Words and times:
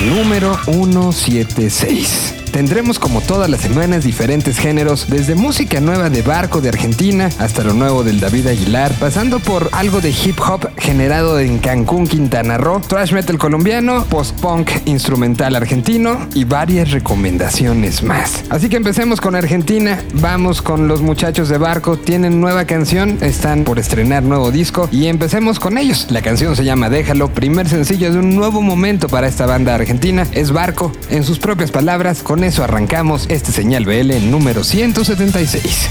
Número 0.00 0.56
176. 0.64 2.39
Tendremos 2.52 2.98
como 2.98 3.20
todas 3.20 3.48
las 3.48 3.60
semanas 3.60 4.04
diferentes 4.04 4.58
géneros, 4.58 5.06
desde 5.08 5.36
música 5.36 5.80
nueva 5.80 6.10
de 6.10 6.22
Barco 6.22 6.60
de 6.60 6.68
Argentina 6.68 7.30
hasta 7.38 7.62
lo 7.62 7.74
nuevo 7.74 8.02
del 8.02 8.18
David 8.18 8.48
Aguilar, 8.48 8.92
pasando 8.98 9.38
por 9.38 9.70
algo 9.72 10.00
de 10.00 10.10
hip 10.10 10.38
hop 10.40 10.68
generado 10.76 11.38
en 11.38 11.58
Cancún, 11.58 12.08
Quintana 12.08 12.58
Roo, 12.58 12.80
thrash 12.80 13.12
metal 13.12 13.38
colombiano, 13.38 14.04
post-punk 14.06 14.70
instrumental 14.86 15.54
argentino 15.54 16.26
y 16.34 16.44
varias 16.44 16.90
recomendaciones 16.90 18.02
más. 18.02 18.42
Así 18.50 18.68
que 18.68 18.76
empecemos 18.76 19.20
con 19.20 19.36
Argentina, 19.36 20.02
vamos 20.14 20.60
con 20.60 20.88
los 20.88 21.02
muchachos 21.02 21.48
de 21.48 21.58
Barco, 21.58 21.96
tienen 21.98 22.40
nueva 22.40 22.64
canción, 22.64 23.18
están 23.20 23.62
por 23.62 23.78
estrenar 23.78 24.24
nuevo 24.24 24.50
disco 24.50 24.88
y 24.90 25.06
empecemos 25.06 25.60
con 25.60 25.78
ellos. 25.78 26.08
La 26.10 26.20
canción 26.20 26.56
se 26.56 26.64
llama 26.64 26.90
Déjalo, 26.90 27.32
primer 27.32 27.68
sencillo 27.68 28.12
de 28.12 28.18
un 28.18 28.34
nuevo 28.34 28.60
momento 28.60 29.08
para 29.08 29.28
esta 29.28 29.46
banda 29.46 29.74
argentina, 29.74 30.26
es 30.32 30.50
Barco, 30.50 30.90
en 31.10 31.22
sus 31.22 31.38
propias 31.38 31.70
palabras, 31.70 32.22
con 32.24 32.39
eso 32.44 32.64
arrancamos 32.64 33.26
este 33.28 33.52
señal 33.52 33.84
BL 33.84 34.30
número 34.30 34.64
176. 34.64 35.88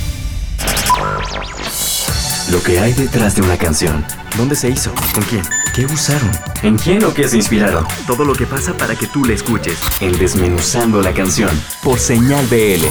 Lo 2.52 2.64
que 2.64 2.80
hay 2.80 2.94
detrás 2.94 3.36
de 3.36 3.42
una 3.42 3.58
canción. 3.58 4.05
¿Dónde 4.38 4.55
se 4.55 4.70
hizo? 4.70 4.92
¿Con 5.14 5.23
quién? 5.23 5.44
¿Qué 5.75 5.86
usaron? 5.86 6.31
¿En 6.64 6.77
quién 6.77 7.03
o 7.03 7.14
qué 7.14 7.27
se 7.27 7.38
inspiraron? 7.38 7.86
Todo 8.08 8.25
lo 8.25 8.33
que 8.33 8.45
pasa 8.45 8.73
para 8.73 8.95
que 8.95 9.05
tú 9.08 9.23
la 9.25 9.33
escuches. 9.33 9.77
En 10.02 10.17
Desmenuzando 10.17 11.02
la 11.02 11.14
canción. 11.14 11.50
Por 11.83 12.00
señal 12.00 12.45
BL. 12.47 12.86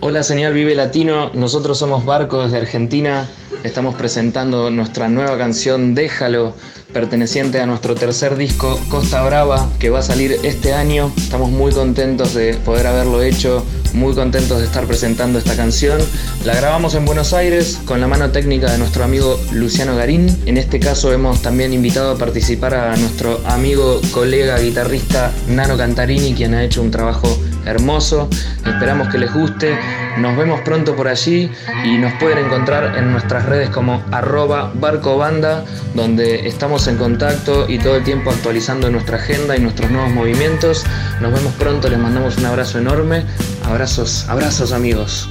Hola 0.00 0.22
Señal 0.22 0.54
Vive 0.54 0.76
Latino, 0.76 1.30
nosotros 1.34 1.76
somos 1.76 2.04
Barco 2.04 2.44
desde 2.44 2.58
Argentina, 2.58 3.28
estamos 3.64 3.96
presentando 3.96 4.70
nuestra 4.70 5.08
nueva 5.08 5.36
canción 5.36 5.96
Déjalo, 5.96 6.54
perteneciente 6.92 7.60
a 7.60 7.66
nuestro 7.66 7.94
tercer 7.94 8.36
disco 8.36 8.78
Costa 8.88 9.22
Brava, 9.22 9.68
que 9.78 9.90
va 9.90 9.98
a 10.00 10.02
salir 10.02 10.38
este 10.42 10.72
año. 10.72 11.12
Estamos 11.16 11.50
muy 11.50 11.72
contentos 11.72 12.34
de 12.34 12.54
poder 12.54 12.86
haberlo 12.86 13.22
hecho, 13.22 13.64
muy 13.92 14.14
contentos 14.14 14.58
de 14.58 14.64
estar 14.64 14.84
presentando 14.86 15.38
esta 15.38 15.56
canción. 15.56 16.00
La 16.44 16.54
grabamos 16.54 16.94
en 16.94 17.04
Buenos 17.04 17.32
Aires 17.32 17.80
con 17.84 18.00
la 18.00 18.06
mano 18.06 18.30
técnica 18.30 18.70
de 18.70 18.78
nuestro 18.78 19.04
amigo 19.04 19.38
Luciano 19.52 19.96
Garín. 19.96 20.34
En 20.46 20.56
este 20.56 20.80
caso 20.80 21.12
hemos 21.12 21.42
también 21.42 21.72
invitado 21.72 22.12
a 22.12 22.18
participar 22.18 22.74
a 22.74 22.96
nuestro 22.96 23.40
amigo, 23.46 24.00
colega, 24.12 24.58
guitarrista 24.58 25.32
Nano 25.48 25.76
Cantarini, 25.76 26.34
quien 26.34 26.54
ha 26.54 26.64
hecho 26.64 26.82
un 26.82 26.90
trabajo 26.90 27.38
hermoso. 27.66 28.28
Esperamos 28.66 29.08
que 29.08 29.18
les 29.18 29.32
guste. 29.32 29.76
Nos 30.18 30.36
vemos 30.36 30.60
pronto 30.62 30.96
por 30.96 31.06
allí 31.06 31.50
y 31.84 31.98
nos 31.98 32.12
pueden 32.14 32.46
encontrar 32.46 32.96
en 32.98 33.12
nuestras 33.12 33.46
redes 33.46 33.70
como 33.70 34.02
arroba 34.10 34.72
barcobanda, 34.74 35.64
donde 35.94 36.48
estamos 36.48 36.77
en 36.86 36.96
contacto 36.96 37.68
y 37.68 37.78
todo 37.78 37.96
el 37.96 38.04
tiempo 38.04 38.30
actualizando 38.30 38.90
nuestra 38.90 39.16
agenda 39.16 39.56
y 39.56 39.60
nuestros 39.60 39.90
nuevos 39.90 40.10
movimientos. 40.12 40.84
Nos 41.20 41.32
vemos 41.32 41.52
pronto, 41.54 41.88
les 41.88 41.98
mandamos 41.98 42.36
un 42.36 42.46
abrazo 42.46 42.78
enorme. 42.78 43.24
Abrazos, 43.64 44.28
abrazos 44.28 44.72
amigos. 44.72 45.28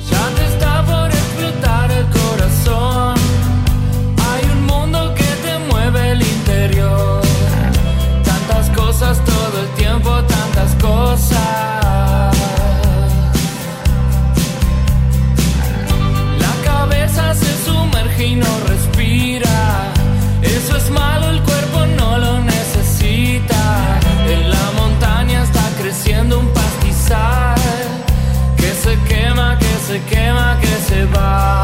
se 29.98 30.16
quema, 30.16 30.58
que 30.62 30.68
se 30.68 31.06
va. 31.06 31.64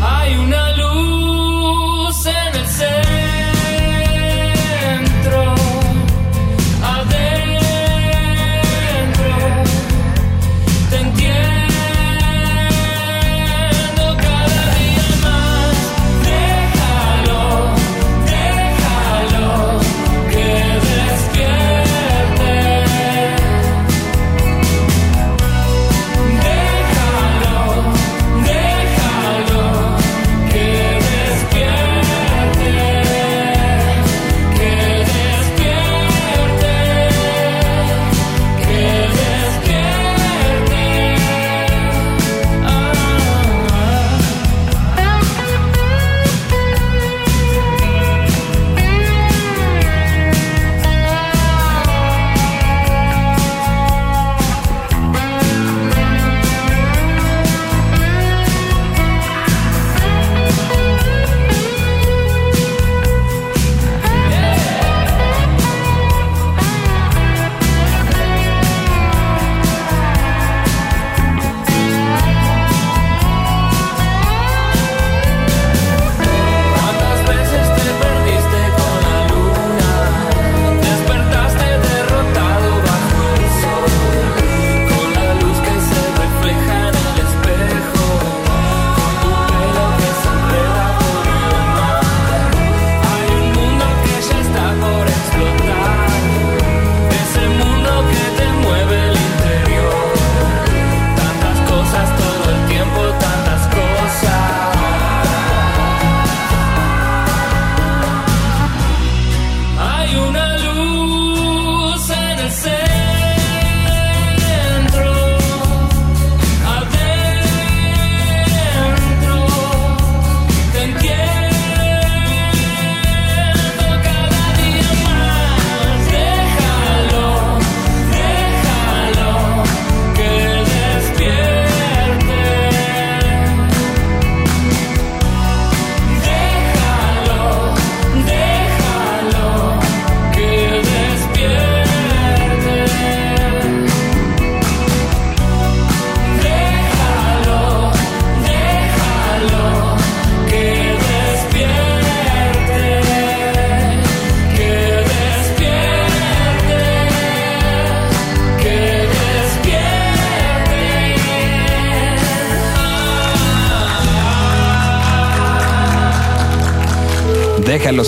Hay 0.00 0.36
una 0.36 0.67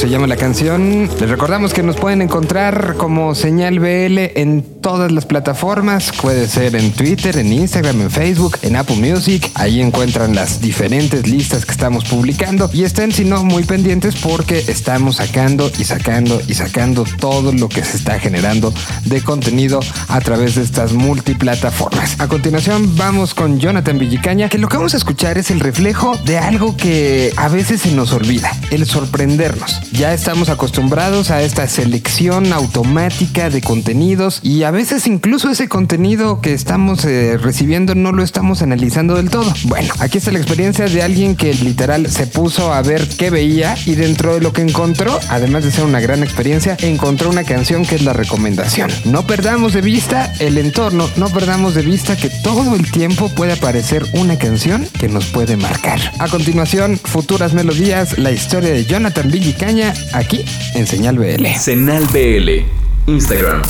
se 0.00 0.08
llama 0.08 0.26
la 0.26 0.38
canción. 0.38 1.10
Les 1.20 1.28
recordamos 1.28 1.74
que 1.74 1.82
nos 1.82 1.96
pueden 1.96 2.22
encontrar 2.22 2.94
como 2.96 3.34
Señal 3.34 3.80
BL 3.80 4.40
en 4.40 4.62
todas 4.80 5.12
las 5.12 5.26
plataformas. 5.26 6.10
Puede 6.22 6.48
ser 6.48 6.74
en 6.74 6.92
Twitter, 6.92 7.36
en 7.36 7.52
Instagram, 7.52 8.00
en 8.00 8.10
Facebook, 8.10 8.56
en 8.62 8.76
Apple 8.76 8.96
Music. 8.96 9.50
Ahí 9.52 9.82
encuentran 9.82 10.34
las 10.34 10.62
diferentes 10.62 11.28
listas 11.28 11.66
que 11.66 11.72
estamos 11.72 12.06
publicando. 12.06 12.70
Y 12.72 12.84
estén, 12.84 13.12
si 13.12 13.26
no, 13.26 13.44
muy 13.44 13.64
pendientes 13.64 14.16
porque 14.16 14.64
estamos 14.68 15.16
sacando 15.16 15.70
y 15.78 15.84
sacando 15.84 16.40
y 16.48 16.54
sacando 16.54 17.04
todo 17.18 17.52
lo 17.52 17.68
que 17.68 17.84
se 17.84 17.98
está 17.98 18.18
generando 18.18 18.72
de 19.04 19.20
contenido 19.20 19.80
a 20.08 20.20
través 20.22 20.54
de 20.54 20.62
estas 20.62 20.94
multiplataformas. 20.94 22.18
A 22.18 22.26
continuación, 22.26 22.96
vamos 22.96 23.34
con 23.34 23.60
Jonathan 23.60 23.98
Villicaña, 23.98 24.48
que 24.48 24.56
lo 24.56 24.68
que 24.68 24.78
vamos 24.78 24.94
a 24.94 24.96
escuchar 24.96 25.36
es 25.36 25.50
el 25.50 25.60
reflejo 25.60 26.16
de 26.24 26.38
algo 26.38 26.74
que 26.74 27.34
a 27.36 27.48
veces 27.48 27.82
se 27.82 27.92
nos 27.92 28.14
olvida, 28.14 28.50
el 28.70 28.86
sorprendernos. 28.86 29.89
Ya 29.92 30.14
estamos 30.14 30.48
acostumbrados 30.48 31.30
a 31.30 31.42
esta 31.42 31.66
selección 31.66 32.52
automática 32.52 33.50
de 33.50 33.60
contenidos 33.60 34.40
y 34.42 34.62
a 34.62 34.70
veces 34.70 35.06
incluso 35.08 35.50
ese 35.50 35.68
contenido 35.68 36.40
que 36.40 36.54
estamos 36.54 37.04
eh, 37.04 37.36
recibiendo 37.36 37.94
no 37.96 38.12
lo 38.12 38.22
estamos 38.22 38.62
analizando 38.62 39.16
del 39.16 39.30
todo. 39.30 39.52
Bueno, 39.64 39.92
aquí 39.98 40.18
está 40.18 40.30
la 40.30 40.38
experiencia 40.38 40.86
de 40.86 41.02
alguien 41.02 41.34
que 41.34 41.52
literal 41.54 42.08
se 42.08 42.28
puso 42.28 42.72
a 42.72 42.82
ver 42.82 43.08
qué 43.08 43.30
veía 43.30 43.76
y 43.84 43.94
dentro 43.96 44.34
de 44.34 44.40
lo 44.40 44.52
que 44.52 44.62
encontró, 44.62 45.18
además 45.28 45.64
de 45.64 45.72
ser 45.72 45.84
una 45.84 46.00
gran 46.00 46.22
experiencia, 46.22 46.76
encontró 46.80 47.28
una 47.28 47.44
canción 47.44 47.84
que 47.84 47.96
es 47.96 48.02
la 48.02 48.12
recomendación. 48.12 48.90
No 49.04 49.26
perdamos 49.26 49.72
de 49.72 49.80
vista 49.80 50.32
el 50.38 50.56
entorno, 50.58 51.08
no 51.16 51.28
perdamos 51.30 51.74
de 51.74 51.82
vista 51.82 52.16
que 52.16 52.30
todo 52.42 52.76
el 52.76 52.90
tiempo 52.90 53.28
puede 53.30 53.54
aparecer 53.54 54.06
una 54.12 54.38
canción 54.38 54.86
que 55.00 55.08
nos 55.08 55.26
puede 55.26 55.56
marcar. 55.56 55.98
A 56.20 56.28
continuación, 56.28 56.96
futuras 56.96 57.54
melodías, 57.54 58.18
la 58.18 58.30
historia 58.30 58.70
de 58.70 58.84
Jonathan 58.84 59.30
Villicaña, 59.30 59.79
aquí 60.12 60.44
en 60.74 60.86
Señal 60.86 61.18
BL. 61.18 61.46
Señal 61.58 62.04
BL. 62.12 62.64
Instagram. 63.06 63.62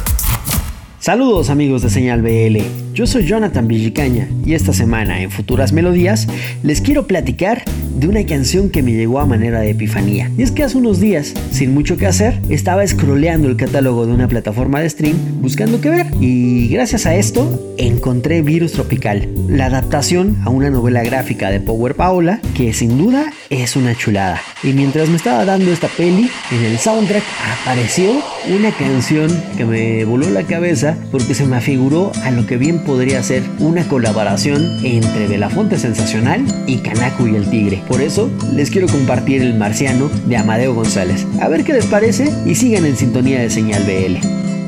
Saludos 1.01 1.49
amigos 1.49 1.81
de 1.81 1.89
Señal 1.89 2.21
BL, 2.21 2.59
yo 2.93 3.07
soy 3.07 3.25
Jonathan 3.25 3.67
Villicaña 3.67 4.29
y 4.45 4.53
esta 4.53 4.75
semana 4.75 5.23
en 5.23 5.31
Futuras 5.31 5.73
Melodías 5.73 6.29
les 6.63 6.83
quiero 6.83 7.07
platicar 7.07 7.65
de 7.97 8.07
una 8.07 8.25
canción 8.27 8.69
que 8.69 8.83
me 8.83 8.93
llegó 8.93 9.19
a 9.19 9.25
manera 9.25 9.61
de 9.61 9.71
epifanía. 9.71 10.31
Y 10.37 10.43
es 10.43 10.51
que 10.51 10.63
hace 10.63 10.77
unos 10.77 11.01
días, 11.01 11.33
sin 11.53 11.73
mucho 11.73 11.97
que 11.97 12.07
hacer, 12.07 12.41
estaba 12.51 12.87
scrolleando 12.87 13.49
el 13.49 13.57
catálogo 13.57 14.07
de 14.07 14.13
una 14.13 14.29
plataforma 14.29 14.81
de 14.81 14.91
stream 14.91 15.17
buscando 15.41 15.81
qué 15.81 15.89
ver 15.89 16.07
y 16.21 16.69
gracias 16.69 17.07
a 17.07 17.15
esto 17.15 17.75
encontré 17.79 18.43
Virus 18.43 18.73
Tropical, 18.73 19.27
la 19.49 19.67
adaptación 19.67 20.37
a 20.45 20.51
una 20.51 20.69
novela 20.69 21.03
gráfica 21.03 21.51
de 21.51 21.61
Power 21.61 21.95
Paola 21.95 22.41
que 22.55 22.75
sin 22.75 22.99
duda 22.99 23.33
es 23.49 23.75
una 23.75 23.95
chulada. 23.95 24.41
Y 24.63 24.75
mientras 24.75 25.09
me 25.09 25.17
estaba 25.17 25.47
dando 25.47 25.73
esta 25.73 25.89
peli, 25.89 26.31
en 26.51 26.65
el 26.65 26.79
soundtrack 26.79 27.23
apareció 27.63 28.11
una 28.55 28.71
canción 28.73 29.31
que 29.57 29.65
me 29.65 30.05
voló 30.05 30.29
la 30.29 30.43
cabeza 30.43 30.90
porque 31.11 31.35
se 31.35 31.47
me 31.47 31.57
afiguró 31.57 32.13
a 32.25 32.31
lo 32.31 32.47
que 32.47 32.57
bien 32.57 32.85
podría 32.85 33.23
ser 33.23 33.43
una 33.59 33.87
colaboración 33.89 34.85
entre 34.85 35.27
Belafonte 35.29 35.79
Sensacional 35.79 36.45
y 36.67 36.79
Kanaku 36.79 37.27
y 37.27 37.37
el 37.37 37.49
Tigre. 37.51 37.83
Por 37.89 38.01
eso 38.01 38.31
les 38.53 38.71
quiero 38.71 38.89
compartir 38.89 39.43
El 39.43 39.55
Marciano 39.55 40.11
de 40.27 40.37
Amadeo 40.37 40.75
González. 40.75 41.27
A 41.41 41.49
ver 41.49 41.65
qué 41.65 41.73
les 41.73 41.87
parece 41.87 42.33
y 42.47 42.55
sigan 42.55 42.85
en 42.87 42.97
sintonía 42.97 43.41
de 43.41 43.51
Señal 43.51 43.85
BL. 43.85 44.19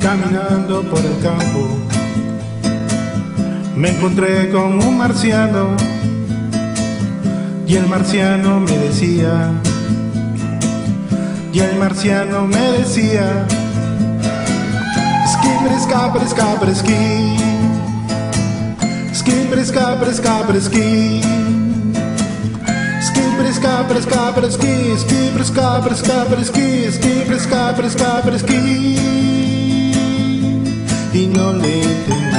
Caminando 0.01 0.83
por 0.91 0.99
el 0.99 1.19
campo, 1.23 1.69
me 3.77 3.91
encontré 3.91 4.51
con 4.51 4.85
un 4.85 4.99
marciano 4.99 5.77
y 7.67 7.77
el 7.77 7.87
marciano 7.87 8.61
me 8.61 8.77
decía, 8.77 9.51
y 11.53 11.59
el 11.61 11.77
marciano 11.77 12.47
me 12.47 12.61
decía, 12.79 13.47
Skibrisca, 15.43 16.09
brisca, 16.11 16.57
brisqui 16.61 17.37
Skibrisca, 19.13 19.97
brisca, 19.97 20.45
brisqui 20.45 21.21
Skibrisca, 23.01 23.83
brisca, 23.89 24.33
brisqui 24.33 24.97
Skibrisca, 24.99 25.81
brisca, 25.81 26.25
brisqui 26.27 26.87
Skibrisca, 26.93 27.73
brisca, 27.73 28.23
brisqui 28.25 28.97
E 31.13 31.27
não 31.27 31.59
lhe 31.59 31.81
entendi 31.81 32.32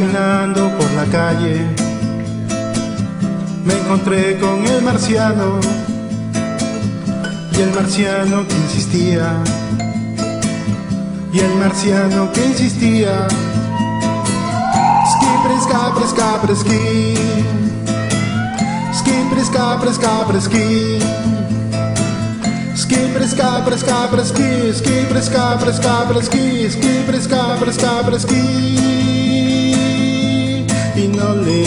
caminando 0.00 0.70
por 0.78 0.90
la 0.92 1.04
calle, 1.06 1.66
me 3.64 3.74
encontré 3.74 4.38
con 4.38 4.64
el 4.66 4.82
marciano 4.82 5.60
y 7.52 7.60
el 7.60 7.70
marciano 7.72 8.46
que 8.48 8.54
insistía, 8.54 9.34
y 11.32 11.38
el 11.38 11.54
marciano 11.56 12.32
que 12.32 12.46
insistía. 12.46 13.28
Ski, 15.10 15.26
presca, 15.44 15.94
presca, 15.94 16.40
presqui. 16.40 17.14
Ski, 18.94 19.12
presca, 19.30 19.78
presca, 19.80 20.26
presqui. 20.26 20.98
Ski, 22.74 22.96
presca, 23.14 23.64
presca, 23.64 24.08
presqui. 24.10 24.72
Ski, 24.72 25.06
presca, 25.10 25.58
presca, 25.58 26.08
presqui. 26.08 26.70
Ski, 26.70 27.04
presca, 27.06 27.56
presca 27.60 29.29
y 31.02 31.08
le. 31.08 31.62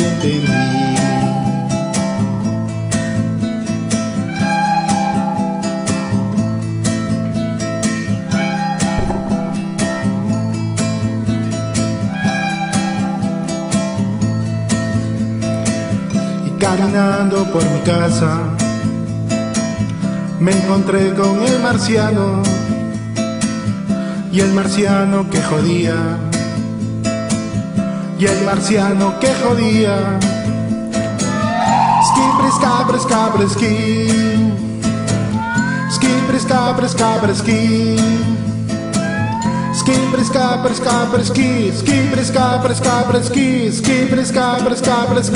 Y 16.45 16.49
caminando 16.59 17.45
por 17.51 17.63
mi 17.63 17.79
casa, 17.79 18.39
me 20.39 20.51
encontré 20.51 21.13
con 21.15 21.43
el 21.43 21.59
marciano 21.59 22.43
y 24.31 24.39
el 24.41 24.53
marciano 24.53 25.29
que 25.29 25.41
jodía 25.41 26.22
y 28.19 28.25
el 28.25 28.45
marciano 28.45 29.19
que 29.19 29.33
jodía. 29.43 30.19
Skipris, 32.09 32.55
cabres, 32.61 33.05
cabres, 33.05 33.51
Skipris, 35.91 36.45
cabres, 36.45 36.95
cabres, 36.95 37.37
Skipris, 39.79 40.29
cabres, 40.29 40.79
cabres, 40.79 41.27
Skipris, 41.27 42.31
cabres, 42.31 42.79
cabres, 42.81 43.27
Skipris, 43.27 44.31
cabres, 44.31 44.81
cabres, 44.81 45.31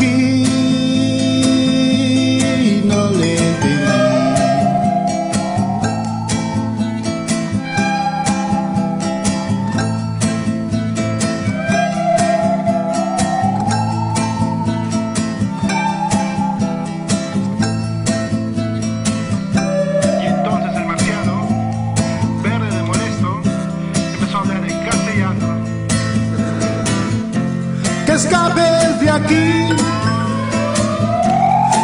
aquí, 29.27 29.67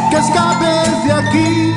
que 0.09 0.17
escapes 0.17 1.03
de 1.03 1.11
aquí, 1.11 1.73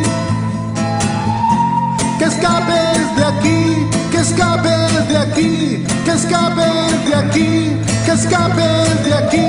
que 2.18 2.25
escapes 2.25 3.16
de 3.16 3.25
aquí, 3.25 3.87
que 4.12 4.18
escapes 4.18 5.08
de 5.08 5.18
aquí, 5.18 5.87
que 6.04 6.12
escapes 6.12 7.04
de 7.04 7.14
aquí, 7.14 7.73
que 8.04 8.12
escapes 8.12 9.04
de 9.04 9.14
aquí, 9.14 9.46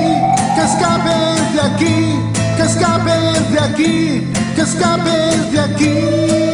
que 0.54 0.62
escapes 0.62 1.52
de 1.54 1.60
aquí, 1.60 2.18
que 2.56 2.62
escapes 2.62 3.50
de 3.52 3.60
aquí, 3.60 4.32
que 4.56 4.62
escapes 4.62 5.52
de 5.52 5.60
aquí. 5.60 6.47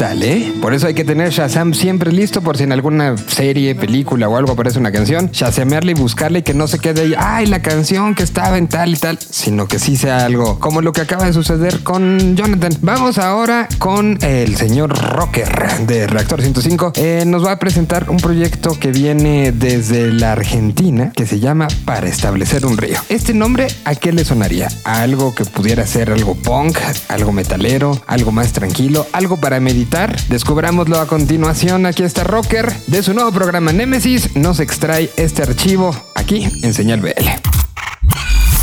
Que 0.00 0.06
¿Qué 0.06 0.12
tal, 0.12 0.22
eh? 0.22 0.54
Por 0.62 0.72
eso 0.72 0.86
hay 0.86 0.94
que 0.94 1.04
tener 1.04 1.28
Shazam 1.28 1.74
siempre 1.74 2.10
listo 2.10 2.40
por 2.40 2.56
si 2.56 2.62
en 2.62 2.72
alguna 2.72 3.18
serie, 3.18 3.74
película 3.74 4.30
o 4.30 4.36
algo 4.38 4.52
aparece 4.52 4.78
una 4.78 4.92
canción, 4.92 5.28
shazamearla 5.30 5.90
y 5.90 5.94
buscarla 5.94 6.38
y 6.38 6.42
que 6.42 6.54
no 6.54 6.68
se 6.68 6.78
quede 6.78 7.02
ahí, 7.02 7.14
ay, 7.18 7.44
la 7.44 7.60
canción 7.60 8.14
que 8.14 8.22
estaba 8.22 8.56
en 8.56 8.66
tal 8.66 8.94
y 8.94 8.96
tal, 8.96 9.18
sino 9.18 9.68
que 9.68 9.78
sí 9.78 9.98
sea 9.98 10.24
algo 10.24 10.58
como 10.58 10.80
lo 10.80 10.92
que 10.92 11.02
acaba 11.02 11.26
de 11.26 11.34
suceder 11.34 11.82
con 11.82 12.34
Jonathan. 12.34 12.72
Vamos 12.80 13.18
ahora 13.18 13.68
con 13.78 14.16
el 14.22 14.56
señor 14.56 14.98
Rocker 14.98 15.84
de 15.86 16.06
Reactor 16.06 16.40
105. 16.40 16.92
Eh, 16.96 17.24
nos 17.26 17.44
va 17.44 17.52
a 17.52 17.58
presentar 17.58 18.08
un 18.08 18.16
proyecto 18.16 18.78
que 18.80 18.92
viene 18.92 19.52
desde 19.52 20.10
la 20.14 20.32
Argentina 20.32 21.12
que 21.14 21.26
se 21.26 21.40
llama 21.40 21.68
Para 21.84 22.08
establecer 22.08 22.64
un 22.64 22.78
río. 22.78 22.96
Este 23.10 23.34
nombre, 23.34 23.66
¿a 23.84 23.94
qué 23.94 24.12
le 24.12 24.24
sonaría? 24.24 24.68
¿A 24.84 25.02
algo 25.02 25.34
que 25.34 25.44
pudiera 25.44 25.86
ser 25.86 26.10
algo 26.10 26.36
punk, 26.36 26.78
algo 27.08 27.32
metalero, 27.32 28.00
algo 28.06 28.32
más 28.32 28.54
tranquilo, 28.54 29.06
algo 29.12 29.36
para 29.36 29.60
meditar? 29.60 29.89
Descubrámoslo 30.28 31.00
a 31.00 31.06
continuación. 31.06 31.84
Aquí 31.84 32.04
está 32.04 32.22
Rocker 32.22 32.72
de 32.86 33.02
su 33.02 33.12
nuevo 33.12 33.32
programa 33.32 33.72
Nemesis. 33.72 34.36
Nos 34.36 34.60
extrae 34.60 35.10
este 35.16 35.42
archivo 35.42 35.94
aquí 36.14 36.48
en 36.62 36.72
Señal 36.72 37.00
BL. 37.00 37.10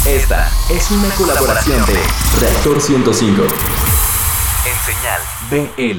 Esta 0.05 0.50
es 0.69 0.89
una 0.89 1.10
colaboración 1.15 1.86
de 1.86 2.00
Reactor 2.39 2.81
105. 2.81 3.43
En 4.67 4.86
señal 4.86 5.22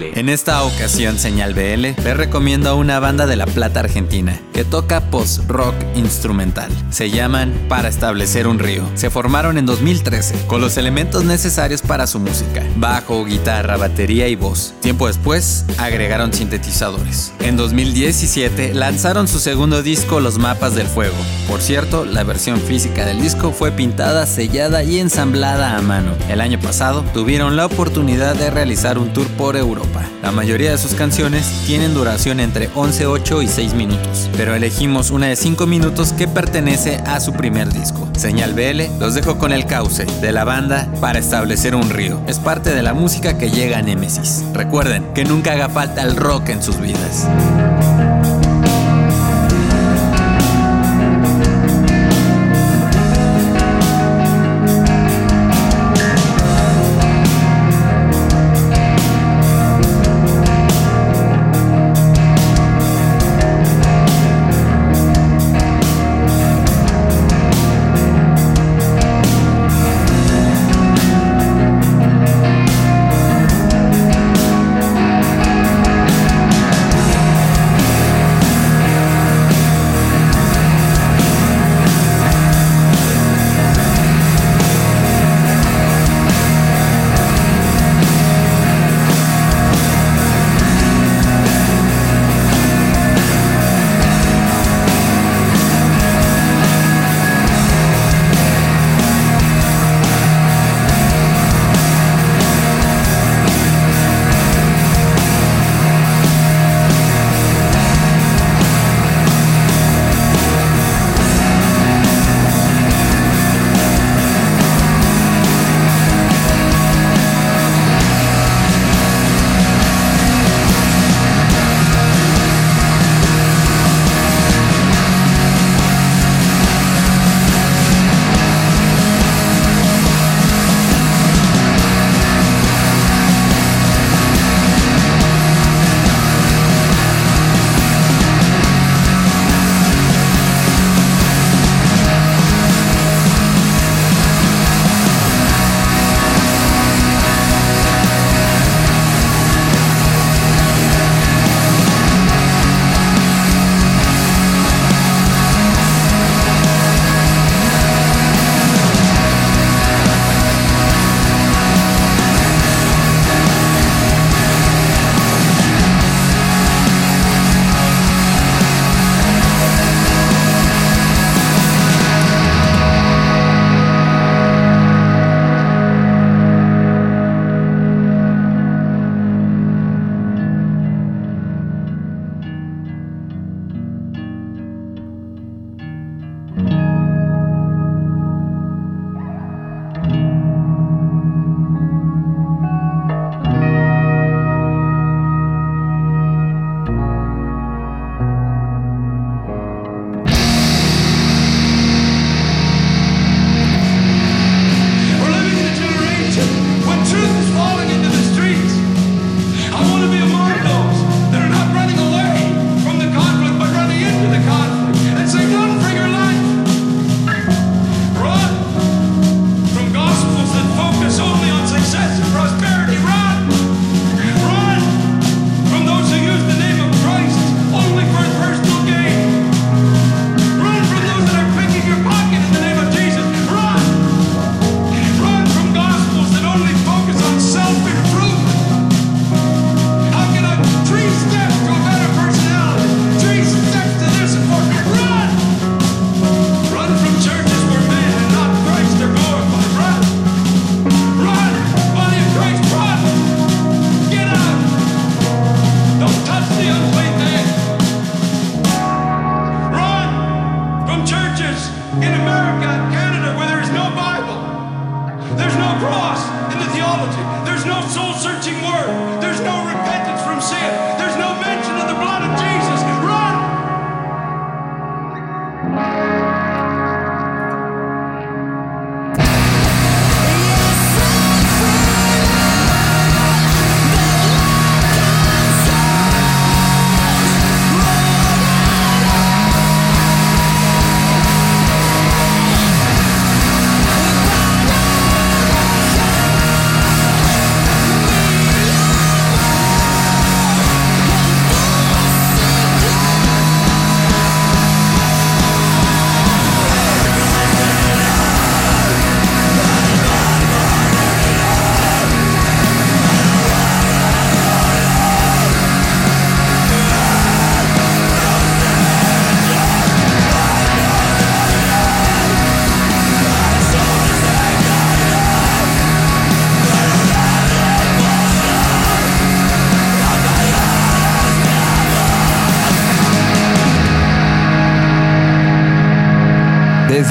BL. 0.08 0.18
En 0.18 0.28
esta 0.30 0.62
ocasión, 0.62 1.18
Señal 1.18 1.52
BL, 1.52 2.02
les 2.02 2.16
recomiendo 2.16 2.70
a 2.70 2.74
una 2.74 2.98
banda 2.98 3.26
de 3.26 3.36
La 3.36 3.46
Plata, 3.46 3.80
Argentina, 3.80 4.40
que 4.58 4.64
toca 4.64 5.00
post-rock 5.00 5.76
instrumental. 5.94 6.68
Se 6.90 7.12
llaman 7.12 7.54
Para 7.68 7.88
Establecer 7.88 8.48
un 8.48 8.58
Río. 8.58 8.82
Se 8.96 9.08
formaron 9.08 9.56
en 9.56 9.66
2013, 9.66 10.46
con 10.48 10.60
los 10.60 10.76
elementos 10.76 11.24
necesarios 11.24 11.80
para 11.80 12.08
su 12.08 12.18
música. 12.18 12.66
Bajo, 12.74 13.24
guitarra, 13.24 13.76
batería 13.76 14.26
y 14.26 14.34
voz. 14.34 14.74
Tiempo 14.80 15.06
después, 15.06 15.64
agregaron 15.78 16.32
sintetizadores. 16.32 17.32
En 17.38 17.56
2017, 17.56 18.74
lanzaron 18.74 19.28
su 19.28 19.38
segundo 19.38 19.84
disco, 19.84 20.18
Los 20.18 20.38
Mapas 20.38 20.74
del 20.74 20.88
Fuego. 20.88 21.14
Por 21.46 21.60
cierto, 21.60 22.04
la 22.04 22.24
versión 22.24 22.60
física 22.60 23.06
del 23.06 23.20
disco 23.20 23.52
fue 23.52 23.70
pintada, 23.70 24.26
sellada 24.26 24.82
y 24.82 24.98
ensamblada 24.98 25.76
a 25.76 25.82
mano. 25.82 26.14
El 26.28 26.40
año 26.40 26.58
pasado, 26.58 27.04
tuvieron 27.14 27.54
la 27.54 27.66
oportunidad 27.66 28.34
de 28.34 28.50
realizar 28.50 28.98
un 28.98 29.12
tour 29.12 29.28
por 29.28 29.56
Europa. 29.56 30.04
La 30.20 30.32
mayoría 30.32 30.72
de 30.72 30.78
sus 30.78 30.94
canciones 30.94 31.46
tienen 31.64 31.94
duración 31.94 32.40
entre 32.40 32.68
11, 32.74 33.06
8 33.06 33.42
y 33.42 33.46
6 33.46 33.74
minutos, 33.74 34.28
elegimos 34.54 35.10
una 35.10 35.26
de 35.26 35.36
5 35.36 35.66
minutos 35.66 36.12
que 36.12 36.28
pertenece 36.28 36.96
a 37.06 37.20
su 37.20 37.32
primer 37.32 37.72
disco. 37.72 38.08
Señal 38.16 38.54
BL 38.54 38.98
los 38.98 39.14
dejo 39.14 39.38
con 39.38 39.52
el 39.52 39.66
cauce 39.66 40.06
de 40.20 40.32
la 40.32 40.44
banda 40.44 40.88
para 41.00 41.18
establecer 41.18 41.74
un 41.74 41.90
río. 41.90 42.20
Es 42.26 42.38
parte 42.38 42.74
de 42.74 42.82
la 42.82 42.94
música 42.94 43.38
que 43.38 43.50
llega 43.50 43.78
a 43.78 43.82
Nemesis. 43.82 44.44
Recuerden 44.54 45.12
que 45.14 45.24
nunca 45.24 45.52
haga 45.52 45.68
falta 45.68 46.02
el 46.02 46.16
rock 46.16 46.48
en 46.50 46.62
sus 46.62 46.80
vidas. 46.80 47.26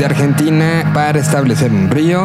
Argentina 0.07 0.46
establecer 1.15 1.71
un 1.71 1.89
río 1.89 2.21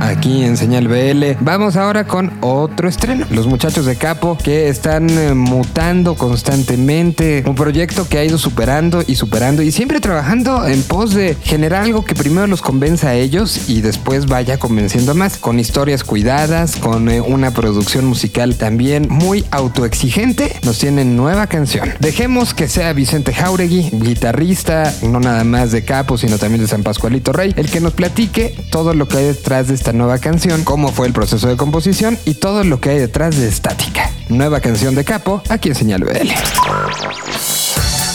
aquí 0.00 0.42
en 0.42 0.56
Señal 0.56 0.88
BL. 0.88 1.38
Vamos 1.40 1.76
ahora 1.76 2.06
con 2.06 2.32
otro 2.42 2.88
estreno. 2.88 3.26
Los 3.30 3.46
muchachos 3.46 3.86
de 3.86 3.96
Capo 3.96 4.36
que 4.36 4.68
están 4.68 5.08
eh, 5.08 5.32
mutando 5.34 6.16
constantemente. 6.16 7.42
Un 7.46 7.54
proyecto 7.54 8.06
que 8.08 8.18
ha 8.18 8.24
ido 8.24 8.36
superando 8.36 9.02
y 9.06 9.14
superando 9.14 9.62
y 9.62 9.72
siempre 9.72 10.00
trabajando 10.00 10.66
en 10.66 10.82
pos 10.82 11.14
de 11.14 11.36
generar 11.42 11.84
algo 11.84 12.04
que 12.04 12.14
primero 12.14 12.46
los 12.46 12.60
convenza 12.60 13.08
a 13.10 13.14
ellos 13.14 13.68
y 13.68 13.80
después 13.80 14.26
vaya 14.26 14.58
convenciendo 14.58 15.14
más. 15.14 15.38
Con 15.38 15.58
historias 15.58 16.04
cuidadas, 16.04 16.76
con 16.76 17.08
eh, 17.08 17.20
una 17.20 17.52
producción 17.52 18.04
musical 18.04 18.56
también 18.56 19.06
muy 19.08 19.44
autoexigente, 19.50 20.56
nos 20.64 20.78
tienen 20.78 21.16
nueva 21.16 21.46
canción. 21.46 21.94
Dejemos 22.00 22.52
que 22.52 22.68
sea 22.68 22.92
Vicente 22.92 23.32
Jauregui, 23.32 23.90
guitarrista, 23.92 24.92
no 25.02 25.20
nada 25.20 25.44
más 25.44 25.70
de 25.72 25.84
Capo, 25.84 26.18
sino 26.18 26.38
también 26.38 26.60
de 26.60 26.68
San 26.68 26.82
Pascualito 26.82 27.32
Rey, 27.32 27.54
el 27.56 27.70
que 27.70 27.80
nos 27.80 27.92
platique 28.26 28.54
todo 28.70 28.94
lo 28.94 29.08
que 29.08 29.18
hay 29.18 29.24
detrás 29.24 29.68
de 29.68 29.74
esta 29.74 29.92
nueva 29.92 30.18
canción, 30.18 30.64
cómo 30.64 30.92
fue 30.92 31.06
el 31.06 31.12
proceso 31.12 31.48
de 31.48 31.56
composición 31.56 32.18
y 32.24 32.34
todo 32.34 32.64
lo 32.64 32.80
que 32.80 32.90
hay 32.90 32.98
detrás 32.98 33.36
de 33.36 33.48
Estática. 33.48 34.10
Nueva 34.28 34.60
canción 34.60 34.94
de 34.94 35.04
Capo, 35.04 35.42
aquí 35.48 35.68
en 35.68 35.74
Señal 35.74 36.02
BL. 36.04 36.30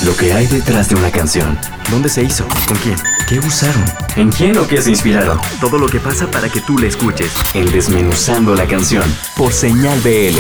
Lo 0.06 0.16
que 0.16 0.34
hay 0.34 0.48
detrás 0.48 0.90
de 0.90 0.96
una 0.96 1.12
canción. 1.12 1.58
¿Dónde 1.90 2.10
se 2.10 2.24
hizo? 2.24 2.46
¿Con 2.68 2.78
quién? 2.78 3.21
¿Qué 3.32 3.40
usaron? 3.40 3.86
¿En 4.18 4.30
quién 4.30 4.58
o 4.58 4.68
qué 4.68 4.82
se 4.82 4.90
inspiraron? 4.90 5.40
Todo 5.62 5.78
lo 5.80 5.88
que 5.88 6.02
pasa 6.02 6.30
para 6.30 6.50
que 6.50 6.60
tú 6.60 6.78
la 6.78 6.88
escuches. 6.88 7.32
En 7.54 7.72
Desmenuzando 7.72 8.54
la 8.56 8.66
canción. 8.68 9.04
Por 9.38 9.54
Señal 9.54 9.98
BL. 10.02 10.38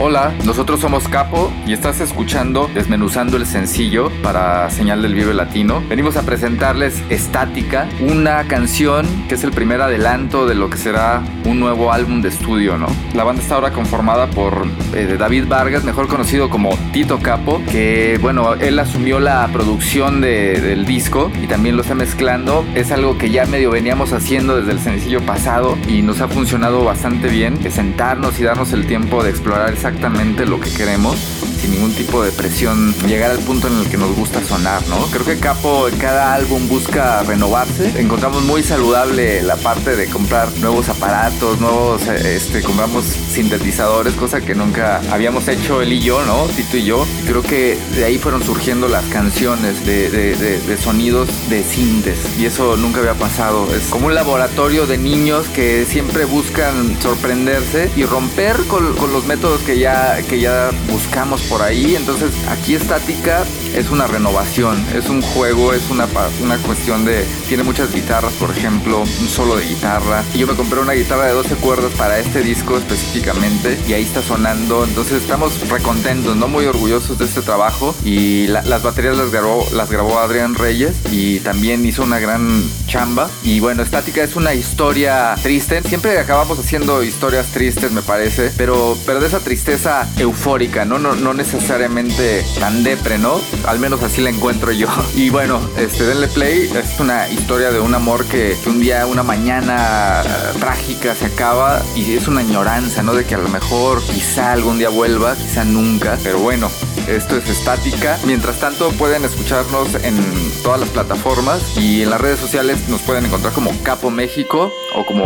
Hola, 0.00 0.32
nosotros 0.44 0.78
somos 0.80 1.08
Capo 1.08 1.52
y 1.66 1.72
estás 1.72 2.00
escuchando 2.00 2.70
Desmenuzando 2.72 3.36
el 3.36 3.46
sencillo 3.46 4.10
para 4.22 4.68
Señal 4.70 5.02
del 5.02 5.14
Vive 5.14 5.34
Latino. 5.34 5.82
Venimos 5.88 6.16
a 6.16 6.22
presentarles 6.22 6.94
Estática, 7.08 7.88
una 8.00 8.44
canción 8.44 9.06
que 9.28 9.34
es 9.36 9.42
el 9.44 9.50
primer 9.52 9.80
adelanto 9.80 10.46
de 10.46 10.54
lo 10.56 10.70
que 10.70 10.76
será 10.76 11.22
un 11.44 11.58
nuevo 11.60 11.92
álbum 11.92 12.20
de 12.22 12.28
estudio, 12.30 12.78
¿no? 12.78 12.86
La 13.14 13.24
banda 13.24 13.42
está 13.42 13.56
ahora 13.56 13.72
conformada 13.72 14.28
por 14.30 14.66
eh, 14.94 15.16
David 15.18 15.46
Vargas, 15.48 15.82
mejor 15.84 16.06
conocido 16.08 16.48
como 16.48 16.76
Tito 16.92 17.18
Capo, 17.18 17.60
que 17.70 18.18
bueno, 18.22 18.54
él 18.54 18.78
asumió 18.78 19.18
la 19.20 19.48
producción 19.52 20.20
de- 20.20 20.60
del 20.60 20.84
disco 20.86 21.30
y 21.42 21.46
también 21.48 21.74
lo 21.76 21.82
está 21.82 21.94
mezclando. 22.08 22.64
Es 22.74 22.90
algo 22.90 23.18
que 23.18 23.28
ya 23.28 23.44
medio 23.44 23.70
veníamos 23.70 24.14
haciendo 24.14 24.56
desde 24.56 24.72
el 24.72 24.80
sencillo 24.80 25.20
pasado 25.26 25.76
y 25.86 26.00
nos 26.00 26.22
ha 26.22 26.28
funcionado 26.28 26.82
bastante 26.82 27.28
bien, 27.28 27.58
sentarnos 27.70 28.40
y 28.40 28.44
darnos 28.44 28.72
el 28.72 28.86
tiempo 28.86 29.22
de 29.22 29.28
explorar 29.28 29.70
exactamente 29.70 30.46
lo 30.46 30.58
que 30.58 30.70
queremos 30.70 31.16
sin 31.58 31.72
ningún 31.72 31.92
tipo 31.92 32.22
de 32.22 32.30
presión, 32.30 32.94
llegar 33.06 33.32
al 33.32 33.40
punto 33.40 33.66
en 33.66 33.78
el 33.78 33.88
que 33.90 33.96
nos 33.96 34.14
gusta 34.14 34.42
sonar, 34.42 34.80
¿no? 34.88 34.96
Creo 35.06 35.24
que 35.24 35.38
Capo 35.38 35.88
en 35.88 35.98
cada 35.98 36.34
álbum 36.34 36.68
busca 36.68 37.22
renovarse. 37.24 38.00
Encontramos 38.00 38.44
muy 38.44 38.62
saludable 38.62 39.42
la 39.42 39.56
parte 39.56 39.96
de 39.96 40.06
comprar 40.06 40.48
nuevos 40.58 40.88
aparatos, 40.88 41.60
nuevos, 41.60 42.06
eh, 42.06 42.36
este, 42.36 42.62
compramos 42.62 43.04
sintetizadores, 43.42 44.14
cosa 44.14 44.40
que 44.40 44.56
nunca 44.56 45.00
habíamos 45.12 45.46
hecho 45.46 45.80
él 45.80 45.92
y 45.92 46.00
yo, 46.00 46.24
¿no? 46.24 46.46
Tito 46.56 46.76
y 46.76 46.82
yo. 46.84 47.06
Creo 47.24 47.40
que 47.42 47.78
de 47.94 48.04
ahí 48.04 48.18
fueron 48.18 48.42
surgiendo 48.42 48.88
las 48.88 49.04
canciones 49.04 49.86
de, 49.86 50.10
de- 50.10 50.34
de- 50.34 50.58
de 50.60 50.76
sonidos 50.76 51.28
de 51.48 51.62
sintes. 51.62 52.18
Y 52.36 52.46
eso 52.46 52.76
nunca 52.76 52.98
había 52.98 53.14
pasado. 53.14 53.72
Es 53.72 53.84
como 53.90 54.08
un 54.08 54.14
laboratorio 54.16 54.86
de 54.88 54.98
niños 54.98 55.46
que 55.54 55.86
siempre 55.88 56.24
buscan 56.24 57.00
sorprenderse 57.00 57.88
y 57.96 58.02
romper 58.04 58.56
con, 58.66 58.92
con 58.96 59.12
los 59.12 59.24
métodos 59.26 59.60
que 59.62 59.78
ya, 59.78 60.18
que 60.28 60.40
ya 60.40 60.72
buscamos 60.90 61.40
por 61.42 61.62
ahí. 61.62 61.94
Entonces 61.94 62.32
aquí 62.48 62.74
estática 62.74 63.44
es 63.74 63.90
una 63.90 64.06
renovación, 64.06 64.84
es 64.94 65.08
un 65.08 65.22
juego, 65.22 65.72
es 65.72 65.82
una, 65.90 66.06
una 66.42 66.56
cuestión 66.58 67.04
de... 67.04 67.24
Tiene 67.48 67.62
muchas 67.62 67.92
guitarras, 67.92 68.32
por 68.34 68.50
ejemplo, 68.50 69.00
un 69.00 69.28
solo 69.28 69.56
de 69.56 69.64
guitarra. 69.66 70.22
Y 70.34 70.38
yo 70.38 70.46
me 70.46 70.54
compré 70.54 70.80
una 70.80 70.92
guitarra 70.92 71.26
de 71.26 71.32
12 71.32 71.54
cuerdas 71.56 71.92
para 71.96 72.18
este 72.18 72.40
disco 72.42 72.76
específicamente 72.78 73.78
y 73.88 73.92
ahí 73.92 74.02
está 74.02 74.22
sonando. 74.22 74.84
Entonces 74.84 75.22
estamos 75.22 75.68
recontentos, 75.68 76.36
¿no? 76.36 76.48
Muy 76.48 76.66
orgullosos 76.66 77.18
de 77.18 77.24
este 77.24 77.40
trabajo. 77.42 77.94
Y 78.04 78.46
la- 78.48 78.62
las 78.62 78.82
baterías 78.82 79.16
las 79.16 79.30
grabó, 79.30 79.66
las 79.72 79.90
grabó 79.90 80.18
Adrián 80.18 80.54
Reyes 80.54 80.92
y 81.10 81.40
también 81.40 81.84
hizo 81.86 82.02
una 82.02 82.18
gran 82.18 82.62
chamba. 82.86 83.30
Y 83.44 83.60
bueno, 83.60 83.82
Estática 83.82 84.22
es 84.22 84.36
una 84.36 84.54
historia 84.54 85.34
triste. 85.42 85.82
Siempre 85.82 86.18
acabamos 86.18 86.58
haciendo 86.58 87.02
historias 87.02 87.46
tristes, 87.48 87.92
me 87.92 88.02
parece, 88.02 88.50
pero, 88.56 88.96
pero 89.06 89.20
de 89.20 89.26
esa 89.26 89.40
tristeza 89.40 90.06
eufórica, 90.18 90.84
¿no? 90.84 90.98
No, 90.98 91.14
no 91.14 91.34
necesariamente 91.34 92.44
tan 92.58 92.82
depre, 92.82 93.18
¿no? 93.18 93.40
Al 93.66 93.78
menos 93.78 94.02
así 94.02 94.20
la 94.22 94.30
encuentro 94.30 94.72
yo. 94.72 94.88
Y 95.14 95.30
bueno, 95.30 95.60
este, 95.76 96.04
denle 96.04 96.28
play. 96.28 96.70
Es 96.74 96.98
una 97.00 97.28
historia 97.28 97.70
de 97.70 97.80
un 97.80 97.94
amor 97.94 98.24
que, 98.26 98.56
un 98.66 98.80
día, 98.80 99.06
una 99.06 99.22
mañana 99.22 100.22
eh, 100.24 100.58
trágica 100.60 101.14
se 101.14 101.26
acaba 101.26 101.82
y 101.96 102.14
es 102.14 102.28
una 102.28 102.40
añoranza, 102.40 103.02
¿no? 103.02 103.14
De 103.14 103.24
que 103.24 103.34
a 103.34 103.38
lo 103.38 103.48
mejor 103.48 104.02
quizá 104.02 104.52
algún 104.52 104.78
día 104.78 104.88
vuelva, 104.90 105.34
quizá 105.36 105.64
nunca. 105.64 106.16
Pero 106.22 106.38
bueno, 106.38 106.70
esto 107.08 107.36
es 107.36 107.48
estática. 107.48 108.18
Mientras 108.24 108.60
tanto, 108.60 108.90
pueden 108.92 109.24
escucharnos 109.24 109.94
en 110.04 110.16
todas 110.62 110.80
las 110.80 110.88
plataformas 110.90 111.76
y 111.76 112.02
en 112.02 112.10
las 112.10 112.20
redes 112.20 112.38
sociales 112.38 112.88
nos 112.88 113.00
pueden 113.02 113.26
encontrar 113.26 113.52
como 113.52 113.70
Capo 113.82 114.10
México 114.10 114.70
o 114.94 115.04
como, 115.06 115.24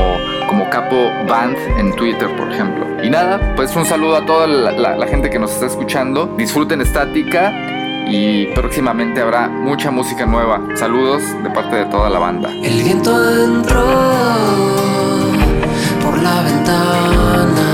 como 0.48 0.70
Capo 0.70 0.96
Band 1.28 1.56
en 1.78 1.94
Twitter, 1.94 2.34
por 2.36 2.50
ejemplo. 2.52 2.86
Y 3.02 3.10
nada, 3.10 3.54
pues 3.56 3.74
un 3.76 3.84
saludo 3.84 4.16
a 4.16 4.24
toda 4.26 4.46
la- 4.46 4.96
la 4.96 5.06
gente 5.06 5.28
que 5.30 5.38
nos 5.38 5.52
está 5.52 5.66
escuchando. 5.66 6.34
Disfruten 6.38 6.80
estática 6.80 7.52
y 8.12 8.46
próximamente 8.48 9.22
habrá 9.22 9.48
mucha 9.48 9.90
música 9.90 10.26
nueva. 10.26 10.60
Saludos 10.74 11.22
de 11.42 11.50
parte 11.50 11.76
de 11.76 11.86
toda 11.86 12.10
la 12.10 12.18
banda. 12.18 12.50
El 12.62 12.82
viento 12.82 13.10
entró 13.44 13.86
por 16.02 16.22
la 16.22 16.42
ventana. 16.42 17.71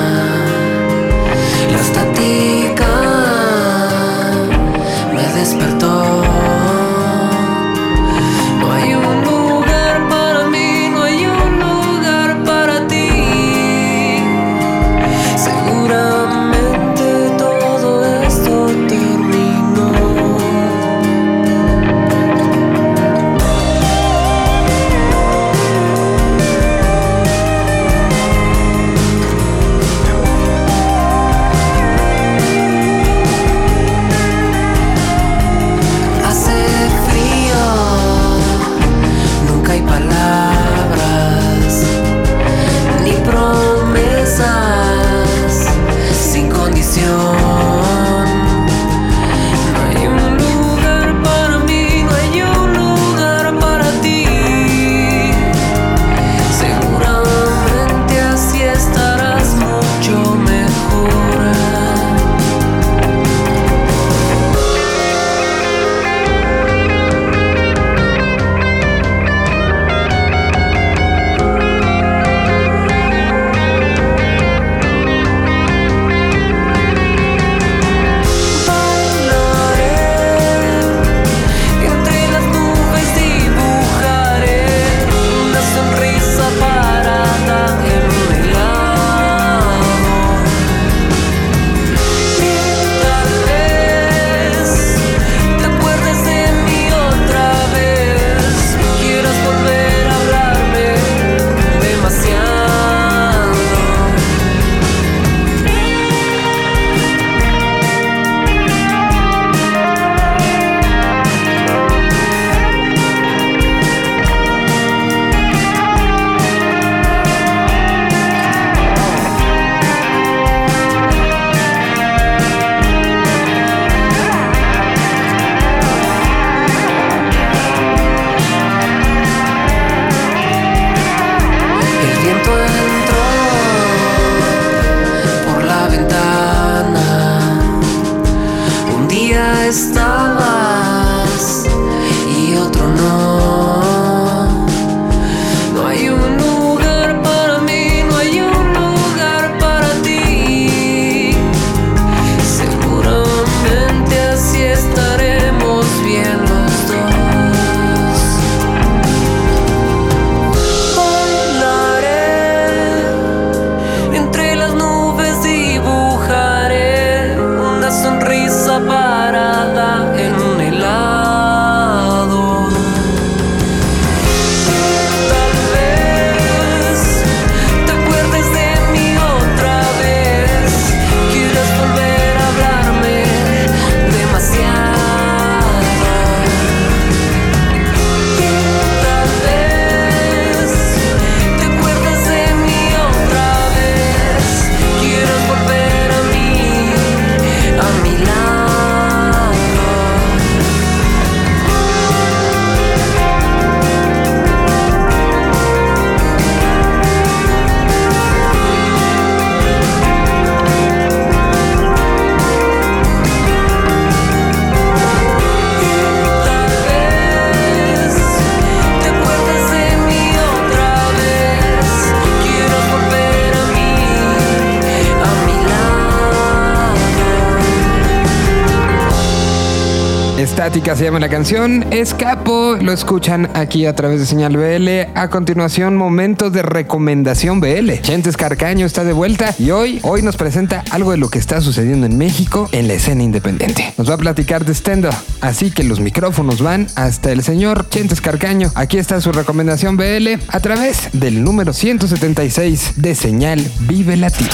Estática 230.69 230.97
se 230.97 231.05
llama 231.05 231.19
la 231.19 231.31
canción, 231.31 231.87
Escapo, 231.95 232.77
lo 232.79 232.93
escuchan 232.93 233.49
aquí 233.55 233.87
a 233.87 233.95
través 233.95 234.21
de 234.21 234.27
Señal 234.27 234.55
BL. 234.55 235.11
A 235.19 235.31
continuación, 235.31 235.97
momento 235.97 236.51
de 236.51 236.61
recomendación 236.61 237.59
BL. 237.59 237.91
Chentes 238.03 238.37
Carcaño 238.37 238.85
está 238.85 239.03
de 239.03 239.15
vuelta 239.15 239.55
y 239.59 239.71
hoy, 239.71 239.99
hoy 240.03 240.21
nos 240.21 240.37
presenta 240.37 240.85
algo 240.91 241.13
de 241.13 241.17
lo 241.17 241.31
que 241.31 241.39
está 241.39 241.63
sucediendo 241.63 242.05
en 242.05 242.19
México 242.19 242.69
en 242.73 242.87
la 242.87 242.93
escena 242.93 243.23
independiente. 243.23 243.95
Nos 243.97 244.11
va 244.11 244.17
a 244.17 244.19
platicar 244.19 244.67
de 244.67 244.75
stand 244.75 245.09
así 245.41 245.71
que 245.71 245.85
los 245.85 246.01
micrófonos 246.01 246.61
van 246.61 246.87
hasta 246.97 247.33
el 247.33 247.43
señor 247.43 247.89
Chentes 247.89 248.21
Carcaño. 248.21 248.71
Aquí 248.75 248.99
está 248.99 249.23
su 249.23 249.33
recomendación 249.33 249.97
BL 249.97 250.35
a 250.49 250.61
través 250.61 251.09
del 251.15 251.43
número 251.45 251.73
176 251.73 252.93
de 252.97 253.15
Señal 253.15 253.67
Vive 253.89 254.19
Latino. 254.19 254.51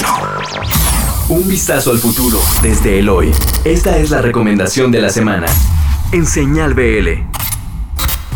Un 1.29 1.49
vistazo 1.49 1.91
al 1.91 1.99
futuro 1.99 2.39
desde 2.63 3.01
el 3.01 3.09
hoy. 3.09 3.33
Esta 3.65 3.99
es 3.99 4.11
la 4.11 4.23
recomendación 4.23 4.93
de 4.93 5.01
la 5.01 5.09
semana. 5.11 5.47
En 6.15 6.27
Señal 6.27 6.75
BL. 6.75 7.09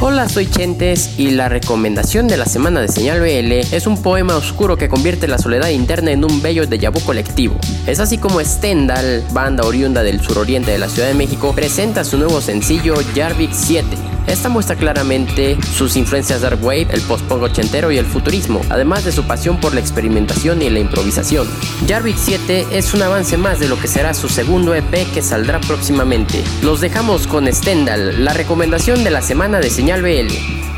Hola, 0.01 0.29
soy 0.29 0.51
Chentes 0.51 1.17
y 1.17 1.31
la 1.31 1.49
recomendación 1.49 2.27
de 2.27 2.37
la 2.37 2.45
semana 2.45 2.81
de 2.81 2.89
Señal 2.89 3.21
BL 3.21 3.53
es 3.53 3.87
un 3.87 4.03
poema 4.03 4.35
oscuro 4.35 4.77
que 4.77 4.89
convierte 4.89 5.29
la 5.29 5.39
soledad 5.39 5.69
interna 5.69 6.11
en 6.11 6.25
un 6.25 6.43
bello 6.43 6.67
déjà 6.67 6.91
vu 6.91 6.99
colectivo. 7.07 7.57
Es 7.87 8.01
así 8.01 8.19
como 8.19 8.41
Stendhal, 8.41 9.25
banda 9.33 9.65
oriunda 9.65 10.03
del 10.03 10.21
suroriente 10.21 10.73
de 10.73 10.79
la 10.79 10.89
Ciudad 10.89 11.07
de 11.07 11.15
México, 11.15 11.53
presenta 11.55 12.03
su 12.03 12.19
nuevo 12.19 12.41
sencillo 12.41 12.97
Jarvik 13.15 13.53
7. 13.53 14.18
Esta 14.29 14.51
muestra 14.51 14.77
claramente 14.77 15.57
sus 15.75 15.97
influencias 15.97 16.43
dark 16.43 16.63
wave, 16.63 16.89
el 16.91 17.01
post-punk 17.01 17.43
ochentero 17.43 17.91
y 17.91 17.97
el 17.97 18.05
futurismo, 18.05 18.61
además 18.69 19.05
de 19.05 19.13
su 19.13 19.25
pasión 19.25 19.59
por 19.59 19.73
la 19.73 19.81
experimentación 19.81 20.61
y 20.61 20.69
la 20.69 20.81
improvisación. 20.81 21.49
Jarvik 21.89 22.17
7 22.19 22.67
es 22.71 22.93
un 22.93 23.03
avance 23.03 23.39
más 23.39 23.59
de 23.59 23.69
lo 23.69 23.81
que 23.81 23.89
será 23.89 24.13
su 24.13 24.29
segundo 24.29 24.75
EP 24.75 25.11
que 25.15 25.23
saldrá 25.23 25.61
próximamente. 25.61 26.45
Los 26.63 26.83
dejamos 26.83 27.27
con 27.27 27.53
Stendhal, 27.53 28.23
la 28.23 28.35
recomendación 28.35 29.03
de 29.03 29.11
la 29.11 29.23
semana 29.23 29.61
de 29.61 29.71
Señal 29.71 30.03
BL. 30.03 30.78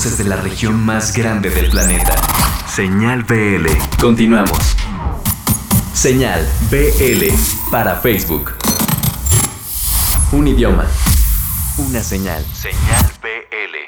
Voces 0.00 0.16
de 0.16 0.24
la 0.24 0.36
región 0.36 0.82
más 0.82 1.12
grande 1.12 1.50
del 1.50 1.68
planeta. 1.68 2.14
Señal 2.66 3.22
BL. 3.22 3.66
Continuamos. 4.00 4.74
Señal 5.92 6.48
BL 6.70 7.26
para 7.70 7.96
Facebook. 7.96 8.52
Un 10.32 10.48
idioma. 10.48 10.86
Una 11.76 12.02
señal. 12.02 12.46
Señal. 12.54 13.09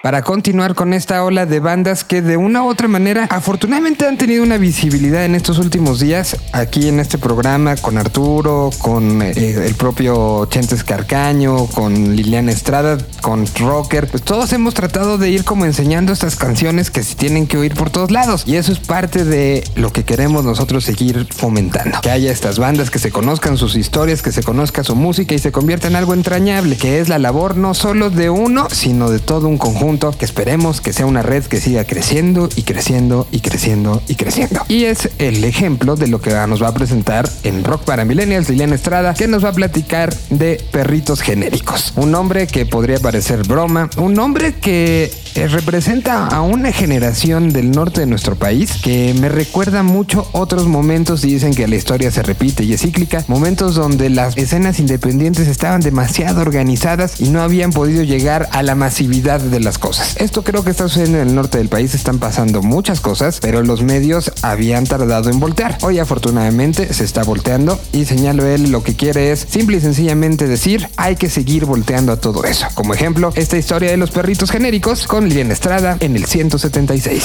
Para 0.02 0.22
continuar 0.22 0.74
con 0.74 0.92
esta 0.92 1.22
ola 1.22 1.46
de 1.46 1.60
bandas 1.60 2.02
que 2.02 2.22
de 2.22 2.36
una 2.36 2.64
u 2.64 2.68
otra 2.68 2.88
manera 2.88 3.28
afortunadamente 3.30 4.04
han 4.04 4.18
tenido 4.18 4.42
una 4.42 4.58
visibilidad 4.58 5.24
en 5.24 5.36
estos 5.36 5.58
últimos 5.58 6.00
días 6.00 6.36
aquí 6.52 6.88
en 6.88 6.98
este 6.98 7.18
programa 7.18 7.76
con 7.76 7.96
Arturo, 7.96 8.70
con 8.78 9.22
eh, 9.22 9.32
el 9.36 9.74
propio 9.76 10.46
Chentes 10.46 10.82
Carcaño, 10.82 11.66
con 11.66 12.16
Liliana 12.16 12.50
Estrada, 12.50 12.98
con 13.20 13.46
Rocker. 13.60 14.08
Pues 14.08 14.24
todos 14.24 14.52
hemos 14.52 14.74
tratado 14.74 15.18
de 15.18 15.30
ir 15.30 15.44
como 15.44 15.66
enseñando 15.66 16.12
estas 16.12 16.34
canciones 16.34 16.90
que 16.90 17.04
se 17.04 17.14
tienen 17.14 17.46
que 17.46 17.56
oír 17.56 17.74
por 17.74 17.90
todos 17.90 18.10
lados 18.10 18.42
y 18.44 18.56
eso 18.56 18.72
es 18.72 18.80
parte 18.80 19.24
de 19.24 19.62
lo 19.76 19.92
que 19.92 20.04
queremos 20.04 20.44
nosotros 20.44 20.84
seguir 20.84 21.28
fomentando. 21.30 22.00
Que 22.00 22.10
haya 22.10 22.32
estas 22.32 22.58
bandas, 22.58 22.90
que 22.90 22.98
se 22.98 23.12
conozcan 23.12 23.56
sus 23.56 23.76
historias, 23.76 24.20
que 24.20 24.32
se 24.32 24.42
conozca 24.42 24.82
su 24.82 24.96
música 24.96 25.36
y 25.36 25.38
se 25.38 25.52
convierta 25.52 25.86
en 25.86 25.94
algo 25.94 26.12
entrañable, 26.12 26.76
que 26.76 26.98
es 26.98 27.08
la 27.08 27.20
labor 27.20 27.56
no 27.56 27.72
solo 27.74 28.10
de 28.10 28.30
uno, 28.30 28.66
sino 28.68 29.08
de 29.08 29.20
todo 29.20 29.46
un 29.46 29.58
conjunto 29.58 29.91
que 29.98 30.24
esperemos 30.24 30.80
que 30.80 30.92
sea 30.92 31.04
una 31.04 31.22
red 31.22 31.44
que 31.44 31.60
siga 31.60 31.84
creciendo 31.84 32.48
y 32.56 32.62
creciendo 32.62 33.26
y 33.30 33.40
creciendo 33.40 34.02
y 34.08 34.14
creciendo. 34.14 34.62
Y 34.68 34.84
es 34.84 35.10
el 35.18 35.44
ejemplo 35.44 35.96
de 35.96 36.08
lo 36.08 36.20
que 36.20 36.30
nos 36.48 36.62
va 36.62 36.68
a 36.68 36.74
presentar 36.74 37.28
en 37.42 37.62
Rock 37.62 37.84
para 37.84 38.04
Millennials 38.06 38.48
Liliana 38.48 38.74
Estrada, 38.74 39.12
que 39.12 39.28
nos 39.28 39.44
va 39.44 39.50
a 39.50 39.52
platicar 39.52 40.14
de 40.30 40.64
perritos 40.72 41.20
genéricos. 41.20 41.92
Un 41.96 42.10
nombre 42.10 42.46
que 42.46 42.64
podría 42.64 42.98
parecer 43.00 43.46
broma, 43.46 43.90
un 43.98 44.14
nombre 44.14 44.54
que 44.54 45.12
eh, 45.34 45.48
representa 45.48 46.26
a 46.26 46.40
una 46.40 46.72
generación 46.72 47.52
del 47.52 47.70
norte 47.70 48.00
de 48.00 48.06
nuestro 48.06 48.36
país 48.36 48.72
que 48.82 49.14
me 49.14 49.28
recuerda 49.28 49.82
mucho 49.82 50.28
otros 50.32 50.66
momentos 50.66 51.24
y 51.24 51.34
dicen 51.34 51.54
que 51.54 51.68
la 51.68 51.76
historia 51.76 52.10
se 52.10 52.22
repite 52.22 52.64
y 52.64 52.72
es 52.72 52.80
cíclica, 52.80 53.24
momentos 53.28 53.74
donde 53.74 54.10
las 54.10 54.36
escenas 54.36 54.78
independientes 54.78 55.48
estaban 55.48 55.80
demasiado 55.80 56.40
organizadas 56.40 57.20
y 57.20 57.28
no 57.28 57.42
habían 57.42 57.72
podido 57.72 58.02
llegar 58.02 58.48
a 58.52 58.62
la 58.62 58.74
masividad 58.74 59.40
de 59.40 59.60
las 59.60 59.78
cosas. 59.82 60.16
Esto 60.16 60.44
creo 60.44 60.64
que 60.64 60.70
está 60.70 60.88
sucediendo 60.88 61.18
en 61.18 61.28
el 61.28 61.34
norte 61.34 61.58
del 61.58 61.68
país, 61.68 61.94
están 61.94 62.18
pasando 62.18 62.62
muchas 62.62 63.00
cosas, 63.00 63.40
pero 63.42 63.62
los 63.62 63.82
medios 63.82 64.32
habían 64.42 64.86
tardado 64.86 65.28
en 65.28 65.40
voltear. 65.40 65.76
Hoy 65.82 65.98
afortunadamente 65.98 66.94
se 66.94 67.04
está 67.04 67.24
volteando 67.24 67.78
y 67.92 68.04
señalo 68.04 68.46
él 68.46 68.70
lo 68.70 68.82
que 68.82 68.94
quiere 68.94 69.32
es 69.32 69.40
simple 69.40 69.78
y 69.78 69.80
sencillamente 69.80 70.46
decir 70.46 70.88
hay 70.96 71.16
que 71.16 71.28
seguir 71.28 71.64
volteando 71.66 72.12
a 72.12 72.16
todo 72.16 72.44
eso. 72.44 72.66
Como 72.74 72.94
ejemplo, 72.94 73.32
esta 73.34 73.58
historia 73.58 73.90
de 73.90 73.96
los 73.96 74.12
perritos 74.12 74.50
genéricos 74.50 75.06
con 75.06 75.28
Liliana 75.28 75.52
Estrada 75.52 75.96
en 76.00 76.16
el 76.16 76.24
176. 76.26 77.24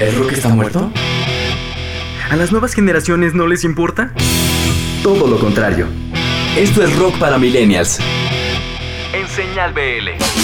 ¿El 0.00 0.16
rock 0.16 0.32
está 0.32 0.48
muerto? 0.48 0.90
¿A 2.30 2.36
las 2.36 2.50
nuevas 2.50 2.72
generaciones 2.74 3.34
no 3.34 3.46
les 3.46 3.64
importa? 3.64 4.12
Todo 5.02 5.26
lo 5.26 5.38
contrario. 5.38 5.86
Esto 6.56 6.82
es 6.82 6.96
rock 6.96 7.18
para 7.18 7.38
millennials. 7.38 7.98
En 9.12 9.28
señal 9.28 9.74
BL. 9.74 10.43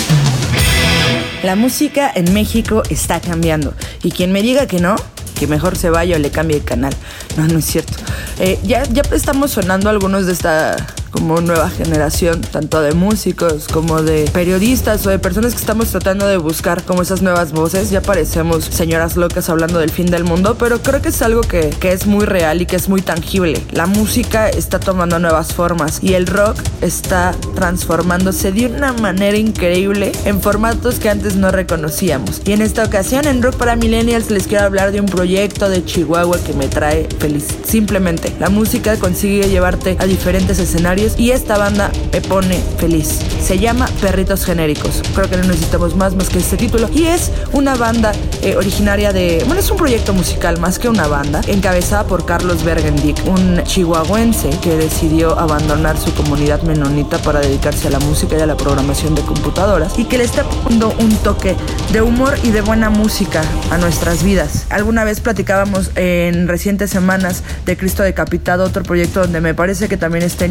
La 1.42 1.56
música 1.56 2.10
en 2.14 2.32
México 2.34 2.82
está 2.90 3.20
cambiando. 3.20 3.74
Y 4.02 4.10
quien 4.10 4.30
me 4.30 4.42
diga 4.42 4.66
que 4.66 4.78
no, 4.78 4.96
que 5.38 5.46
mejor 5.46 5.76
se 5.76 5.88
vaya 5.88 6.16
o 6.16 6.18
le 6.18 6.30
cambie 6.30 6.60
de 6.60 6.64
canal. 6.64 6.92
No, 7.36 7.46
no 7.48 7.58
es 7.58 7.64
cierto. 7.64 7.94
Eh, 8.38 8.58
ya, 8.62 8.82
ya 8.84 9.02
estamos 9.12 9.52
sonando 9.52 9.88
algunos 9.88 10.26
de 10.26 10.32
esta 10.32 10.76
como 11.10 11.40
nueva 11.40 11.68
generación, 11.70 12.40
tanto 12.40 12.80
de 12.80 12.92
músicos 12.92 13.68
como 13.68 14.02
de 14.02 14.28
periodistas 14.32 15.06
o 15.06 15.10
de 15.10 15.18
personas 15.18 15.52
que 15.52 15.60
estamos 15.60 15.88
tratando 15.88 16.26
de 16.26 16.36
buscar 16.36 16.82
como 16.84 17.02
esas 17.02 17.22
nuevas 17.22 17.52
voces. 17.52 17.90
Ya 17.90 18.02
parecemos 18.02 18.64
señoras 18.64 19.16
locas 19.16 19.48
hablando 19.48 19.78
del 19.78 19.90
fin 19.90 20.06
del 20.06 20.24
mundo, 20.24 20.56
pero 20.58 20.80
creo 20.80 21.02
que 21.02 21.08
es 21.08 21.22
algo 21.22 21.42
que, 21.42 21.70
que 21.80 21.92
es 21.92 22.06
muy 22.06 22.24
real 22.24 22.62
y 22.62 22.66
que 22.66 22.76
es 22.76 22.88
muy 22.88 23.02
tangible. 23.02 23.62
La 23.72 23.86
música 23.86 24.48
está 24.48 24.78
tomando 24.80 25.18
nuevas 25.18 25.52
formas 25.52 25.98
y 26.02 26.14
el 26.14 26.26
rock 26.26 26.56
está 26.80 27.34
transformándose 27.54 28.52
de 28.52 28.66
una 28.66 28.92
manera 28.92 29.36
increíble 29.36 30.12
en 30.24 30.40
formatos 30.40 30.98
que 30.98 31.10
antes 31.10 31.36
no 31.36 31.50
reconocíamos. 31.50 32.42
Y 32.44 32.52
en 32.52 32.62
esta 32.62 32.84
ocasión 32.84 33.26
en 33.26 33.42
Rock 33.42 33.56
para 33.56 33.76
Millennials 33.76 34.30
les 34.30 34.46
quiero 34.46 34.64
hablar 34.64 34.92
de 34.92 35.00
un 35.00 35.06
proyecto 35.06 35.68
de 35.68 35.84
Chihuahua 35.84 36.38
que 36.38 36.52
me 36.52 36.68
trae 36.68 37.08
feliz. 37.18 37.48
Simplemente, 37.64 38.32
la 38.38 38.48
música 38.48 38.96
consigue 38.96 39.48
llevarte 39.48 39.96
a 39.98 40.06
diferentes 40.06 40.58
escenarios 40.58 40.99
y 41.16 41.30
esta 41.30 41.56
banda 41.56 41.90
me 42.12 42.20
pone 42.20 42.60
feliz. 42.78 43.20
Se 43.42 43.58
llama 43.58 43.88
Perritos 44.02 44.44
Genéricos. 44.44 45.02
Creo 45.14 45.30
que 45.30 45.38
no 45.38 45.44
necesitamos 45.44 45.96
más 45.96 46.14
más 46.14 46.28
que 46.28 46.38
este 46.38 46.58
título. 46.58 46.90
Y 46.94 47.06
es 47.06 47.30
una 47.52 47.74
banda 47.74 48.12
eh, 48.42 48.56
originaria 48.56 49.12
de... 49.12 49.42
Bueno, 49.46 49.60
es 49.60 49.70
un 49.70 49.78
proyecto 49.78 50.12
musical 50.12 50.60
más 50.60 50.78
que 50.78 50.88
una 50.88 51.06
banda, 51.06 51.40
encabezada 51.46 52.04
por 52.04 52.26
Carlos 52.26 52.64
Bergendick, 52.64 53.16
un 53.26 53.62
chihuahuense 53.64 54.50
que 54.60 54.76
decidió 54.76 55.38
abandonar 55.38 55.96
su 55.98 56.12
comunidad 56.12 56.60
menonita 56.62 57.16
para 57.18 57.40
dedicarse 57.40 57.88
a 57.88 57.92
la 57.92 58.00
música 58.00 58.36
y 58.36 58.42
a 58.42 58.46
la 58.46 58.56
programación 58.56 59.14
de 59.14 59.22
computadoras 59.22 59.98
y 59.98 60.04
que 60.04 60.18
le 60.18 60.24
está 60.24 60.44
poniendo 60.44 60.94
un 60.98 61.16
toque 61.18 61.56
de 61.92 62.02
humor 62.02 62.36
y 62.42 62.50
de 62.50 62.60
buena 62.60 62.90
música 62.90 63.42
a 63.70 63.78
nuestras 63.78 64.22
vidas. 64.22 64.66
Alguna 64.68 65.04
vez 65.04 65.20
platicábamos 65.20 65.92
en 65.96 66.46
recientes 66.46 66.90
semanas 66.90 67.42
de 67.64 67.76
Cristo 67.76 68.02
Decapitado, 68.02 68.64
otro 68.64 68.82
proyecto 68.82 69.20
donde 69.20 69.40
me 69.40 69.54
parece 69.54 69.88
que 69.88 69.96
también 69.96 70.24
está 70.24 70.44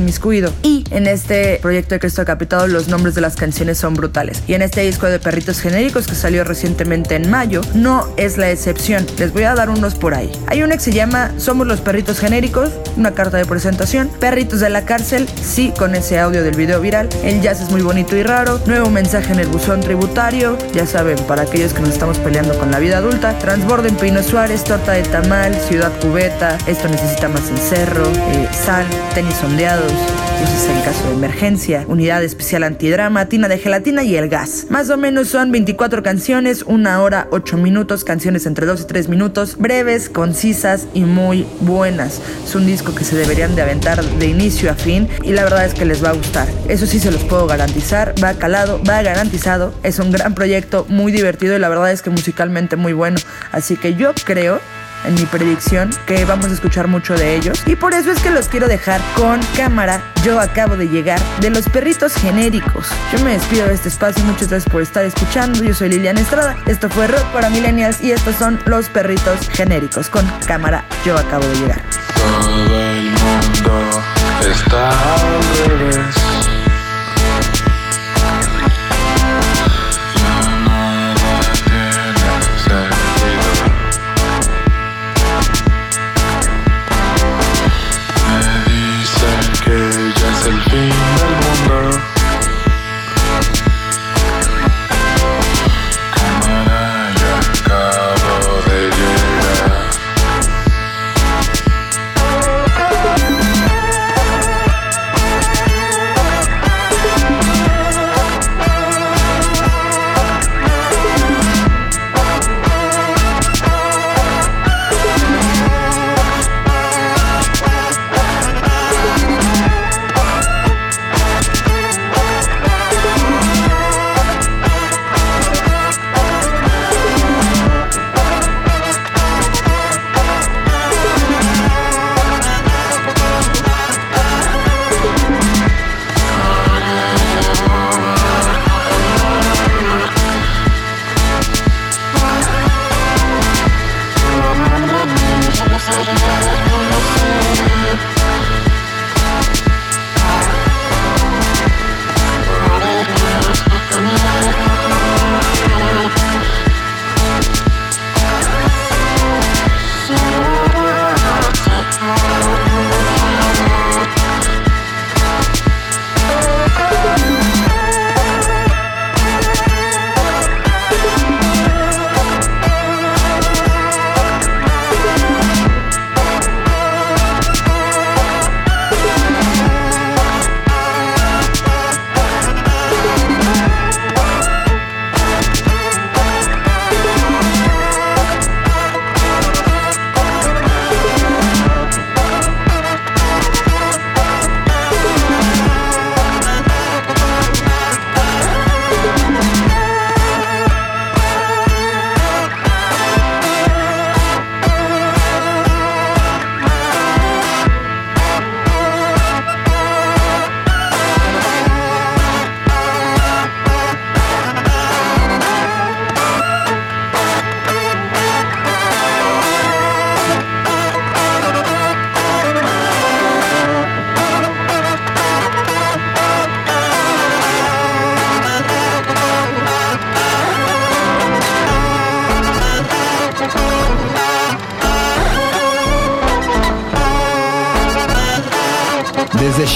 Y 0.63 0.85
en 0.91 1.07
este 1.07 1.59
proyecto 1.61 1.95
de 1.95 1.99
Cristo 1.99 2.21
Decapitado 2.21 2.67
los 2.67 2.87
nombres 2.87 3.15
de 3.15 3.21
las 3.21 3.35
canciones 3.35 3.77
son 3.77 3.93
brutales. 3.93 4.43
Y 4.47 4.53
en 4.53 4.61
este 4.61 4.81
disco 4.81 5.07
de 5.07 5.19
perritos 5.19 5.59
genéricos 5.59 6.07
que 6.07 6.15
salió 6.15 6.43
recientemente 6.43 7.15
en 7.15 7.29
mayo, 7.29 7.61
no 7.73 8.07
es 8.17 8.37
la 8.37 8.49
excepción. 8.49 9.05
Les 9.17 9.33
voy 9.33 9.43
a 9.43 9.55
dar 9.55 9.69
unos 9.69 9.95
por 9.95 10.13
ahí. 10.13 10.31
Hay 10.47 10.63
una 10.63 10.75
que 10.75 10.81
se 10.81 10.91
llama 10.91 11.31
Somos 11.37 11.67
los 11.67 11.81
perritos 11.81 12.19
genéricos, 12.19 12.69
una 12.95 13.13
carta 13.13 13.37
de 13.37 13.45
presentación. 13.45 14.09
Perritos 14.19 14.59
de 14.59 14.69
la 14.69 14.85
cárcel, 14.85 15.27
sí, 15.41 15.73
con 15.77 15.95
ese 15.95 16.19
audio 16.19 16.43
del 16.43 16.55
video 16.55 16.79
viral. 16.81 17.09
El 17.23 17.41
jazz 17.41 17.61
es 17.61 17.69
muy 17.69 17.81
bonito 17.81 18.15
y 18.15 18.23
raro. 18.23 18.59
Nuevo 18.65 18.89
mensaje 18.89 19.33
en 19.33 19.39
el 19.39 19.47
buzón 19.47 19.81
tributario. 19.81 20.57
Ya 20.73 20.85
saben, 20.85 21.17
para 21.27 21.43
aquellos 21.43 21.73
que 21.73 21.81
nos 21.81 21.89
estamos 21.89 22.17
peleando 22.19 22.57
con 22.57 22.71
la 22.71 22.79
vida 22.79 22.97
adulta. 22.97 23.37
Transbordo 23.39 23.87
en 23.87 23.95
Pino 23.95 24.23
Suárez, 24.23 24.63
torta 24.63 24.93
de 24.93 25.03
tamal, 25.03 25.55
ciudad 25.67 25.91
cubeta. 25.99 26.57
Esto 26.67 26.87
necesita 26.87 27.27
más 27.29 27.49
encerro, 27.49 28.07
eh, 28.07 28.47
sal, 28.53 28.85
tenis 29.13 29.41
ondeados 29.43 29.91
en 30.39 30.81
caso 30.81 31.07
de 31.07 31.13
emergencia, 31.15 31.83
unidad 31.87 32.23
especial 32.23 32.63
antidrama, 32.63 33.25
tina 33.25 33.47
de 33.47 33.57
gelatina 33.57 34.03
y 34.03 34.15
el 34.15 34.29
gas. 34.29 34.67
Más 34.69 34.89
o 34.89 34.97
menos 34.97 35.27
son 35.27 35.51
24 35.51 36.01
canciones, 36.01 36.63
una 36.63 37.01
hora, 37.01 37.27
8 37.31 37.57
minutos, 37.57 38.03
canciones 38.03 38.45
entre 38.45 38.65
2 38.65 38.81
y 38.81 38.85
3 38.85 39.09
minutos, 39.09 39.57
breves, 39.57 40.09
concisas 40.09 40.87
y 40.93 41.01
muy 41.01 41.45
buenas. 41.61 42.21
Es 42.45 42.55
un 42.55 42.65
disco 42.65 42.95
que 42.95 43.03
se 43.03 43.17
deberían 43.17 43.55
de 43.55 43.63
aventar 43.63 44.01
de 44.03 44.27
inicio 44.27 44.71
a 44.71 44.75
fin 44.75 45.09
y 45.23 45.33
la 45.33 45.43
verdad 45.43 45.65
es 45.65 45.73
que 45.73 45.85
les 45.85 46.03
va 46.03 46.09
a 46.09 46.13
gustar. 46.13 46.47
Eso 46.69 46.85
sí 46.85 46.99
se 46.99 47.11
los 47.11 47.23
puedo 47.23 47.45
garantizar, 47.45 48.15
va 48.23 48.33
calado, 48.35 48.81
va 48.87 49.01
garantizado, 49.01 49.73
es 49.83 49.99
un 49.99 50.11
gran 50.11 50.35
proyecto, 50.35 50.85
muy 50.87 51.11
divertido 51.11 51.55
y 51.55 51.59
la 51.59 51.69
verdad 51.69 51.91
es 51.91 52.01
que 52.01 52.11
musicalmente 52.11 52.77
muy 52.77 52.93
bueno. 52.93 53.17
Así 53.51 53.75
que 53.75 53.95
yo 53.95 54.13
creo 54.23 54.59
en 55.05 55.15
mi 55.15 55.25
predicción 55.25 55.89
que 56.05 56.25
vamos 56.25 56.47
a 56.47 56.53
escuchar 56.53 56.87
mucho 56.87 57.15
de 57.15 57.35
ellos. 57.35 57.61
Y 57.65 57.75
por 57.75 57.93
eso 57.93 58.11
es 58.11 58.19
que 58.19 58.29
los 58.29 58.47
quiero 58.47 58.67
dejar 58.67 59.01
con 59.15 59.39
cámara. 59.55 60.01
Yo 60.23 60.39
acabo 60.39 60.75
de 60.75 60.87
llegar 60.87 61.19
de 61.39 61.49
los 61.49 61.67
perritos 61.69 62.15
genéricos. 62.15 62.87
Yo 63.11 63.23
me 63.23 63.33
despido 63.33 63.67
de 63.67 63.73
este 63.73 63.89
espacio. 63.89 64.23
Muchas 64.25 64.49
gracias 64.49 64.71
por 64.71 64.81
estar 64.81 65.03
escuchando. 65.03 65.63
Yo 65.63 65.73
soy 65.73 65.89
Liliana 65.89 66.21
Estrada. 66.21 66.57
Esto 66.65 66.89
fue 66.89 67.07
Rock 67.07 67.25
para 67.33 67.49
Millennials 67.49 68.01
y 68.01 68.11
estos 68.11 68.35
son 68.35 68.59
los 68.65 68.89
perritos 68.89 69.49
genéricos 69.49 70.09
con 70.09 70.25
cámara. 70.45 70.85
Yo 71.05 71.17
acabo 71.17 71.45
de 71.45 71.55
llegar. 71.55 71.81
Todo 72.15 72.79
el 72.79 73.03
mundo 73.11 74.01
está 74.41 74.89
al 74.89 75.69
revés. 75.69 76.28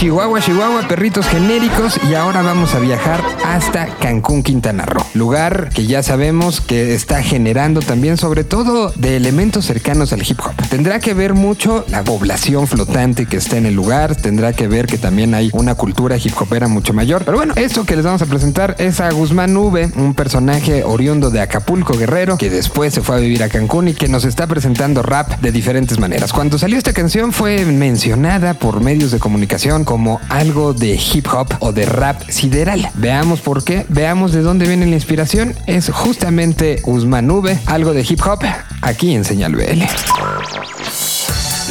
Chihuahua, 0.04 0.42
Chihuahua, 0.42 0.88
perritos 0.88 1.28
genéricos 1.28 2.00
y 2.10 2.16
ahora 2.16 2.42
vamos 2.42 2.74
a 2.74 2.80
viajar 2.80 3.22
hasta 3.46 3.88
Cancún, 3.98 4.42
Quintana 4.42 4.86
Roo. 4.86 5.04
Lugar 5.14 5.70
que 5.70 5.86
ya 5.86 6.02
sabemos 6.02 6.62
que 6.62 6.94
está 6.94 7.22
generando 7.22 7.82
también 7.82 8.18
sobre 8.18 8.44
todo 8.44 8.92
de 8.96 9.16
elementos 9.16 9.66
cercanos 9.66 10.12
al 10.12 10.22
hip 10.28 10.40
hop. 10.40 10.54
Tendrá 10.70 11.00
que 11.00 11.14
ver 11.14 11.34
mucho 11.36 11.86
la 11.90 12.04
población 12.04 12.68
flotante 12.68 13.26
que 13.26 13.38
está 13.38 13.58
en 13.58 13.66
el 13.66 13.76
lugar, 13.76 14.16
tendrá 14.16 14.54
que 14.54 14.68
ver 14.68 14.88
que 14.88 14.98
también 14.98 15.36
hay 15.36 15.50
una 15.54 15.76
cultura 15.76 16.18
hip 16.18 16.34
hopera 16.38 16.68
mucho 16.68 16.94
mayor. 16.94 17.24
Pero 17.24 17.38
bueno, 17.38 17.54
esto 17.56 17.86
que 17.86 17.96
les 17.96 18.06
vamos 18.06 18.22
a 18.22 18.26
presentar 18.26 18.76
es 18.80 19.00
a 19.00 19.12
Guzmán 19.12 19.54
Nube, 19.54 19.92
un 19.96 20.16
personaje 20.16 20.84
oriundo 20.84 21.30
de 21.30 21.42
Acapulco 21.42 21.98
Guerrero 21.98 22.38
que 22.38 22.50
después 22.50 22.94
se 22.94 23.02
fue 23.02 23.18
a 23.18 23.20
vivir 23.20 23.44
a 23.44 23.50
Cancún 23.50 23.90
y 23.90 23.94
que 23.94 24.08
nos 24.08 24.26
está 24.26 24.48
presentando 24.48 25.04
rap 25.04 25.40
de 25.40 25.52
diferentes 25.52 26.00
maneras. 26.00 26.34
Cuando 26.34 26.58
salió 26.58 26.78
esta 26.78 26.94
canción 26.94 27.32
fue 27.32 27.64
mencionada 27.66 28.56
por 28.56 28.82
medios 28.82 29.12
de 29.12 29.20
comunicación 29.20 29.43
como 29.86 30.20
algo 30.30 30.74
de 30.74 30.96
hip 30.96 31.28
hop 31.32 31.48
o 31.60 31.72
de 31.72 31.86
rap 31.86 32.22
sideral. 32.30 32.90
Veamos 32.96 33.42
por 33.42 33.64
qué, 33.64 33.86
veamos 33.90 34.32
de 34.32 34.42
dónde 34.42 34.68
viene 34.68 34.86
la 34.86 34.96
inspiración. 34.96 35.56
Es 35.68 35.90
justamente 35.90 36.80
Guzmán 36.84 37.28
Nube, 37.28 37.60
algo 37.66 37.94
de 37.94 38.06
hip 38.08 38.22
hop, 38.26 38.40
aquí 38.82 39.14
en 39.14 39.24
Señal 39.24 39.56
BL. 39.56 39.84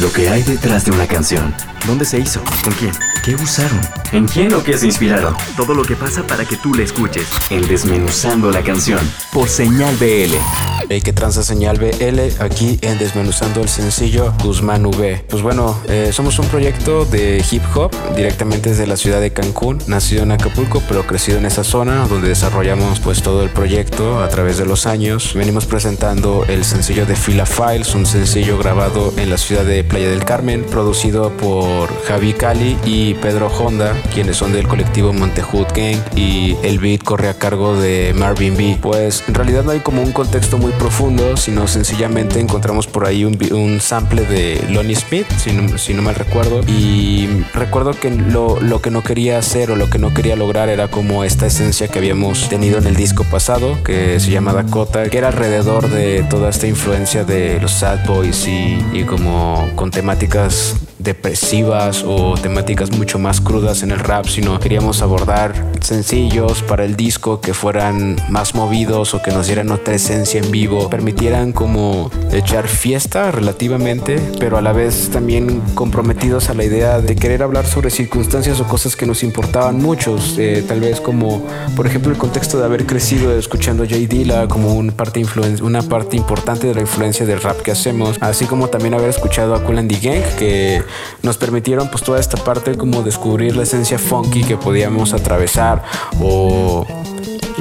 Lo 0.00 0.12
que 0.12 0.28
hay 0.28 0.42
detrás 0.42 0.84
de 0.84 0.90
una 0.90 1.06
canción. 1.06 1.54
¿Dónde 1.86 2.04
se 2.04 2.20
hizo? 2.20 2.40
¿Con 2.62 2.72
quién? 2.74 2.92
¿Qué 3.24 3.34
usaron? 3.34 3.80
¿En 4.12 4.28
quién 4.28 4.52
o 4.54 4.62
qué 4.62 4.78
se 4.78 4.86
inspiraron? 4.86 5.34
Todo 5.56 5.74
lo 5.74 5.82
que 5.82 5.96
pasa 5.96 6.24
para 6.24 6.44
que 6.44 6.56
tú 6.56 6.72
la 6.74 6.84
escuches. 6.84 7.28
En 7.50 7.66
Desmenuzando 7.66 8.52
la 8.52 8.62
canción. 8.62 9.00
Por 9.32 9.48
Señal 9.48 9.96
BL. 9.96 10.34
Hey, 10.88 11.00
que 11.00 11.12
transa 11.12 11.42
señal 11.42 11.78
BL 11.78 12.42
aquí 12.42 12.78
en 12.82 12.98
Desmenuzando 12.98 13.62
el 13.62 13.68
sencillo 13.68 14.34
Guzmán 14.42 14.84
V. 14.84 15.24
Pues 15.28 15.42
bueno, 15.42 15.80
eh, 15.88 16.10
somos 16.12 16.38
un 16.38 16.46
proyecto 16.48 17.04
de 17.04 17.42
hip 17.50 17.62
hop 17.74 17.90
directamente 18.14 18.70
desde 18.70 18.86
la 18.86 18.96
ciudad 18.96 19.20
de 19.20 19.32
Cancún, 19.32 19.78
nacido 19.86 20.24
en 20.24 20.32
Acapulco, 20.32 20.82
pero 20.88 21.06
crecido 21.06 21.38
en 21.38 21.46
esa 21.46 21.64
zona 21.64 22.06
donde 22.08 22.28
desarrollamos 22.28 23.00
pues 23.00 23.22
todo 23.22 23.42
el 23.42 23.50
proyecto 23.50 24.22
a 24.22 24.28
través 24.28 24.58
de 24.58 24.66
los 24.66 24.86
años. 24.86 25.32
Venimos 25.34 25.66
presentando 25.66 26.44
el 26.46 26.64
sencillo 26.64 27.06
de 27.06 27.16
Fila 27.16 27.46
Files, 27.46 27.94
un 27.94 28.04
sencillo 28.04 28.58
grabado 28.58 29.14
en 29.16 29.30
la 29.30 29.38
ciudad 29.38 29.64
de 29.64 29.84
Playa 29.84 30.10
del 30.10 30.24
Carmen, 30.24 30.64
producido 30.64 31.30
por 31.36 31.71
Javi 32.06 32.32
Cali 32.32 32.76
y 32.84 33.14
Pedro 33.14 33.48
Honda, 33.48 33.94
quienes 34.12 34.36
son 34.36 34.52
del 34.52 34.66
colectivo 34.66 35.12
Montehood 35.12 35.66
Gang 35.74 35.96
y 36.16 36.56
el 36.62 36.78
beat 36.78 37.02
corre 37.02 37.28
a 37.28 37.34
cargo 37.34 37.76
de 37.76 38.12
Marvin 38.14 38.56
B. 38.56 38.78
Pues 38.80 39.24
en 39.28 39.34
realidad 39.34 39.64
no 39.64 39.70
hay 39.70 39.80
como 39.80 40.02
un 40.02 40.12
contexto 40.12 40.58
muy 40.58 40.72
profundo, 40.72 41.36
sino 41.36 41.66
sencillamente 41.68 42.40
encontramos 42.40 42.86
por 42.86 43.06
ahí 43.06 43.24
un, 43.24 43.38
un 43.52 43.80
sample 43.80 44.22
de 44.22 44.64
Lonnie 44.70 44.96
Smith, 44.96 45.26
si 45.38 45.52
no, 45.52 45.78
si 45.78 45.94
no 45.94 46.02
mal 46.02 46.14
recuerdo. 46.14 46.60
Y 46.66 47.28
recuerdo 47.54 47.92
que 47.92 48.10
lo, 48.10 48.60
lo, 48.60 48.80
que 48.82 48.90
no 48.90 49.02
quería 49.02 49.38
hacer 49.38 49.70
o 49.70 49.76
lo 49.76 49.88
que 49.88 49.98
no 49.98 50.12
quería 50.14 50.36
lograr 50.36 50.68
era 50.68 50.88
como 50.88 51.24
esta 51.24 51.46
esencia 51.46 51.88
que 51.88 51.98
habíamos 51.98 52.48
tenido 52.48 52.78
en 52.78 52.86
el 52.86 52.96
disco 52.96 53.24
pasado, 53.24 53.82
que 53.84 54.20
se 54.20 54.30
llama 54.30 54.52
Dakota, 54.52 55.08
que 55.08 55.18
era 55.18 55.28
alrededor 55.28 55.88
de 55.88 56.24
toda 56.28 56.50
esta 56.50 56.66
influencia 56.66 57.24
de 57.24 57.60
los 57.60 57.72
sad 57.72 58.06
boys 58.06 58.46
y, 58.46 58.84
y 58.92 59.04
como 59.04 59.70
con 59.76 59.90
temáticas 59.90 60.76
depresivas 61.02 62.04
o 62.06 62.34
temáticas 62.34 62.90
mucho 62.90 63.18
más 63.18 63.40
crudas 63.40 63.82
en 63.82 63.90
el 63.90 63.98
rap, 63.98 64.26
sino 64.26 64.58
queríamos 64.58 65.02
abordar 65.02 65.72
sencillos 65.80 66.62
para 66.62 66.84
el 66.84 66.96
disco 66.96 67.40
que 67.40 67.54
fueran 67.54 68.16
más 68.30 68.54
movidos 68.54 69.14
o 69.14 69.22
que 69.22 69.30
nos 69.30 69.46
dieran 69.46 69.70
otra 69.70 69.94
esencia 69.94 70.40
en 70.40 70.50
vivo, 70.50 70.88
permitieran 70.88 71.52
como 71.52 72.10
echar 72.32 72.68
fiesta 72.68 73.30
relativamente, 73.30 74.20
pero 74.38 74.58
a 74.58 74.62
la 74.62 74.72
vez 74.72 75.10
también 75.10 75.60
comprometidos 75.74 76.50
a 76.50 76.54
la 76.54 76.64
idea 76.64 77.00
de 77.00 77.16
querer 77.16 77.42
hablar 77.42 77.66
sobre 77.66 77.90
circunstancias 77.90 78.60
o 78.60 78.64
cosas 78.64 78.96
que 78.96 79.06
nos 79.06 79.22
importaban 79.22 79.76
muchos, 79.76 80.36
eh, 80.38 80.64
tal 80.66 80.80
vez 80.80 81.00
como 81.00 81.44
por 81.76 81.86
ejemplo 81.86 82.12
el 82.12 82.18
contexto 82.18 82.58
de 82.58 82.64
haber 82.64 82.86
crecido 82.86 83.36
escuchando 83.36 83.84
J. 83.84 83.96
Dilla 84.08 84.48
como 84.48 84.74
una 84.74 84.92
parte 84.92 85.20
importante 85.20 86.66
de 86.66 86.74
la 86.74 86.80
influencia 86.80 87.26
del 87.26 87.40
rap 87.40 87.60
que 87.62 87.70
hacemos, 87.70 88.16
así 88.20 88.46
como 88.46 88.68
también 88.68 88.94
haber 88.94 89.10
escuchado 89.10 89.54
a 89.54 89.62
Cool 89.64 89.78
and 89.78 89.92
Gang 90.00 90.22
que 90.38 90.82
nos 91.22 91.36
permitieron 91.36 91.90
pues 91.90 92.02
toda 92.02 92.20
esta 92.20 92.42
parte 92.42 92.76
como 92.76 93.02
descubrir 93.02 93.56
la 93.56 93.62
esencia 93.64 93.98
funky 93.98 94.44
que 94.44 94.56
podíamos 94.56 95.12
atravesar 95.12 95.82
o 96.20 96.86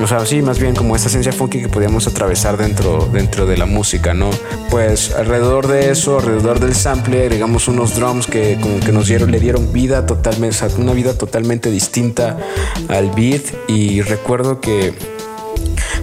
o 0.01 0.07
sea, 0.07 0.25
sí, 0.25 0.41
más 0.41 0.57
bien 0.57 0.75
como 0.75 0.95
esta 0.95 1.09
esencia 1.09 1.31
funky 1.31 1.61
que 1.61 1.69
podíamos 1.69 2.07
atravesar 2.07 2.57
dentro, 2.57 3.07
dentro 3.11 3.45
de 3.45 3.57
la 3.57 3.65
música, 3.65 4.13
¿no? 4.13 4.29
Pues 4.69 5.13
alrededor 5.13 5.67
de 5.67 5.91
eso, 5.91 6.17
alrededor 6.19 6.59
del 6.59 6.75
sample, 6.75 7.21
agregamos 7.25 7.67
unos 7.67 7.95
drums 7.95 8.25
que 8.25 8.57
como 8.59 8.79
que 8.79 8.91
nos 8.91 9.07
dieron, 9.07 9.31
le 9.31 9.39
dieron 9.39 9.71
vida 9.71 10.05
totalmente, 10.05 10.57
una 10.77 10.93
vida 10.93 11.13
totalmente 11.13 11.69
distinta 11.69 12.37
al 12.87 13.11
beat 13.11 13.43
y 13.67 14.01
recuerdo 14.01 14.59
que 14.59 14.93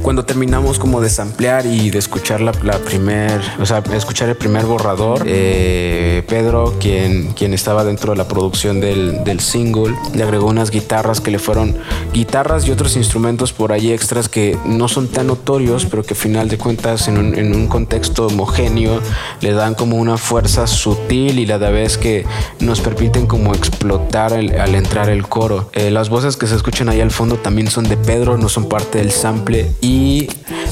cuando 0.03 0.25
terminamos 0.25 0.79
como 0.79 1.01
de 1.01 1.11
samplear 1.11 1.67
y 1.67 1.91
de 1.91 1.99
escuchar 1.99 2.41
la, 2.41 2.53
la 2.63 2.79
primer, 2.79 3.41
o 3.61 3.67
sea, 3.67 3.83
escuchar 3.95 4.29
el 4.29 4.37
primer 4.37 4.65
borrador, 4.65 5.23
eh, 5.27 6.23
Pedro, 6.29 6.75
quien, 6.81 7.33
quien 7.33 7.55
estaba 7.55 7.85
dentro 7.85 8.13
de 8.13 8.19
la 8.19 8.29
producción 8.29 8.81
del, 8.81 9.25
del, 9.25 9.41
single, 9.41 9.95
le 10.15 10.23
agregó 10.23 10.47
unas 10.47 10.71
guitarras 10.71 11.21
que 11.21 11.31
le 11.31 11.39
fueron 11.39 11.77
guitarras 12.13 12.67
y 12.67 12.71
otros 12.71 12.97
instrumentos 12.97 13.53
por 13.53 13.73
ahí 13.73 13.93
extras 13.93 14.29
que 14.29 14.57
no 14.65 14.89
son 14.89 15.09
tan 15.09 15.27
notorios, 15.27 15.87
pero 15.87 16.03
que 16.03 16.15
al 16.15 16.21
final 16.21 16.49
de 16.49 16.59
cuentas 16.59 17.09
en 17.09 17.19
un, 17.19 17.39
en 17.39 17.55
un 17.55 17.67
contexto 17.67 18.27
homogéneo 18.27 19.01
le 19.41 19.53
dan 19.53 19.75
como 19.75 19.97
una 19.97 20.17
fuerza 20.17 20.67
sutil 20.67 21.39
y 21.39 21.47
la 21.47 21.59
de 21.59 21.71
vez 21.71 21.99
que 21.99 22.25
nos 22.61 22.81
permiten 22.81 23.27
como 23.27 23.55
explotar 23.55 24.33
el, 24.33 24.59
al 24.61 24.75
entrar 24.75 25.09
el 25.09 25.27
coro. 25.29 25.71
Eh, 25.73 25.91
las 25.91 26.09
voces 26.09 26.37
que 26.37 26.47
se 26.47 26.57
escuchan 26.57 26.89
ahí 26.89 27.01
al 27.01 27.11
fondo 27.11 27.37
también 27.37 27.69
son 27.69 27.89
de 27.89 27.97
Pedro, 27.97 28.37
no 28.37 28.49
son 28.49 28.69
parte 28.69 28.99
del 28.99 29.11
sample 29.11 29.73
y 29.81 29.88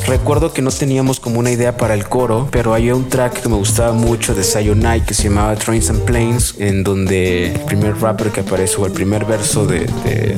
recuerdo 0.07 0.53
que 0.53 0.63
no 0.63 0.71
teníamos 0.71 1.21
como 1.21 1.39
una 1.39 1.51
idea 1.51 1.77
para 1.77 1.95
el 1.95 2.05
coro, 2.05 2.49
pero 2.51 2.75
había 2.75 2.95
un 2.95 3.09
track 3.09 3.43
que 3.43 3.49
me 3.49 3.57
gustaba 3.57 3.93
mucho 3.93 4.35
de 4.35 4.45
Sayonai 4.45 5.05
que 5.05 5.15
se 5.15 5.25
llamaba 5.25 5.55
Trains 5.57 5.91
and 5.91 6.05
Planes, 6.05 6.55
en 6.59 6.85
donde 6.85 7.53
el 7.53 7.61
primer 7.61 8.01
rapper 8.01 8.31
que 8.31 8.41
aparece 8.41 8.77
o 8.79 8.87
el 8.87 8.93
primer 8.93 9.25
verso 9.25 9.67
de, 9.67 9.87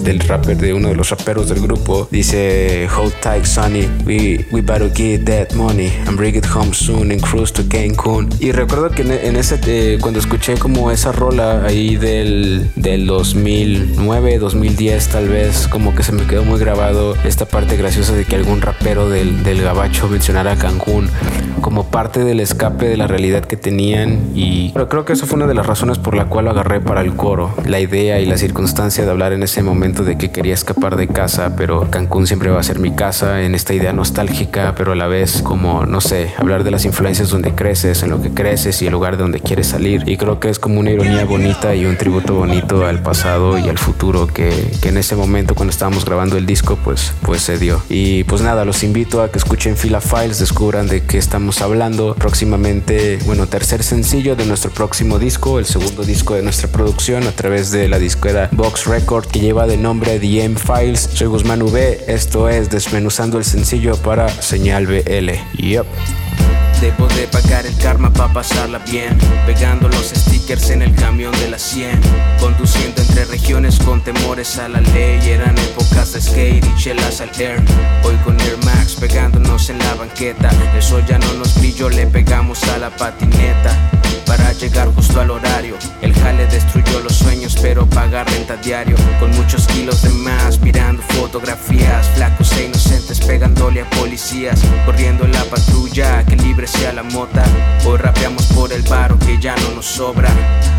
del 0.02 0.20
rapper, 0.20 0.56
de 0.56 0.72
uno 0.74 0.88
de 0.88 0.94
los 0.94 1.10
raperos 1.10 1.48
del 1.48 1.60
grupo, 1.60 2.08
dice 2.10 2.88
Hold 2.96 3.14
tight, 3.20 3.44
Sonny, 3.44 3.88
we, 4.06 4.46
we 4.50 4.60
better 4.60 4.90
get 4.94 5.24
that 5.24 5.54
money 5.54 5.92
and 6.06 6.16
bring 6.16 6.34
it 6.34 6.46
home 6.46 6.72
soon 6.72 7.10
and 7.10 7.22
cruise 7.22 7.52
to 7.52 7.62
Cancun. 7.68 8.28
Y 8.40 8.52
recuerdo 8.52 8.90
que 8.90 9.02
en, 9.02 9.12
en 9.12 9.36
ese, 9.36 9.58
eh, 9.66 9.98
cuando 10.00 10.20
escuché 10.20 10.54
como 10.58 10.90
esa 10.90 11.12
rola 11.12 11.64
ahí 11.64 11.96
del, 11.96 12.70
del 12.76 13.06
2009, 13.06 14.38
2010 14.38 15.08
tal 15.08 15.28
vez, 15.28 15.68
como 15.68 15.94
que 15.94 16.02
se 16.02 16.12
me 16.12 16.26
quedó 16.26 16.44
muy 16.44 16.58
grabado 16.58 17.16
esta 17.24 17.46
parte 17.46 17.76
graciosa 17.76 18.14
de 18.14 18.24
que 18.24 18.36
algún 18.36 18.60
rapero 18.68 19.08
del, 19.08 19.42
del 19.44 19.62
gabacho 19.62 20.08
mencionara 20.08 20.54
Cancún 20.56 21.08
como 21.62 21.84
parte 21.90 22.24
del 22.24 22.40
escape 22.40 22.86
de 22.86 22.96
la 22.96 23.06
realidad 23.06 23.44
que 23.44 23.56
tenían 23.56 24.30
y 24.34 24.70
pero 24.72 24.88
creo 24.88 25.04
que 25.04 25.12
eso 25.12 25.26
fue 25.26 25.36
una 25.36 25.46
de 25.46 25.54
las 25.54 25.66
razones 25.66 25.98
por 25.98 26.14
la 26.14 26.26
cual 26.26 26.46
lo 26.46 26.52
agarré 26.52 26.80
para 26.80 27.00
el 27.00 27.14
coro, 27.14 27.54
la 27.66 27.80
idea 27.80 28.20
y 28.20 28.26
la 28.26 28.36
circunstancia 28.38 29.04
de 29.04 29.10
hablar 29.10 29.32
en 29.32 29.42
ese 29.42 29.62
momento 29.62 30.04
de 30.04 30.16
que 30.16 30.30
quería 30.30 30.54
escapar 30.54 30.96
de 30.96 31.08
casa, 31.08 31.56
pero 31.56 31.90
Cancún 31.90 32.26
siempre 32.26 32.50
va 32.50 32.60
a 32.60 32.62
ser 32.62 32.78
mi 32.78 32.92
casa, 32.92 33.42
en 33.42 33.54
esta 33.54 33.74
idea 33.74 33.92
nostálgica, 33.92 34.74
pero 34.76 34.92
a 34.92 34.96
la 34.96 35.06
vez 35.06 35.42
como, 35.42 35.86
no 35.86 36.00
sé, 36.00 36.32
hablar 36.38 36.64
de 36.64 36.70
las 36.70 36.84
influencias 36.84 37.30
donde 37.30 37.52
creces, 37.52 38.02
en 38.02 38.10
lo 38.10 38.22
que 38.22 38.30
creces 38.30 38.80
y 38.82 38.86
el 38.86 38.92
lugar 38.92 39.16
de 39.16 39.22
donde 39.22 39.40
quieres 39.40 39.68
salir. 39.68 40.08
Y 40.08 40.16
creo 40.16 40.40
que 40.40 40.48
es 40.48 40.58
como 40.58 40.80
una 40.80 40.90
ironía 40.90 41.24
bonita 41.24 41.74
y 41.74 41.86
un 41.86 41.96
tributo 41.96 42.34
bonito 42.34 42.86
al 42.86 43.02
pasado 43.02 43.58
y 43.58 43.68
al 43.68 43.78
futuro 43.78 44.26
que, 44.26 44.50
que 44.80 44.90
en 44.90 44.98
ese 44.98 45.16
momento 45.16 45.54
cuando 45.54 45.70
estábamos 45.70 46.04
grabando 46.04 46.36
el 46.36 46.46
disco 46.46 46.78
pues, 46.82 47.12
pues 47.22 47.42
se 47.42 47.58
dio. 47.58 47.82
Y 47.88 48.24
pues 48.24 48.42
nada, 48.42 48.57
los 48.64 48.82
invito 48.82 49.22
a 49.22 49.30
que 49.30 49.38
escuchen 49.38 49.76
Fila 49.76 50.00
Files, 50.00 50.38
descubran 50.38 50.86
de 50.86 51.04
qué 51.04 51.18
estamos 51.18 51.62
hablando. 51.62 52.14
Próximamente, 52.14 53.18
bueno, 53.26 53.46
tercer 53.46 53.82
sencillo 53.82 54.36
de 54.36 54.46
nuestro 54.46 54.70
próximo 54.70 55.18
disco, 55.18 55.58
el 55.58 55.66
segundo 55.66 56.02
disco 56.02 56.34
de 56.34 56.42
nuestra 56.42 56.68
producción 56.68 57.26
a 57.26 57.32
través 57.32 57.70
de 57.70 57.88
la 57.88 57.98
disquera 57.98 58.48
Box 58.52 58.86
Record 58.86 59.26
que 59.26 59.40
lleva 59.40 59.66
de 59.66 59.76
nombre 59.76 60.18
The 60.18 60.44
M 60.44 60.56
Files. 60.56 61.08
Soy 61.12 61.28
Guzmán 61.28 61.62
V, 61.62 62.04
esto 62.08 62.48
es 62.48 62.70
Desmenuzando 62.70 63.38
el 63.38 63.44
sencillo 63.44 63.96
para 63.96 64.28
Señal 64.28 64.86
BL. 64.86 65.30
Yep. 65.58 65.86
Debo 66.80 67.08
de 67.08 67.26
pagar 67.26 67.66
el 67.66 67.76
karma 67.78 68.08
para 68.12 68.32
pasarla 68.32 68.78
bien 68.78 69.18
Pegando 69.46 69.88
los 69.88 70.10
stickers 70.10 70.70
en 70.70 70.82
el 70.82 70.94
camión 70.94 71.32
de 71.40 71.50
la 71.50 71.58
100 71.58 72.00
Conduciendo 72.38 73.02
entre 73.02 73.24
regiones 73.24 73.80
con 73.80 74.00
temores 74.00 74.58
a 74.58 74.68
la 74.68 74.80
ley 74.80 75.18
Eran 75.28 75.58
épocas 75.58 76.12
de 76.12 76.20
skate 76.20 76.64
y 76.64 76.74
chelas 76.76 77.20
al 77.20 77.30
air 77.40 77.60
Hoy 78.04 78.14
con 78.24 78.38
Air 78.40 78.58
Max 78.64 78.94
pegándonos 78.94 79.70
en 79.70 79.78
la 79.80 79.94
banqueta 79.94 80.50
Eso 80.76 81.00
ya 81.00 81.18
no 81.18 81.32
nos 81.34 81.58
brilló, 81.58 81.88
le 81.88 82.06
pegamos 82.06 82.62
a 82.68 82.78
la 82.78 82.90
patineta 82.90 83.76
para 84.28 84.52
llegar 84.52 84.88
justo 84.94 85.20
al 85.20 85.30
horario. 85.30 85.76
El 86.02 86.12
jale 86.12 86.46
destruyó 86.46 87.00
los 87.00 87.14
sueños, 87.14 87.56
pero 87.62 87.86
paga 87.86 88.24
renta 88.24 88.56
diario. 88.56 88.94
Con 89.18 89.30
muchos 89.30 89.66
kilos 89.66 90.02
de 90.02 90.10
más, 90.10 90.60
mirando 90.60 91.02
fotografías. 91.02 92.06
Flacos 92.14 92.52
e 92.58 92.66
inocentes 92.66 93.20
pegándole 93.20 93.80
a 93.80 93.90
policías. 93.90 94.60
Corriendo 94.84 95.24
en 95.24 95.32
la 95.32 95.44
patrulla, 95.44 96.24
que 96.26 96.36
libre 96.36 96.66
sea 96.68 96.92
la 96.92 97.02
mota. 97.02 97.44
Hoy 97.86 97.96
rapeamos 97.96 98.44
por 98.46 98.72
el 98.72 98.84
paro 98.84 99.18
que 99.18 99.38
ya 99.40 99.56
no 99.56 99.76
nos 99.76 99.86
sobra. 99.86 100.28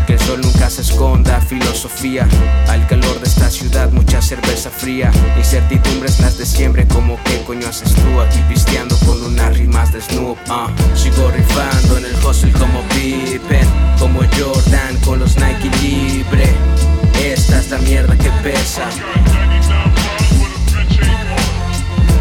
Que 0.06 0.14
el 0.14 0.20
sol 0.20 0.40
nunca 0.40 0.70
se 0.70 0.82
esconda, 0.82 1.40
filosofía. 1.40 2.26
Al 2.68 2.86
calor 2.86 3.20
de 3.20 3.28
esta 3.28 3.50
ciudad, 3.50 3.90
mucha 3.90 4.22
cerveza 4.22 4.70
fría. 4.70 5.10
Incertidumbres 5.36 6.20
las 6.20 6.38
de 6.38 6.46
siempre, 6.46 6.86
como 6.86 7.18
qué 7.24 7.42
coño 7.46 7.68
haces 7.68 7.92
tú 7.94 8.20
aquí 8.20 8.38
pisteando 8.48 8.96
con 8.98 9.22
unas 9.22 9.56
rimas 9.56 9.92
de 9.92 10.00
Snoop. 10.00 10.38
ah. 10.48 10.68
Sigo 10.94 11.30
rifando 11.30 11.98
en 11.98 12.04
el 12.04 12.14
hustle 12.24 12.52
como 12.52 12.82
Pippen, 12.90 13.66
como 13.98 14.20
Jordan 14.38 14.96
con 15.04 15.18
los 15.18 15.36
Nike 15.36 15.70
libre. 15.82 16.48
Esta 17.22 17.58
es 17.58 17.70
la 17.70 17.78
mierda 17.78 18.16
que 18.16 18.30
pesa. 18.42 18.88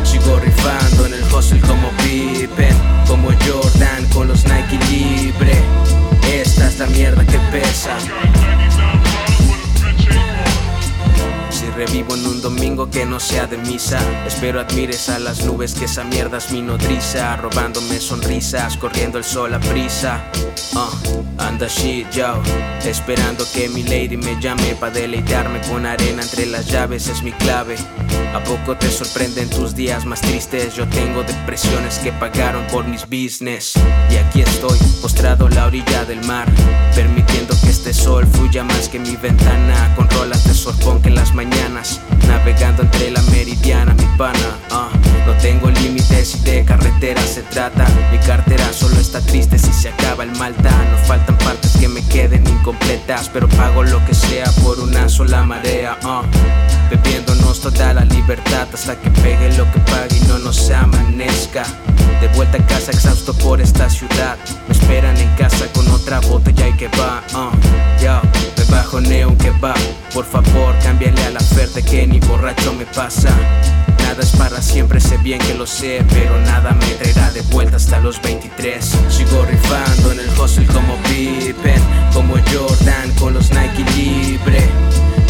Sigo 0.03 0.39
rifando 0.39 1.05
en 1.05 1.13
el 1.13 1.18
como 1.31 1.89
Pippen, 2.03 2.75
como 3.07 3.29
Jordan 3.45 4.05
con 4.11 4.27
los 4.27 4.43
Nike 4.45 4.79
libre. 4.89 5.53
Esta 6.33 6.67
es 6.67 6.79
la 6.79 6.87
mierda 6.87 7.23
que 7.25 7.37
pesa. 7.51 7.97
Revivo 11.79 12.13
en 12.13 12.27
un 12.27 12.41
domingo 12.41 12.89
que 12.89 13.05
no 13.05 13.21
sea 13.21 13.47
de 13.47 13.57
misa, 13.57 14.01
espero 14.27 14.59
admires 14.59 15.07
a 15.07 15.17
las 15.17 15.45
nubes 15.45 15.73
que 15.73 15.85
esa 15.85 16.03
mierda 16.03 16.37
es 16.37 16.51
mi 16.51 16.61
nodriza, 16.61 17.37
robándome 17.37 18.01
sonrisas, 18.01 18.75
corriendo 18.75 19.17
el 19.17 19.23
sol 19.23 19.53
a 19.53 19.61
prisa. 19.61 20.21
Uh, 20.73 21.23
anda 21.37 21.67
shit, 21.69 22.09
yo, 22.11 22.43
esperando 22.83 23.45
que 23.53 23.69
mi 23.69 23.83
lady 23.83 24.17
me 24.17 24.37
llame 24.41 24.75
pa' 24.75 24.89
deleitarme 24.89 25.61
con 25.69 25.85
arena 25.85 26.21
entre 26.21 26.47
las 26.47 26.65
llaves 26.65 27.07
es 27.07 27.23
mi 27.23 27.31
clave. 27.31 27.77
¿A 28.33 28.43
poco 28.43 28.75
te 28.77 28.91
sorprenden 28.91 29.49
tus 29.49 29.73
días 29.73 30.05
más 30.05 30.21
tristes? 30.21 30.75
Yo 30.75 30.87
tengo 30.89 31.23
depresiones 31.23 31.97
que 31.97 32.11
pagaron 32.11 32.67
por 32.67 32.85
mis 32.85 33.05
business. 33.05 33.73
Y 34.11 34.17
aquí 34.17 34.41
estoy, 34.41 34.77
postrado 35.01 35.47
a 35.47 35.49
la 35.49 35.65
orilla 35.65 36.05
del 36.05 36.23
mar, 36.25 36.47
permitiendo 36.93 37.55
que 37.61 37.69
este 37.69 37.91
sol 37.91 38.27
fluya 38.27 38.63
más 38.63 38.87
que 38.87 38.99
mi 38.99 39.15
ventana, 39.15 39.95
con 39.95 40.07
rolas 40.11 40.43
de 40.43 40.53
sorpón 40.53 41.01
que 41.01 41.07
en 41.07 41.15
las 41.15 41.33
mañanas, 41.33 41.68
navegando 42.27 42.81
entre 42.83 43.11
la 43.11 43.21
meridiana, 43.23 43.93
mi 43.93 44.05
pana. 44.17 44.57
ah. 44.71 44.89
No 45.25 45.33
tengo 45.35 45.69
límites 45.69 46.35
y 46.35 46.39
de 46.39 46.65
carretera 46.65 47.21
se 47.21 47.43
trata. 47.43 47.85
Mi 48.11 48.17
cartera 48.17 48.65
solo 48.73 48.99
está 48.99 49.21
triste 49.21 49.59
si 49.59 49.71
se 49.71 49.89
acaba 49.89 50.23
el 50.23 50.31
Malta. 50.37 50.71
No 50.91 50.97
faltan 51.05 51.37
partes 51.37 51.77
que 51.77 51.87
me 51.87 52.01
queden 52.07 52.47
incompletas, 52.47 53.29
pero 53.29 53.47
pago 53.49 53.83
lo 53.83 54.03
que 54.05 54.15
sea 54.15 54.45
por 54.63 54.79
una 54.79 55.07
sola 55.09 55.43
marea. 55.43 55.97
ah. 56.03 56.23
Bebiéndonos 56.89 57.61
toda 57.61 57.93
la 57.93 58.05
libertad 58.05 58.67
hasta 58.73 58.99
que 58.99 59.09
pegue 59.11 59.55
lo 59.55 59.71
que 59.71 59.79
pague 59.79 60.17
y 60.17 60.27
no 60.27 60.39
nos 60.39 60.69
amanezca. 60.71 61.63
De 62.21 62.27
vuelta 62.35 62.57
a 62.57 62.65
casa 62.65 62.91
exhausto 62.91 63.33
por 63.33 63.61
esta 63.61 63.89
ciudad. 63.89 64.37
Me 64.67 64.73
esperan 64.73 65.15
en 65.17 65.29
casa 65.35 65.65
con 65.73 65.87
otra 65.89 66.19
botella 66.19 66.67
y 66.67 66.73
que 66.73 66.87
va. 66.89 67.23
Yo, 68.01 68.21
me 68.57 68.63
bajo 68.65 68.99
neon 68.99 69.37
que 69.37 69.51
va. 69.51 69.73
Por 70.13 70.25
favor, 70.25 70.75
cámbiale 70.83 71.21
a 71.23 71.29
la 71.31 71.39
oferta 71.39 71.81
que 71.81 72.05
ni 72.05 72.19
borracho 72.19 72.73
me 72.73 72.85
pasa. 72.85 73.29
Nada 74.03 74.23
es 74.23 74.31
para 74.31 74.61
siempre, 74.61 74.99
sé 74.99 75.17
bien 75.17 75.39
que 75.39 75.53
lo 75.53 75.67
sé, 75.67 76.03
pero 76.09 76.39
nada 76.41 76.71
me 76.71 76.85
traerá 76.95 77.31
de 77.31 77.41
vuelta 77.41 77.77
hasta 77.77 77.99
los 77.99 78.21
23. 78.21 78.83
Sigo 79.07 79.45
rifando 79.45 80.11
en 80.11 80.19
el 80.19 80.29
hustle 80.39 80.65
como 80.65 80.95
Pippen, 81.03 81.81
como 82.13 82.35
Jordan 82.51 83.11
con 83.19 83.33
los 83.33 83.51
Nike 83.51 83.85
libre. 83.95 84.67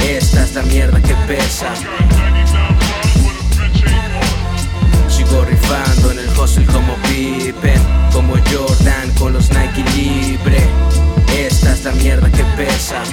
Esta 0.07 0.43
es 0.43 0.55
la 0.55 0.61
mierda 0.63 1.01
que 1.01 1.13
pesa. 1.27 1.73
Rifando 5.69 6.11
en 6.11 6.17
el 6.17 6.29
hustle 6.29 6.65
como 6.65 6.95
Pippen, 7.03 7.79
como 8.11 8.33
Jordan 8.51 9.11
con 9.19 9.33
los 9.33 9.51
Nike 9.51 9.83
libre. 9.95 10.57
Esta 11.37 11.73
es 11.73 11.83
la 11.83 11.91
mierda 11.91 12.27
que 12.31 12.43
pesa. 12.57 13.03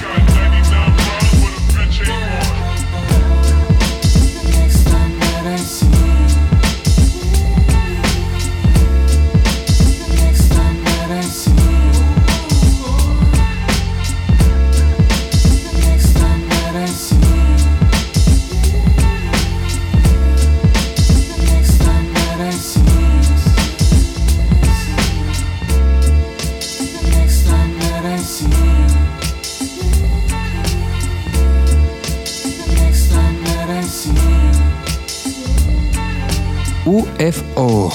UFO 37.19 37.43
o. 37.55 37.89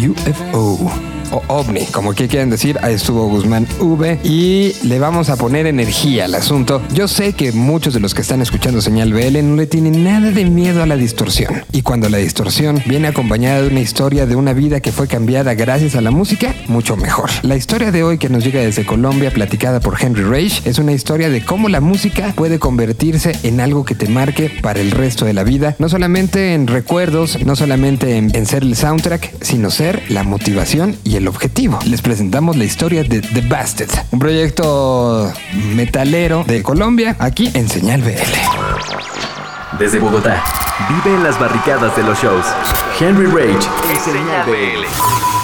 UFO 0.00 0.90
o 1.30 1.43
OVNI, 1.54 1.86
como 1.86 2.14
que 2.14 2.26
quieran 2.26 2.50
decir, 2.50 2.78
ahí 2.82 2.94
estuvo 2.94 3.28
Guzmán 3.28 3.68
V 3.78 4.18
y 4.24 4.72
le 4.82 4.98
vamos 4.98 5.30
a 5.30 5.36
poner 5.36 5.66
energía 5.66 6.24
al 6.24 6.34
asunto. 6.34 6.82
Yo 6.92 7.06
sé 7.06 7.32
que 7.34 7.52
muchos 7.52 7.94
de 7.94 8.00
los 8.00 8.12
que 8.12 8.22
están 8.22 8.42
escuchando 8.42 8.80
señal 8.80 9.12
BL 9.12 9.40
no 9.44 9.54
le 9.54 9.66
tienen 9.66 10.02
nada 10.02 10.32
de 10.32 10.44
miedo 10.46 10.82
a 10.82 10.86
la 10.86 10.96
distorsión. 10.96 11.64
Y 11.70 11.82
cuando 11.82 12.08
la 12.08 12.18
distorsión 12.18 12.82
viene 12.86 13.06
acompañada 13.06 13.62
de 13.62 13.68
una 13.68 13.80
historia 13.80 14.26
de 14.26 14.34
una 14.34 14.52
vida 14.52 14.80
que 14.80 14.90
fue 14.90 15.06
cambiada 15.06 15.54
gracias 15.54 15.94
a 15.94 16.00
la 16.00 16.10
música, 16.10 16.54
mucho 16.66 16.96
mejor. 16.96 17.30
La 17.42 17.54
historia 17.54 17.92
de 17.92 18.02
hoy 18.02 18.18
que 18.18 18.28
nos 18.28 18.42
llega 18.42 18.60
desde 18.60 18.84
Colombia, 18.84 19.30
platicada 19.30 19.78
por 19.78 19.96
Henry 20.02 20.24
Reich, 20.24 20.66
es 20.66 20.78
una 20.78 20.92
historia 20.92 21.30
de 21.30 21.44
cómo 21.44 21.68
la 21.68 21.80
música 21.80 22.32
puede 22.34 22.58
convertirse 22.58 23.38
en 23.44 23.60
algo 23.60 23.84
que 23.84 23.94
te 23.94 24.08
marque 24.08 24.50
para 24.60 24.80
el 24.80 24.90
resto 24.90 25.24
de 25.24 25.34
la 25.34 25.44
vida, 25.44 25.76
no 25.78 25.88
solamente 25.88 26.54
en 26.54 26.66
recuerdos, 26.66 27.38
no 27.44 27.54
solamente 27.54 28.16
en, 28.16 28.46
ser 28.46 28.64
el 28.64 28.74
soundtrack, 28.74 29.34
sino 29.40 29.70
ser 29.70 30.02
la 30.08 30.24
motivación 30.24 30.96
y 31.04 31.14
el 31.14 31.28
objetivo. 31.28 31.43
Les 31.84 32.00
presentamos 32.00 32.56
la 32.56 32.64
historia 32.64 33.04
de 33.04 33.20
The 33.20 33.42
Bastard, 33.42 33.90
un 34.12 34.18
proyecto 34.18 35.30
metalero 35.74 36.42
de 36.44 36.62
Colombia, 36.62 37.16
aquí 37.18 37.50
en 37.52 37.68
Señal 37.68 38.00
BL. 38.00 38.16
Desde 39.78 39.98
Bogotá, 39.98 40.42
vive 40.88 41.14
en 41.14 41.22
las 41.22 41.38
barricadas 41.38 41.94
de 41.96 42.02
los 42.02 42.18
shows. 42.18 42.46
Henry 42.98 43.26
Rage 43.26 43.68
en 43.90 44.00
Señal 44.00 44.46
BL. 44.46 45.43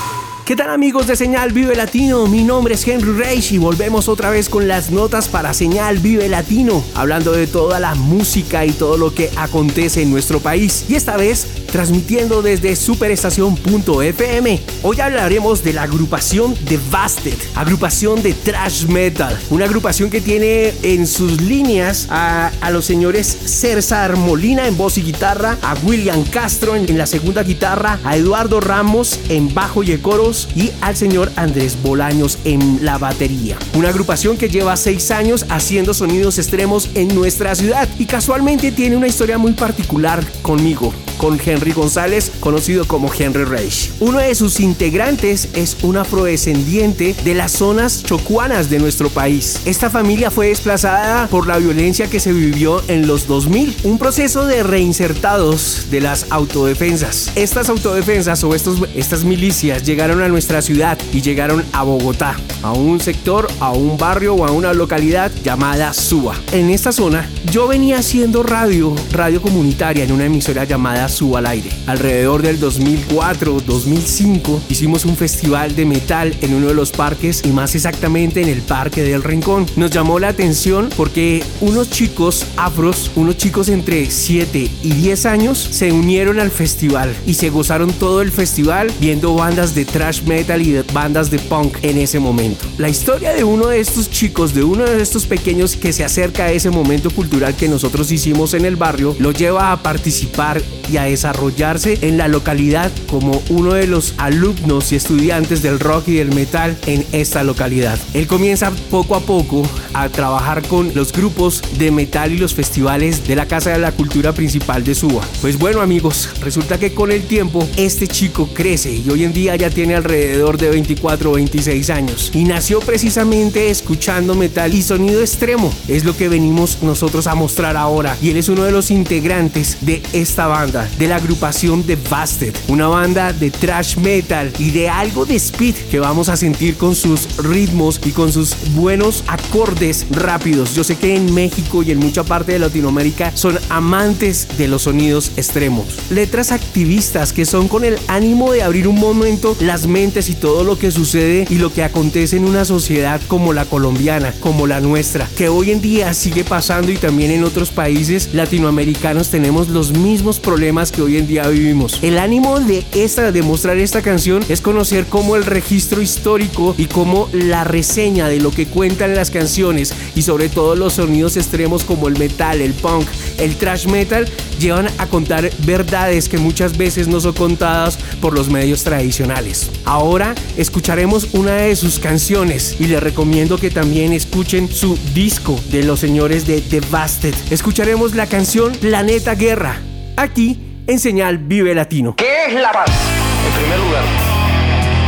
¿Qué 0.51 0.57
tal 0.57 0.71
amigos 0.71 1.07
de 1.07 1.15
Señal 1.15 1.53
Vive 1.53 1.77
Latino? 1.77 2.27
Mi 2.27 2.43
nombre 2.43 2.75
es 2.75 2.85
Henry 2.85 3.13
Reich 3.13 3.53
y 3.53 3.59
volvemos 3.59 4.09
otra 4.09 4.31
vez 4.31 4.49
con 4.49 4.67
las 4.67 4.91
notas 4.91 5.29
para 5.29 5.55
Señal 5.55 5.99
Vive 5.99 6.29
Latino, 6.29 6.83
hablando 6.97 7.31
de 7.31 7.47
toda 7.47 7.79
la 7.79 7.95
música 7.95 8.67
y 8.67 8.73
todo 8.73 8.97
lo 8.97 9.15
que 9.15 9.31
acontece 9.37 10.03
en 10.03 10.11
nuestro 10.11 10.41
país. 10.41 10.87
Y 10.89 10.97
esta 10.97 11.17
vez 11.17 11.47
transmitiendo 11.71 12.43
desde 12.43 12.77
superestación.fm. 12.77 14.61
Hoy 14.83 15.01
hablaremos 15.01 15.63
de 15.63 15.73
la 15.73 15.83
agrupación 15.85 16.57
Devastated, 16.69 17.39
agrupación 17.55 18.23
de 18.23 18.35
thrash 18.35 18.87
metal, 18.87 19.39
una 19.51 19.67
agrupación 19.67 20.11
que 20.11 20.21
tiene 20.21 20.75
en 20.83 21.07
sus 21.07 21.41
líneas 21.41 22.09
a, 22.11 22.51
los 22.73 22.85
señores 22.85 23.27
César 23.27 24.17
Molina 24.17 24.67
en 24.67 24.77
voz 24.77 24.99
y 24.99 25.03
guitarra, 25.03 25.59
a 25.63 25.75
William 25.85 26.25
Castro 26.25 26.77
en 26.77 26.99
la 26.99 27.07
segunda 27.07 27.43
guitarra, 27.43 27.99
a 28.05 28.17
Eduardo 28.17 28.61
Ramos 28.61 29.21
en 29.29 29.53
bajo 29.55 29.83
y 29.83 29.97
coros 29.99 30.40
y 30.55 30.71
al 30.81 30.97
señor 30.97 31.31
Andrés 31.37 31.77
Bolaños 31.83 32.39
en 32.45 32.85
la 32.85 32.99
batería. 32.99 33.57
Una 33.75 33.89
agrupación 33.89 34.37
que 34.37 34.49
lleva 34.49 34.77
seis 34.77 35.11
años 35.11 35.47
haciendo 35.49 35.95
sonidos 35.95 36.39
extremos 36.39 36.91
en 36.95 37.15
nuestra 37.15 37.55
ciudad 37.55 37.89
y 37.99 38.07
casualmente 38.07 38.73
tiene 38.73 38.97
una 38.97 39.09
historia 39.09 39.39
muy 39.39 39.53
particular 39.53 40.25
conmigo 40.43 40.93
con 41.21 41.39
Henry 41.45 41.73
González, 41.73 42.33
conocido 42.41 42.87
como 42.87 43.13
Henry 43.13 43.45
Reich. 43.45 43.93
Uno 44.01 44.21
de 44.21 44.35
sus 44.35 44.59
integrantes 44.59 45.51
es 45.53 45.77
un 45.83 45.99
afrodescendiente 45.99 47.15
de 47.25 47.35
las 47.35 47.53
zonas 47.53 48.03
chocuanas 48.03 48.71
de 48.71 48.79
nuestro 48.79 49.11
país. 49.11 49.61
Esta 49.67 49.91
familia 49.91 50.31
fue 50.31 50.49
desplazada 50.49 51.27
por 51.27 51.47
la 51.47 51.59
violencia 51.59 52.09
que 52.09 52.21
se 52.21 52.33
vivió 52.33 52.83
en 52.89 53.07
los 53.07 53.27
2000, 53.27 53.77
un 53.85 53.99
proceso 53.99 54.47
de 54.47 54.63
reinsertados 54.63 55.89
de 55.91 56.01
las 56.01 56.25
autodefensas. 56.31 57.31
Estas 57.35 57.69
autodefensas 57.69 58.43
o 58.43 58.55
estos, 58.55 58.79
estas 58.97 59.23
milicias 59.23 59.83
llegaron 59.83 60.23
a 60.23 60.29
nuestra 60.29 60.63
ciudad 60.63 60.97
y 61.13 61.21
llegaron 61.21 61.63
a 61.75 61.83
Bogotá, 61.83 62.35
a 62.63 62.73
un 62.73 62.99
sector, 62.99 63.47
a 63.61 63.73
un 63.73 63.99
barrio 63.99 64.37
o 64.37 64.47
a 64.47 64.53
una 64.53 64.73
localidad 64.73 65.31
llamada 65.45 65.93
Suba. 65.93 66.35
En 66.53 66.71
esta 66.71 66.93
zona 66.93 67.29
yo 67.53 67.69
venía 67.69 67.99
haciendo 67.99 68.43
radio, 68.43 68.95
radio 69.13 69.43
comunitaria 69.43 70.05
en 70.05 70.13
una 70.13 70.25
emisora 70.25 70.65
llamada 70.65 71.10
Suba 71.11 71.41
al 71.41 71.47
Aire. 71.47 71.71
Alrededor 71.87 72.43
del 72.43 72.61
2004-2005 72.61 74.61
hicimos 74.69 75.05
un 75.05 75.17
festival 75.17 75.77
de 75.77 75.85
metal 75.85 76.35
en 76.41 76.55
uno 76.55 76.69
de 76.69 76.75
los 76.75 76.93
parques 76.93 77.43
y 77.45 77.49
más 77.49 77.75
exactamente 77.75 78.41
en 78.41 78.49
el 78.49 78.63
Parque 78.63 79.03
del 79.03 79.23
Rincón. 79.23 79.67
Nos 79.77 79.91
llamó 79.91 80.19
la 80.19 80.29
atención 80.29 80.89
porque 80.97 81.45
unos 81.61 81.91
chicos 81.91 82.47
afros, 82.57 83.11
unos 83.17 83.37
chicos 83.37 83.69
entre 83.69 84.11
7 84.11 84.71
y 84.83 84.93
10 84.93 85.27
años, 85.27 85.59
se 85.59 85.93
unieron 85.93 86.41
al 86.41 86.51
festival 86.51 87.15
y 87.27 87.35
se 87.35 87.51
gozaron 87.51 87.93
todo 87.93 88.23
el 88.23 88.31
festival 88.31 88.91
viendo 89.01 89.35
bandas 89.35 89.75
de 89.75 89.85
thrash 89.85 90.23
metal 90.23 90.63
y 90.63 90.73
de 90.73 90.83
bandas 90.93 91.31
de 91.31 91.39
punk 91.39 91.77
en 91.83 91.99
ese 91.99 92.21
momento. 92.21 92.65
La 92.79 92.89
historia 92.89 93.33
de 93.33 93.45
uno 93.45 93.67
de 93.67 93.81
estos 93.81 94.11
chicos, 94.11 94.55
de 94.55 94.63
uno 94.63 94.85
de 94.85 95.03
estos 95.03 95.27
pequeños 95.27 95.77
que 95.77 95.93
se 95.93 96.05
acerca 96.05 96.45
a 96.45 96.53
ese 96.53 96.71
momento 96.71 97.11
cultural 97.11 97.55
que 97.55 97.69
nosotros 97.69 98.11
hicimos 98.13 98.55
en 98.55 98.65
el 98.65 98.77
barrio, 98.77 99.17
lo 99.19 99.33
lleva 99.33 99.73
a 99.73 99.83
participar 99.83 100.63
y 100.91 100.97
a 100.97 101.00
desarrollarse 101.05 101.99
en 102.03 102.17
la 102.19 102.29
localidad 102.29 102.91
como 103.09 103.43
uno 103.49 103.75
de 103.75 103.87
los 103.87 104.15
alumnos 104.19 104.93
y 104.93 104.97
estudiantes 104.97 105.63
del 105.63 105.81
rock 105.81 106.09
y 106.09 106.15
del 106.15 106.35
metal 106.35 106.77
en 106.87 107.05
esta 107.13 107.43
localidad. 107.45 107.99
Él 108.15 108.27
comienza 108.27 108.71
poco 108.91 109.15
a 109.15 109.21
poco 109.21 109.63
a 109.95 110.09
trabajar 110.09 110.63
con 110.67 110.95
los 110.95 111.13
grupos 111.13 111.63
de 111.79 111.91
metal 111.91 112.33
y 112.33 112.39
los 112.39 112.55
festivales 112.55 113.27
de 113.27 113.37
la 113.37 113.47
Casa 113.47 113.71
de 113.71 113.79
la 113.79 113.93
Cultura 113.93 114.33
principal 114.33 114.85
de 114.85 114.95
Suba. 114.95 115.23
Pues 115.41 115.59
bueno 115.59 115.81
amigos, 115.81 116.29
resulta 116.41 116.79
que 116.79 116.95
con 116.95 117.11
el 117.11 117.23
tiempo 117.23 117.67
este 117.77 118.07
chico 118.07 118.49
crece 118.53 118.93
y 118.93 119.09
hoy 119.11 119.25
en 119.25 119.33
día 119.33 119.57
ya 119.57 119.71
tiene 119.71 119.95
alrededor 119.95 120.59
de 120.59 120.71
24 120.71 121.31
o 121.31 121.35
26 121.35 121.91
años 121.91 122.31
y 122.35 122.45
nació 122.45 122.81
precisamente 122.81 123.71
escuchando 123.71 124.35
metal 124.35 124.75
y 124.75 124.83
sonido 124.83 125.21
extremo. 125.21 125.73
Es 125.89 126.05
lo 126.05 126.17
que 126.17 126.29
venimos 126.29 126.79
nosotros 126.83 127.27
a 127.27 127.35
mostrar 127.35 127.77
ahora 127.77 128.17
y 128.21 128.31
él 128.31 128.37
es 128.37 128.49
uno 128.49 128.65
de 128.65 128.73
los 128.73 128.91
integrantes 128.91 129.79
de 129.81 130.03
esta 130.13 130.47
banda, 130.47 130.89
de 130.99 131.09
la 131.09 131.17
agrupación 131.17 131.87
de 131.87 131.97
Bastet, 131.97 132.59
una 132.69 132.89
banda 132.89 133.33
de 133.33 133.51
thrash 133.51 133.97
metal 133.97 134.53
y 134.59 134.71
de 134.71 134.89
algo 134.89 135.25
de 135.25 135.37
speed 135.37 135.75
que 135.91 136.01
vamos 136.01 136.29
a 136.29 136.37
sentir 136.37 136.77
con 136.77 136.95
sus 136.95 137.37
ritmos 137.39 138.01
y 138.05 138.11
con 138.11 138.33
sus 138.33 138.55
buenos 138.75 139.25
acordes 139.27 140.07
rápidos. 140.11 140.75
Yo 140.75 140.85
sé 140.85 140.97
que 140.97 141.17
en 141.17 141.33
México 141.35 141.83
y 141.83 141.91
en 141.91 141.99
mucha 141.99 142.25
parte 142.25 142.53
de 142.53 142.59
Latinoamérica 142.59 143.33
son 143.35 143.59
amantes 143.69 144.47
de 144.59 144.69
los 144.69 144.83
sonidos 144.83 145.33
extremos. 145.37 145.87
Letras 146.11 146.53
activistas 146.53 147.33
que 147.33 147.45
son 147.45 147.69
con 147.69 147.85
el 147.85 147.99
ánimo 148.09 148.53
de 148.53 148.63
abrir 148.63 148.89
un 148.89 148.99
momento 148.99 149.57
las 149.61 149.87
mentes 149.87 150.29
y 150.29 150.35
todo 150.35 150.65
lo 150.65 150.79
que 150.79 150.91
sucede 150.91 151.47
y 151.49 151.57
lo 151.57 151.73
que 151.73 151.85
acontece 151.85 152.37
en 152.37 152.45
una 152.45 152.65
sociedad 152.65 153.21
como 153.29 153.53
la 153.53 153.65
colombiana, 153.65 154.33
como 154.41 154.67
la 154.67 154.81
nuestra, 154.81 155.29
que 155.37 155.49
hoy 155.49 155.71
en 155.71 155.81
día 155.81 156.15
sigue 156.15 156.45
pasando 156.45 156.93
y 156.93 156.97
también 156.97 157.31
en 157.31 157.45
otros 157.45 157.71
países 157.71 158.31
latinoamericanos 158.33 159.29
tenemos 159.29 159.69
los 159.69 159.93
mismos 159.93 160.41
problemas 160.41 160.70
que 160.71 161.03
hoy 161.03 161.17
en 161.17 161.27
día 161.27 161.49
vivimos. 161.49 161.99
El 162.01 162.17
ánimo 162.17 162.61
de 162.61 162.85
esta 162.95 163.33
de 163.33 163.43
mostrar 163.43 163.77
esta 163.79 164.03
canción 164.03 164.45
es 164.49 164.61
conocer 164.61 165.05
cómo 165.07 165.35
el 165.35 165.45
registro 165.45 166.01
histórico 166.01 166.77
y 166.79 166.87
cómo 166.87 167.29
la 167.33 167.65
reseña 167.65 168.29
de 168.29 168.39
lo 168.39 168.53
que 168.53 168.67
cuentan 168.67 169.17
las 169.17 169.33
canciones 169.33 169.93
y 170.15 170.23
sobre 170.23 170.49
todo 170.49 170.77
los 170.77 170.93
sonidos 170.95 171.37
extremos 171.37 171.83
como 171.83 172.07
el 172.07 172.17
metal, 172.17 172.61
el 172.61 172.73
punk, 172.73 173.05
el 173.39 173.57
thrash 173.57 173.89
metal 173.89 174.29
llevan 174.61 174.87
a 174.99 175.07
contar 175.07 175.51
verdades 175.67 176.29
que 176.29 176.39
muchas 176.39 176.79
veces 176.79 177.09
no 177.09 177.19
son 177.19 177.33
contadas 177.33 177.99
por 178.21 178.33
los 178.33 178.49
medios 178.49 178.85
tradicionales. 178.85 179.71
Ahora 179.85 180.37
escucharemos 180.57 181.31
una 181.33 181.57
de 181.57 181.75
sus 181.75 181.99
canciones 181.99 182.77
y 182.79 182.87
les 182.87 183.03
recomiendo 183.03 183.59
que 183.59 183.71
también 183.71 184.13
escuchen 184.13 184.71
su 184.71 184.97
disco 185.15 185.59
de 185.73 185.83
los 185.83 185.99
señores 185.99 186.47
de 186.47 186.61
Devasted. 186.61 187.35
Escucharemos 187.51 188.15
la 188.15 188.27
canción 188.27 188.71
Planeta 188.73 189.35
Guerra, 189.35 189.81
aquí 190.21 190.85
en 190.87 190.99
Señal 190.99 191.39
Vive 191.39 191.75
Latino. 191.75 192.15
¿Qué 192.17 192.47
es 192.47 192.55
la 192.55 192.73
paz? 192.73 192.91
En 192.91 193.53
primer 193.57 193.79
lugar, 193.81 194.05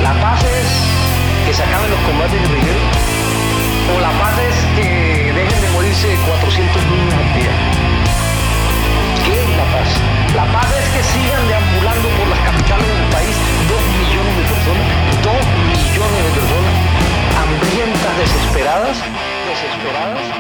la 0.03 0.13
paz 0.21 0.41
es 0.41 0.69
que 1.47 1.53
se 1.53 1.63
acaben 1.63 1.91
los 1.91 2.01
combates 2.01 2.41
guerrilleros 2.41 2.83
o 3.93 4.01
la 4.01 4.13
paz 4.17 4.35
es 4.41 4.57
que 4.77 5.33
dejen 5.37 5.61
de 5.61 5.69
morirse 5.71 6.09
400 6.17 6.83
niños 6.89 7.13
al 7.13 7.29
día. 7.37 7.53
¿Qué 9.25 9.37
es 9.37 9.51
la 9.53 9.67
paz? 9.69 9.89
La 10.33 10.47
paz 10.49 10.69
es 10.81 10.87
que 10.97 11.03
sigan 11.05 11.45
deambulando 11.49 12.09
por 12.17 12.27
las 12.33 12.41
capitales 12.41 12.89
del 12.89 13.09
país 13.13 13.37
dos 13.69 13.85
millones 14.01 14.33
de 14.33 14.45
personas, 14.49 14.87
dos 15.21 15.43
millones 15.69 16.21
de 16.25 16.33
personas 16.41 16.75
hambrientas, 17.37 18.13
desesperadas, 18.17 18.97
desesperadas. 19.45 20.32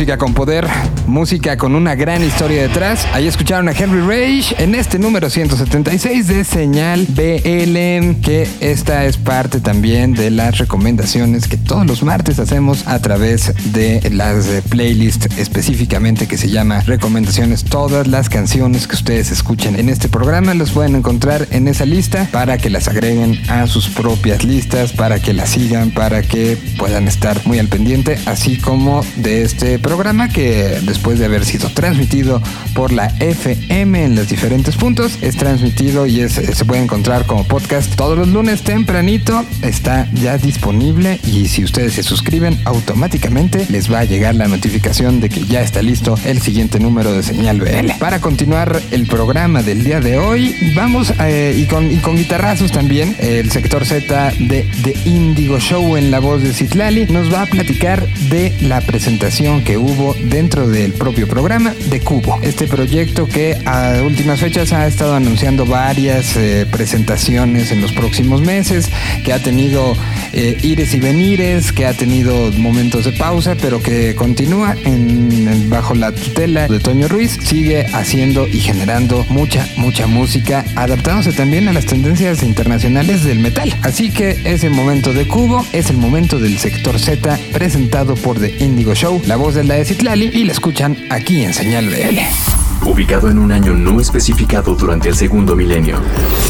Música 0.00 0.16
con 0.16 0.32
poder, 0.32 0.66
música 1.06 1.56
con 1.56 1.74
una 1.74 1.94
gran 1.94 2.22
historia 2.22 2.62
detrás. 2.62 3.06
Ahí 3.12 3.26
escucharon 3.26 3.68
a 3.68 3.72
Henry 3.72 4.00
Rage 4.00 4.62
en 4.62 4.74
este 4.74 4.98
número 4.98 5.30
176 5.30 6.26
de 6.26 6.44
Señal 6.44 7.06
BL, 7.08 8.20
que 8.22 8.48
esta 8.60 9.04
es 9.04 9.16
parte 9.16 9.60
también 9.60 10.14
de 10.14 10.30
las 10.30 10.58
recomendaciones 10.58 11.48
que 11.48 11.56
todos 11.56 11.86
los 11.86 12.02
martes 12.02 12.38
hacemos 12.38 12.86
a 12.86 12.98
través 13.00 13.52
de 13.72 14.08
las 14.10 14.46
eh, 14.46 14.62
playlists 14.68 15.28
específicamente 15.38 16.26
que 16.26 16.36
se 16.36 16.48
llama 16.48 16.80
Recomendaciones. 16.80 17.64
Todas 17.64 18.06
las 18.06 18.28
canciones 18.28 18.86
que 18.86 18.96
ustedes 18.96 19.30
escuchen 19.30 19.78
en 19.78 19.88
este 19.88 20.08
programa 20.08 20.54
las 20.54 20.70
pueden 20.70 20.96
encontrar 20.96 21.46
en 21.50 21.68
esa 21.68 21.86
lista 21.86 22.28
para 22.30 22.58
que 22.58 22.70
las 22.70 22.88
agreguen 22.88 23.40
a 23.48 23.66
sus 23.66 23.88
propias 23.88 24.44
listas, 24.44 24.92
para 24.92 25.18
que 25.20 25.32
las 25.32 25.50
sigan, 25.50 25.90
para 25.90 26.22
que 26.22 26.56
puedan 26.78 27.08
estar 27.08 27.40
muy 27.46 27.58
al 27.58 27.68
pendiente, 27.68 28.18
así 28.26 28.56
como 28.56 29.04
de 29.16 29.42
este 29.42 29.78
programa 29.78 30.28
que 30.28 30.80
después 30.90 31.20
de 31.20 31.26
haber 31.26 31.44
sido 31.44 31.68
transmitido 31.68 32.42
por 32.74 32.92
la 32.92 33.06
FM 33.20 34.04
en 34.04 34.16
los 34.16 34.28
diferentes 34.28 34.74
puntos, 34.74 35.18
es 35.20 35.36
transmitido 35.36 36.04
y 36.06 36.20
es, 36.20 36.32
se 36.32 36.64
puede 36.64 36.82
encontrar 36.82 37.26
como 37.26 37.44
podcast 37.44 37.94
todos 37.94 38.18
los 38.18 38.26
lunes 38.26 38.62
tempranito. 38.62 39.44
Está 39.62 40.08
ya 40.14 40.36
disponible 40.36 41.20
y 41.24 41.46
si 41.46 41.62
ustedes 41.62 41.94
se 41.94 42.02
suscriben 42.02 42.58
automáticamente 42.64 43.66
les 43.68 43.92
va 43.92 44.00
a 44.00 44.04
llegar 44.04 44.34
la 44.34 44.48
notificación 44.48 45.20
de 45.20 45.28
que 45.28 45.44
ya 45.44 45.62
está 45.62 45.80
listo 45.80 46.18
el 46.24 46.42
siguiente 46.42 46.80
número 46.80 47.12
de 47.12 47.22
señal 47.22 47.60
BL. 47.60 47.92
Para 48.00 48.20
continuar 48.20 48.82
el 48.90 49.06
programa 49.06 49.62
del 49.62 49.84
día 49.84 50.00
de 50.00 50.18
hoy, 50.18 50.72
vamos 50.74 51.12
eh, 51.20 51.54
y, 51.56 51.66
con, 51.66 51.88
y 51.88 51.98
con 51.98 52.16
guitarrazos 52.16 52.72
también, 52.72 53.14
el 53.20 53.52
sector 53.52 53.84
Z 53.84 54.32
de 54.40 54.68
The 54.82 54.94
Indigo 55.04 55.60
Show 55.60 55.96
en 55.96 56.10
la 56.10 56.18
voz 56.18 56.42
de 56.42 56.52
Citlali 56.52 57.06
nos 57.06 57.32
va 57.32 57.42
a 57.42 57.46
platicar 57.46 58.04
de 58.28 58.52
la 58.62 58.80
presentación 58.80 59.62
que 59.62 59.78
hubo 59.78 60.14
dentro 60.24 60.66
del 60.80 60.92
propio 60.92 61.26
programa 61.28 61.74
de 61.90 62.00
Cubo. 62.00 62.38
Este 62.42 62.66
proyecto 62.66 63.26
que 63.26 63.56
a 63.66 64.00
últimas 64.04 64.40
fechas 64.40 64.72
ha 64.72 64.86
estado 64.86 65.14
anunciando 65.14 65.66
varias 65.66 66.36
eh, 66.36 66.66
presentaciones 66.70 67.70
en 67.70 67.80
los 67.80 67.92
próximos 67.92 68.40
meses, 68.40 68.88
que 69.24 69.32
ha 69.32 69.38
tenido 69.42 69.94
eh, 70.32 70.56
ires 70.62 70.94
y 70.94 71.00
venires, 71.00 71.72
que 71.72 71.86
ha 71.86 71.92
tenido 71.92 72.50
momentos 72.52 73.04
de 73.04 73.12
pausa, 73.12 73.56
pero 73.60 73.82
que 73.82 74.14
continúa 74.14 74.74
en, 74.84 75.30
en- 75.32 75.70
bajo 75.70 75.94
la 75.94 76.12
tutela 76.12 76.66
de 76.66 76.80
Toño 76.80 77.08
Ruiz, 77.08 77.38
sigue 77.44 77.86
haciendo 77.92 78.46
y 78.48 78.60
generando 78.60 79.24
mucha, 79.28 79.66
mucha 79.76 80.06
música, 80.06 80.64
adaptándose 80.76 81.32
también 81.32 81.68
a 81.68 81.72
las 81.72 81.86
tendencias 81.86 82.42
internacionales 82.42 83.24
del 83.24 83.38
metal. 83.38 83.74
Así 83.82 84.10
que 84.10 84.36
es 84.44 84.64
el 84.64 84.70
momento 84.70 85.12
de 85.12 85.26
Cubo, 85.26 85.64
es 85.72 85.90
el 85.90 85.96
momento 85.98 86.38
del 86.38 86.58
sector 86.58 86.98
Z, 86.98 87.38
presentado 87.52 88.14
por 88.14 88.38
The 88.40 88.54
Indigo 88.64 88.94
Show, 88.94 89.22
la 89.26 89.36
voz 89.36 89.54
de 89.54 89.64
la 89.64 89.74
de 89.74 89.84
Citlali, 89.84 90.30
y 90.32 90.44
la 90.44 90.52
escuchan 90.70 90.96
aquí 91.10 91.42
en 91.42 91.52
Señal 91.52 91.88
BL. 91.88 92.59
Ubicado 92.84 93.30
en 93.30 93.38
un 93.38 93.52
año 93.52 93.74
no 93.74 94.00
especificado 94.00 94.74
durante 94.74 95.10
el 95.10 95.14
segundo 95.14 95.54
milenio, 95.54 95.98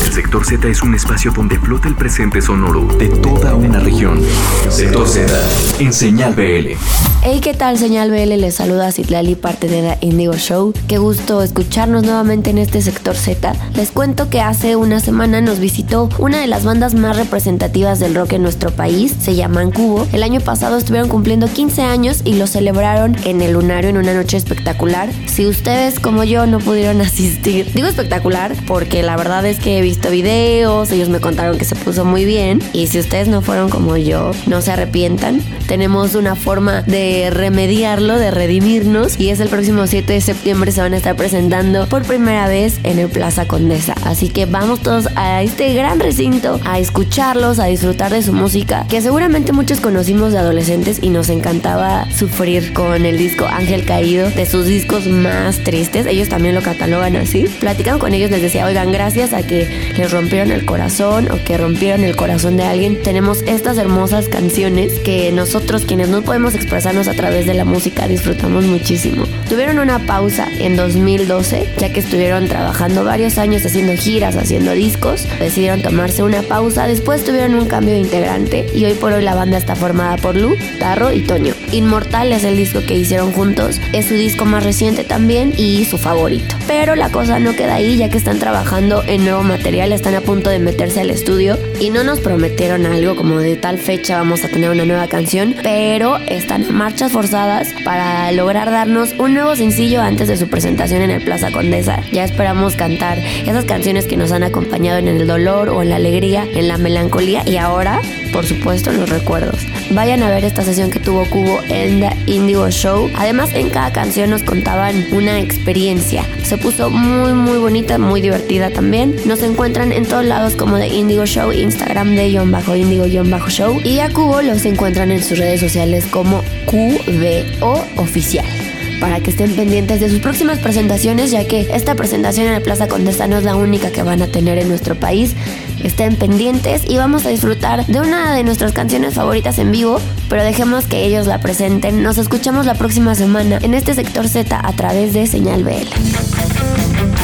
el 0.05 0.13
sector 0.13 0.45
Z 0.47 0.69
es 0.69 0.81
un 0.81 0.95
espacio 0.95 1.33
donde 1.33 1.59
flota 1.59 1.89
el 1.89 1.97
presente 1.97 2.41
sonoro 2.41 2.87
de 2.99 3.09
toda 3.09 3.55
una 3.55 3.81
región. 3.81 4.21
Sector 4.69 5.09
Z, 5.09 5.33
en 5.81 5.93
Señal 5.93 6.35
BL. 6.35 6.77
Hey, 7.23 7.41
¿qué 7.43 7.53
tal? 7.53 7.77
Señal 7.79 8.11
BL 8.11 8.41
les 8.41 8.55
saluda 8.55 8.93
Citlali, 8.93 9.35
parte 9.35 9.69
de 9.69 9.83
la 9.83 9.99
Indigo 10.01 10.35
Show. 10.37 10.73
Qué 10.89 10.99
gusto 10.99 11.43
escucharnos 11.43 12.05
nuevamente 12.05 12.51
en 12.51 12.59
este 12.59 12.81
sector 12.81 13.17
Z. 13.17 13.53
Les 13.75 13.91
cuento 13.91 14.31
que 14.31 14.41
hace 14.41 14.77
una 14.77 15.01
semana 15.01 15.41
nos 15.41 15.59
visitó 15.59 16.09
una 16.19 16.41
de 16.41 16.47
las 16.47 16.65
bandas 16.65 16.95
más 16.95 17.17
representativas 17.17 17.99
del 17.99 18.15
rock 18.15 18.35
en 18.35 18.43
nuestro 18.43 18.71
país, 18.71 19.15
se 19.21 19.35
llaman 19.35 19.73
Cubo. 19.73 20.07
El 20.13 20.23
año 20.23 20.41
pasado 20.41 20.79
estuvieron 20.79 21.09
cumpliendo 21.09 21.49
15 21.49 21.83
años 21.83 22.23
y 22.25 22.35
lo 22.35 22.47
celebraron 22.47 23.17
en 23.25 23.43
el 23.43 23.53
Lunario 23.53 23.91
en 23.91 23.99
una 23.99 24.15
noche 24.15 24.37
espectacular. 24.37 25.11
Si 25.27 25.47
ustedes 25.47 26.01
como 26.01 26.20
yo 26.25 26.47
no 26.47 26.59
pudieron 26.59 27.01
asistir, 27.01 27.71
digo 27.73 27.87
espectacular 27.87 28.55
porque 28.67 29.03
la 29.03 29.17
verdad 29.17 29.45
es 29.47 29.59
que 29.59 29.79
he 29.79 29.83
visto 29.83 30.11
videos, 30.11 30.91
ellos 30.91 31.09
me 31.09 31.21
contaron 31.21 31.59
que 31.59 31.65
se 31.65 31.77
puso 31.77 32.05
muy 32.05 32.25
bien 32.25 32.61
y 32.73 32.87
si 32.89 32.99
ustedes 32.99 33.29
no 33.29 33.43
fueron 33.43 33.71
como 33.71 33.97
yo, 33.97 34.33
no 34.47 34.63
se 34.63 34.73
arrepientan. 34.73 35.43
Tenemos 35.67 36.15
una 36.15 36.35
forma 36.35 36.83
de 36.83 37.31
remediarlo, 37.31 38.19
de 38.19 38.31
redimirnos 38.31 39.19
y 39.19 39.31
es 39.31 39.41
el 39.41 39.49
próximo 39.49 39.87
7 39.87 40.13
de 40.13 40.21
septiembre 40.21 40.73
se 40.73 40.81
van 40.81 40.95
a 40.95 40.97
estar 40.97 41.17
presentando 41.17 41.87
por 41.87 42.03
primera 42.03 42.49
vez 42.49 42.81
en 42.83 42.99
el 42.99 43.09
Plaza 43.09 43.47
Condesa. 43.47 43.95
Así 44.05 44.29
que 44.29 44.47
vamos 44.47 44.81
todos 44.81 45.09
a 45.17 45.43
este 45.43 45.73
gran 45.75 46.01
recinto 46.01 46.61
a 46.65 46.79
escucharlos, 46.79 47.59
a 47.59 47.67
disfrutar 47.67 48.13
de 48.13 48.23
su 48.23 48.33
música, 48.33 48.87
que 48.89 49.01
seguramente 49.01 49.53
muchos 49.53 49.81
conocimos 49.81 50.33
de 50.33 50.39
adolescentes 50.39 50.99
y 51.03 51.11
nos 51.11 51.29
encantaba 51.29 52.11
sufrir 52.11 52.73
con 52.73 53.05
el 53.07 53.19
disco 53.19 53.47
Ángel 53.47 53.85
Caído, 53.85 54.29
de 54.31 54.47
sus 54.47 54.67
discos 54.67 55.07
más 55.07 55.59
tristes. 55.65 56.07
Ellos 56.11 56.29
también 56.29 56.57
lo 56.57 56.63
catalogan 56.63 57.15
así. 57.15 57.45
Platicando 57.61 58.01
con 58.01 58.13
ellos 58.15 58.31
les 58.31 58.43
decía, 58.43 58.67
oigan, 58.67 58.91
gracias 58.91 59.33
a 59.33 59.45
que 59.45 59.93
les 59.97 60.11
rompieron 60.11 60.51
el 60.51 60.65
corazón 60.65 61.31
o 61.31 61.43
que 61.45 61.57
rompieron 61.57 62.03
el 62.03 62.17
corazón 62.17 62.57
de 62.57 62.65
alguien, 62.65 63.01
tenemos 63.01 63.43
estas 63.47 63.79
hermosas 63.79 64.29
canciones 64.29 64.99
que 65.01 65.31
nosotros 65.31 65.85
quienes 65.85 66.09
no 66.09 66.23
podemos 66.23 66.55
expresarnos 66.55 67.07
a 67.07 67.15
través 67.15 67.47
de 67.47 67.55
la 67.55 67.65
música 67.65 68.09
disfrutamos 68.09 68.65
muchísimo. 68.65 69.25
Tuvieron 69.49 69.79
una 69.79 70.01
pausa 70.01 70.49
en 70.59 70.77
2012, 70.77 71.69
ya 71.79 71.93
que 71.93 72.01
estuvieron 72.01 72.49
trabajando 72.49 73.05
varios 73.05 73.39
años 73.39 73.65
haciendo 73.65 73.93
giras, 73.95 74.37
haciendo 74.37 74.73
discos, 74.73 75.27
decidieron 75.39 75.83
tomarse 75.83 76.23
una 76.23 76.43
pausa, 76.43 76.87
después 76.87 77.25
tuvieron 77.25 77.55
un 77.55 77.67
cambio 77.67 77.95
de 77.95 78.01
integrante 78.01 78.67
y 78.75 78.85
hoy 78.85 78.95
por 78.95 79.13
hoy 79.13 79.23
la 79.23 79.35
banda 79.35 79.59
está 79.59 79.77
formada 79.77 80.17
por 80.17 80.37
Lu, 80.37 80.57
Tarro 80.79 81.13
y 81.13 81.21
Toño. 81.21 81.55
Inmortal 81.73 82.33
es 82.33 82.45
el 82.45 82.57
disco 82.57 82.81
que 82.87 82.95
hicieron 82.95 83.33
juntos, 83.33 83.81
es 83.93 84.07
su 84.07 84.15
disco 84.15 84.45
más 84.45 84.65
reciente 84.65 85.05
también 85.05 85.53
y 85.57 85.85
su 85.85 85.99
favorito. 85.99 86.57
Pero 86.67 86.97
la 86.97 87.11
cosa 87.11 87.39
no 87.39 87.55
queda 87.55 87.75
ahí 87.75 87.97
ya 87.97 88.09
que 88.09 88.19
están 88.19 88.39
trabajando 88.39 89.05
en 89.07 89.25
nuevo 89.25 89.43
material, 89.43 89.93
están 89.93 90.15
a 90.15 90.21
punto 90.21 90.51
de 90.51 90.59
meterse 90.59 91.01
al 91.01 91.11
estudio 91.11 91.59
y 91.79 91.91
no 91.91 92.03
nos 92.03 92.21
prometieron 92.21 92.87
algo 92.87 93.15
como 93.15 93.39
de 93.39 93.57
tal 93.57 93.79
fecha 93.79 94.19
vamos 94.19 94.45
a 94.45 94.49
tener 94.49 94.71
una 94.71 94.85
nueva 94.85 95.07
canción, 95.07 95.55
pero 95.63 96.17
están 96.29 96.65
a 96.65 96.73
marchas 96.73 97.13
forzadas 97.13 97.69
para 97.85 98.33
lograr 98.33 98.71
darnos 98.71 99.15
un 99.19 99.35
nuevo 99.35 99.55
sencillo 99.55 100.03
antes 100.03 100.29
de 100.29 100.37
su 100.37 100.49
presentación 100.49 101.03
en 101.03 101.11
el 101.11 101.23
Plaza 101.23 101.53
Condesa. 101.53 102.03
Ya 102.13 102.25
esperamos 102.25 102.75
cantar 102.75 103.19
esas 103.19 103.65
canciones 103.65 104.07
que 104.07 104.17
nos 104.17 104.33
han 104.33 104.43
acompañado 104.43 104.99
en 104.99 105.09
el 105.09 105.27
dolor 105.27 105.69
o 105.69 105.83
en 105.83 105.91
la 105.91 105.97
alegría, 105.97 106.47
en 106.53 106.69
la 106.69 106.79
melancolía 106.79 107.43
y 107.47 107.57
ahora, 107.57 108.01
por 108.33 108.45
supuesto, 108.45 108.91
en 108.91 108.99
los 108.99 109.09
recuerdos. 109.09 109.61
Vayan 109.91 110.23
a 110.23 110.31
ver 110.31 110.45
esta 110.45 110.63
sesión 110.63 110.91
que 110.91 111.01
tuvo 111.01 111.25
Cubo 111.27 111.60
en 111.69 112.01
The 112.01 112.17
Indigo 112.27 112.71
Show. 112.71 113.11
Además, 113.17 113.51
en 113.53 113.71
cada 113.71 113.93
canción 113.93 114.31
nos 114.31 114.43
contaban 114.43 115.07
una 115.13 115.39
experiencia. 115.39 116.25
Se 116.43 116.59
puso 116.59 116.91
muy, 116.91 117.33
muy 117.33 117.59
bonita, 117.59 117.99
muy 117.99 118.21
divertida 118.21 118.71
también. 118.71 119.17
Nos 119.27 119.43
encuentran 119.43 119.93
en 119.93 120.05
todos 120.05 120.25
lados 120.25 120.57
como 120.57 120.79
The 120.79 120.89
Indigo 120.89 121.27
Show, 121.27 121.53
Instagram 121.53 122.15
de 122.15 122.29
guion 122.31 122.51
bajo 122.51 122.77
Indigo 122.77 123.05
guion 123.05 123.31
bajo 123.31 123.51
Show. 123.51 123.81
Y 123.85 124.01
a 124.01 124.11
Cubo 124.11 124.43
los 124.43 124.65
encuentran 124.65 125.11
en 125.11 125.23
sus 125.23 125.39
redes 125.39 125.61
sociales 125.61 126.07
como 126.11 126.43
QBO 126.67 127.85
Oficial 127.97 128.60
para 129.01 129.21
que 129.21 129.31
estén 129.31 129.57
pendientes 129.57 130.01
de 130.01 130.11
sus 130.11 130.21
próximas 130.21 130.59
presentaciones, 130.59 131.31
ya 131.31 131.47
que 131.49 131.69
esta 131.73 131.95
presentación 131.95 132.47
en 132.47 132.53
la 132.53 132.61
Plaza 132.61 132.87
Condesa 132.87 133.27
no 133.27 133.39
es 133.39 133.45
la 133.45 133.57
única 133.57 133.91
que 133.91 134.03
van 134.03 134.23
a 134.23 134.27
tener 134.27 134.59
en 134.59 134.69
nuestro 134.69 134.95
país. 134.95 135.35
Estén 135.83 136.17
pendientes 136.17 136.83
y 136.87 136.99
vamos 136.99 137.25
a 137.25 137.31
disfrutar 137.31 137.87
de 137.87 138.01
una 138.01 138.35
de 138.35 138.45
nuestras 138.45 138.73
canciones 138.73 139.15
favoritas 139.15 139.59
en 139.59 139.73
vivo, 139.73 139.99
pero 140.29 140.45
dejemos 140.45 140.85
que 140.87 141.05
ellos 141.05 141.27
la 141.27 141.41
presenten. 141.41 142.03
Nos 142.03 142.19
escuchamos 142.19 142.67
la 142.67 142.75
próxima 142.75 143.15
semana 143.15 143.59
en 143.63 143.75
este 143.75 143.95
sector 143.95 144.29
Z 144.29 144.61
a 144.63 144.73
través 144.75 145.15
de 145.15 145.27
Señal 145.27 145.65
BL. 145.65 145.89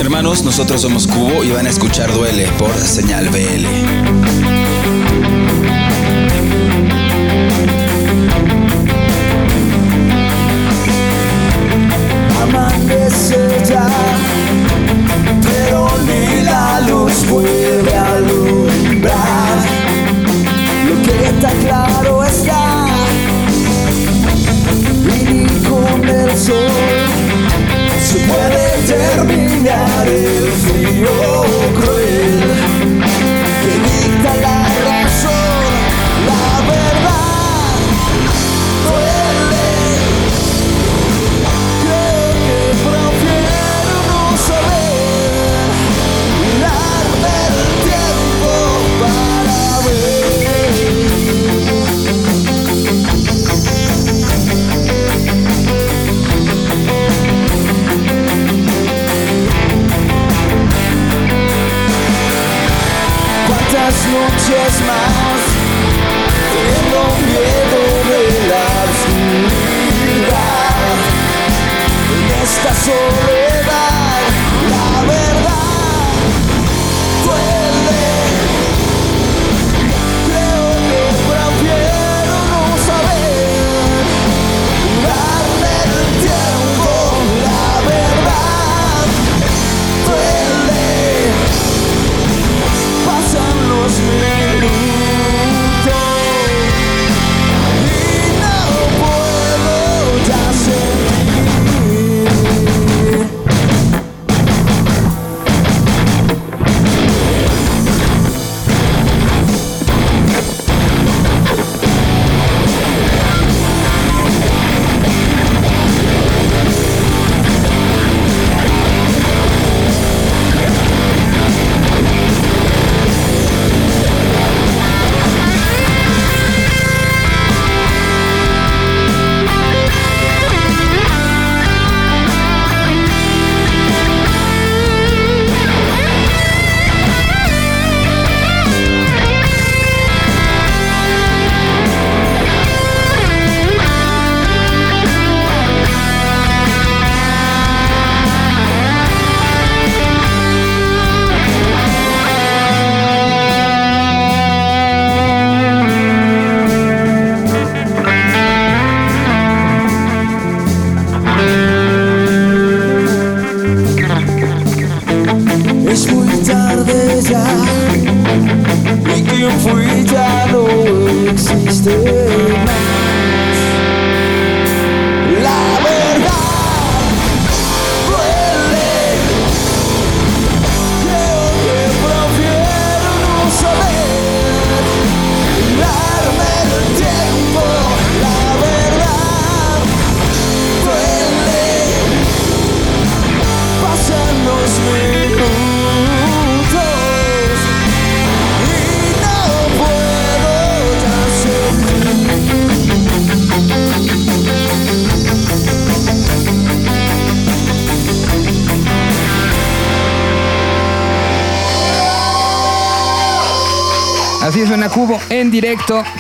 Hermanos, 0.01 0.45
nosotros 0.45 0.83
somos 0.83 1.07
Cubo 1.07 1.45
y 1.45 1.51
van 1.51 1.66
a 1.66 1.70
escuchar 1.70 2.12
Duele 2.12 2.47
por 2.59 2.72
Señal 2.74 3.29
BL. 3.29 4.06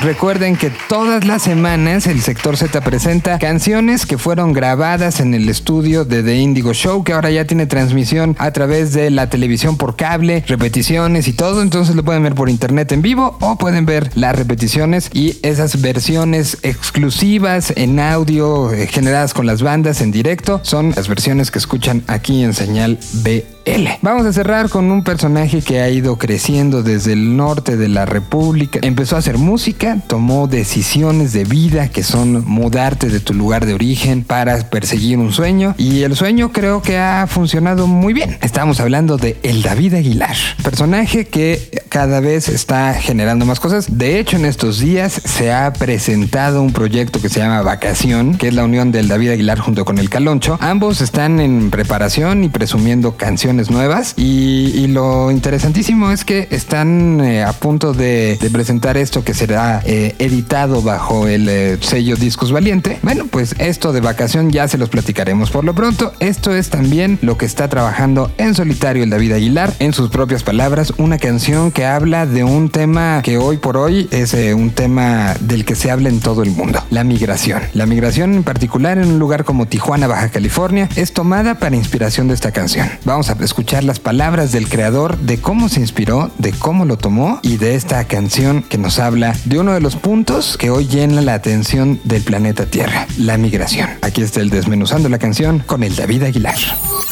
Recuerden 0.02 0.56
que 0.56 0.72
todas 0.88 1.24
las 1.24 1.42
semanas 1.42 2.08
el 2.08 2.20
sector 2.20 2.56
Z 2.56 2.80
presenta 2.80 3.38
canciones 3.38 4.04
que 4.04 4.18
fueron 4.18 4.52
grabadas 4.52 5.20
en 5.20 5.34
el 5.34 5.48
estudio 5.48 6.04
de 6.04 6.24
The 6.24 6.36
Indigo 6.36 6.72
Show, 6.72 7.04
que 7.04 7.12
ahora 7.12 7.30
ya 7.30 7.44
tiene 7.44 7.66
transmisión 7.66 8.34
a 8.40 8.50
través 8.50 8.92
de 8.92 9.10
la 9.10 9.30
televisión 9.30 9.76
por 9.76 9.94
cable, 9.94 10.42
repeticiones 10.48 11.28
y 11.28 11.32
todo. 11.32 11.62
Entonces 11.62 11.94
lo 11.94 12.04
pueden 12.04 12.24
ver 12.24 12.34
por 12.34 12.50
internet 12.50 12.90
en 12.90 13.02
vivo 13.02 13.36
o 13.40 13.56
pueden 13.56 13.86
ver 13.86 14.10
las 14.16 14.34
repeticiones 14.34 15.10
y 15.12 15.38
esas 15.42 15.80
versiones 15.80 16.58
exclusivas 16.62 17.72
en 17.76 18.00
audio 18.00 18.72
eh, 18.72 18.88
generadas 18.88 19.32
con 19.32 19.46
las 19.46 19.62
bandas 19.62 20.00
en 20.00 20.10
directo 20.10 20.60
son 20.64 20.92
las 20.96 21.06
versiones 21.06 21.52
que 21.52 21.58
escuchan 21.58 22.02
aquí 22.08 22.42
en 22.42 22.52
señal 22.52 22.98
B. 23.22 23.55
Vamos 24.00 24.24
a 24.24 24.32
cerrar 24.32 24.68
con 24.68 24.92
un 24.92 25.02
personaje 25.02 25.60
que 25.60 25.80
ha 25.80 25.90
ido 25.90 26.16
creciendo 26.16 26.84
desde 26.84 27.12
el 27.14 27.36
norte 27.36 27.76
de 27.76 27.88
la 27.88 28.06
República. 28.06 28.78
Empezó 28.82 29.16
a 29.16 29.18
hacer 29.18 29.36
música, 29.38 29.98
tomó 30.06 30.46
decisiones 30.46 31.32
de 31.32 31.44
vida 31.44 31.88
que 31.88 32.04
son 32.04 32.44
mudarte 32.46 33.08
de 33.08 33.18
tu 33.18 33.34
lugar 33.34 33.66
de 33.66 33.74
origen 33.74 34.22
para 34.22 34.70
perseguir 34.70 35.18
un 35.18 35.32
sueño 35.32 35.74
y 35.76 36.02
el 36.02 36.14
sueño 36.14 36.52
creo 36.52 36.80
que 36.80 36.98
ha 36.98 37.26
funcionado 37.26 37.88
muy 37.88 38.12
bien. 38.12 38.38
Estamos 38.40 38.78
hablando 38.78 39.16
de 39.16 39.36
El 39.42 39.62
David 39.62 39.94
Aguilar, 39.94 40.36
personaje 40.62 41.24
que 41.24 41.82
cada 41.88 42.20
vez 42.20 42.48
está 42.48 42.94
generando 42.94 43.46
más 43.46 43.58
cosas. 43.58 43.98
De 43.98 44.20
hecho, 44.20 44.36
en 44.36 44.44
estos 44.44 44.78
días 44.78 45.20
se 45.24 45.52
ha 45.52 45.72
presentado 45.72 46.62
un 46.62 46.72
proyecto 46.72 47.20
que 47.20 47.28
se 47.28 47.40
llama 47.40 47.62
Vacación, 47.62 48.36
que 48.38 48.48
es 48.48 48.54
la 48.54 48.64
unión 48.64 48.92
del 48.92 49.08
David 49.08 49.30
Aguilar 49.30 49.58
junto 49.58 49.84
con 49.84 49.98
el 49.98 50.08
Caloncho. 50.08 50.56
Ambos 50.60 51.00
están 51.00 51.40
en 51.40 51.70
preparación 51.70 52.44
y 52.44 52.48
presumiendo 52.48 53.16
canciones 53.16 53.55
nuevas 53.70 54.14
y, 54.16 54.86
lo 54.86 55.32
interesantísimo 55.32 56.12
es 56.12 56.24
que 56.24 56.46
están 56.50 57.20
eh, 57.20 57.42
a 57.42 57.52
punto 57.52 57.92
de, 57.92 58.38
de, 58.40 58.50
presentar 58.50 58.96
esto 58.96 59.24
que 59.24 59.34
será 59.34 59.82
eh, 59.84 60.14
editado 60.20 60.80
bajo 60.80 61.26
el 61.26 61.48
eh, 61.48 61.76
sello 61.80 62.14
Discos 62.14 62.52
Valiente. 62.52 63.00
Bueno, 63.02 63.26
pues 63.26 63.56
esto 63.58 63.92
de 63.92 64.00
vacación 64.00 64.50
ya 64.52 64.68
se 64.68 64.78
los 64.78 64.88
platicaremos 64.88 65.50
por 65.50 65.64
lo 65.64 65.74
pronto. 65.74 66.12
Esto 66.20 66.54
es 66.54 66.70
también 66.70 67.18
lo 67.20 67.36
que 67.36 67.46
está 67.46 67.68
trabajando 67.68 68.30
en 68.38 68.54
solitario 68.54 69.02
el 69.02 69.10
David 69.10 69.32
Aguilar, 69.32 69.72
en 69.80 69.92
sus 69.92 70.08
propias 70.08 70.44
palabras, 70.44 70.92
una 70.98 71.18
canción 71.18 71.72
que 71.72 71.84
habla 71.84 72.26
de 72.26 72.44
un 72.44 72.70
tema 72.70 73.20
que 73.22 73.36
hoy 73.38 73.56
por 73.56 73.76
hoy 73.76 74.08
es 74.12 74.34
un 74.54 74.70
tema 74.70 75.34
del 75.40 75.64
que 75.64 75.74
se 75.74 75.90
habla 75.90 76.08
en 76.08 76.20
todo 76.20 76.44
el 76.44 76.50
mundo, 76.50 76.84
la 76.90 77.02
migración. 77.02 77.62
La 77.74 77.86
migración 77.86 78.34
en 78.34 78.44
particular 78.44 78.98
en 78.98 79.08
un 79.08 79.18
lugar 79.18 79.44
como 79.44 79.66
Tijuana, 79.66 80.06
Baja 80.06 80.28
California, 80.28 80.88
es 80.94 81.12
tomada 81.12 81.56
para 81.58 81.76
inspiración 81.76 82.28
de 82.28 82.34
esta 82.34 82.52
canción. 82.52 82.88
Vamos 83.04 83.30
a 83.30 83.34
escuchar 83.46 83.84
las 83.84 83.98
palabras 83.98 84.52
del 84.52 84.68
creador, 84.68 85.16
de 85.18 85.40
cómo 85.40 85.68
se 85.68 85.80
inspiró, 85.80 86.30
de 86.38 86.52
cómo 86.52 86.84
lo 86.84 86.98
tomó 86.98 87.40
y 87.42 87.56
de 87.56 87.74
esta 87.74 88.04
canción 88.04 88.62
que 88.62 88.76
nos 88.76 88.98
habla 88.98 89.34
de 89.44 89.58
uno 89.58 89.72
de 89.72 89.80
los 89.80 89.96
puntos 89.96 90.58
que 90.58 90.70
hoy 90.70 90.86
llena 90.86 91.22
la 91.22 91.34
atención 91.34 91.98
del 92.04 92.22
planeta 92.22 92.66
Tierra, 92.66 93.06
la 93.18 93.38
migración. 93.38 93.88
Aquí 94.02 94.22
está 94.22 94.40
el 94.40 94.50
desmenuzando 94.50 95.08
la 95.08 95.18
canción 95.18 95.60
con 95.60 95.82
el 95.82 95.96
David 95.96 96.24
Aguilar. 96.24 96.58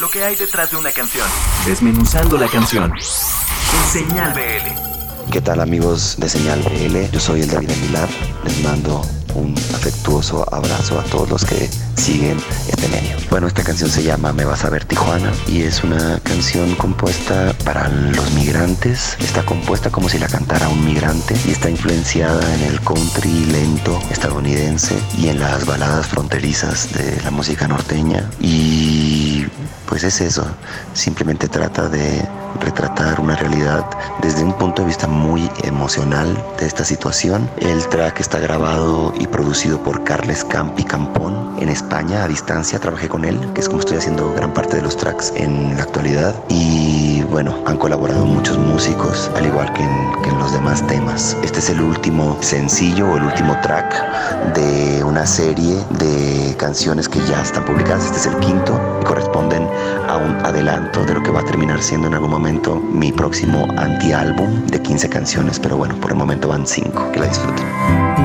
Lo 0.01 0.11
que 0.11 0.23
hay 0.23 0.37
detrás 0.37 0.71
de 0.71 0.77
una 0.77 0.91
canción. 0.91 1.27
Desmenuzando 1.67 2.37
la 2.37 2.49
canción. 2.49 2.93
En 2.93 3.93
Señal 3.93 4.33
BL. 4.35 5.31
¿Qué 5.31 5.41
tal 5.41 5.61
amigos 5.61 6.17
de 6.19 6.29
Señal 6.29 6.63
BL? 6.63 7.11
Yo 7.13 7.21
soy 7.21 7.43
el 7.43 7.49
David 7.49 7.71
Aguilar. 7.71 8.09
Les 8.45 8.63
mando 8.63 9.03
un 9.35 9.55
afectuoso 9.75 10.47
abrazo 10.53 10.99
a 10.99 11.05
todos 11.05 11.29
los 11.29 11.45
que 11.45 11.69
siguen 11.97 12.39
este 12.69 12.89
medio. 12.89 13.17
Bueno, 13.31 13.47
esta 13.47 13.63
canción 13.63 13.91
se 13.91 14.03
llama 14.03 14.33
Me 14.33 14.45
vas 14.45 14.65
a 14.65 14.71
ver 14.71 14.85
Tijuana 14.85 15.33
y 15.47 15.63
es 15.63 15.83
una 15.85 16.21
canción 16.21 16.75
compuesta 16.77 17.55
para 17.65 17.89
los 17.89 18.31
migrantes. 18.33 19.17
Está 19.21 19.45
compuesta 19.45 19.91
como 19.91 20.09
si 20.09 20.19
la 20.19 20.29
cantara 20.29 20.69
un 20.69 20.85
migrante 20.85 21.37
y 21.47 21.51
está 21.51 21.71
influenciada 21.71 22.43
en 22.55 22.63
el 22.63 22.81
country 22.81 23.47
lento 23.47 24.01
estadounidense 24.11 24.97
y 25.19 25.29
en 25.29 25.41
las 25.41 25.67
baladas 25.67 26.07
fronterizas 26.07 26.93
de 26.93 27.21
la 27.23 27.31
música 27.31 27.67
norteña. 27.67 28.29
Y 28.41 29.47
pues 29.87 30.05
es 30.05 30.21
eso, 30.21 30.47
simplemente 30.93 31.49
trata 31.49 31.89
de 31.89 32.27
retratar 32.61 33.21
una 33.21 33.37
realidad 33.37 33.85
desde 34.23 34.45
un 34.45 34.53
punto 34.53 34.83
de 34.83 34.89
vista 34.89 35.07
muy 35.07 35.51
emocional 35.63 36.37
de 36.59 36.67
esta 36.67 36.85
situación. 36.85 37.49
El 37.59 37.87
track 37.89 38.21
está 38.21 38.39
grabado 38.39 39.13
y 39.19 39.27
producido 39.27 39.83
por 39.83 40.05
Carles 40.05 40.45
Campi 40.45 40.85
Campón 40.85 41.57
en 41.61 41.69
España 41.69 42.25
a 42.25 42.29
distancia. 42.29 42.79
Trabajé 42.79 43.09
con 43.09 43.25
él, 43.25 43.39
que 43.55 43.61
es 43.61 43.69
como 43.69 43.81
estoy 43.81 43.99
haciendo 43.99 44.33
gran 44.35 44.53
parte 44.53 44.77
de 44.77 44.83
los 44.83 44.97
tracks 44.97 45.33
en 45.37 45.77
la 45.77 45.83
actualidad. 45.83 46.35
Y 46.49 47.23
bueno, 47.31 47.57
han 47.67 47.77
colaborado 47.77 48.25
muchos 48.25 48.59
músicos, 48.59 49.31
al 49.37 49.47
igual 49.47 49.73
que 49.73 49.83
en, 49.83 50.23
que 50.23 50.31
en 50.31 50.39
los 50.39 50.53
demás 50.53 50.87
temas. 50.87 51.37
Este 51.43 51.59
es 51.59 51.71
el 51.71 51.81
último 51.81 52.37
sencillo 52.41 53.11
o 53.11 53.17
el 53.17 53.25
último 53.25 53.57
track 53.63 54.55
de 54.55 55.03
una 55.05 55.27
serie 55.27 55.77
de 55.99 56.55
canciones 56.59 57.09
que 57.09 57.21
ya 57.27 57.43
están 57.43 57.65
publicadas. 57.65 58.07
Este 58.07 58.19
es 58.19 58.27
el 58.27 58.39
quinto 58.39 58.81
y 59.01 59.05
corresponden 59.05 59.69
a 60.09 60.17
un 60.17 60.37
adelanto 60.45 61.05
de 61.05 61.15
lo 61.15 61.23
que 61.23 61.31
va 61.31 61.41
a 61.41 61.45
terminar 61.45 61.83
siendo 61.83 62.07
en 62.09 62.15
algún 62.15 62.31
momento 62.31 62.44
mi 62.93 63.11
próximo 63.11 63.67
anti-álbum 63.79 64.67
de 64.67 64.81
15 64.81 65.09
canciones, 65.09 65.59
pero 65.59 65.79
bueno, 65.79 65.95
por 65.97 66.11
el 66.11 66.17
momento 66.19 66.49
van 66.49 66.67
5. 66.67 67.13
Que 67.13 67.21
la 67.21 67.27
disfruten. 67.27 67.65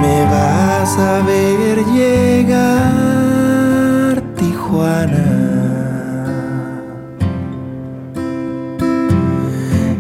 Me 0.02 0.26
vas 0.26 0.98
a 0.98 1.22
ver 1.22 1.86
llegar, 1.86 2.62
Tijuana. 4.36 5.26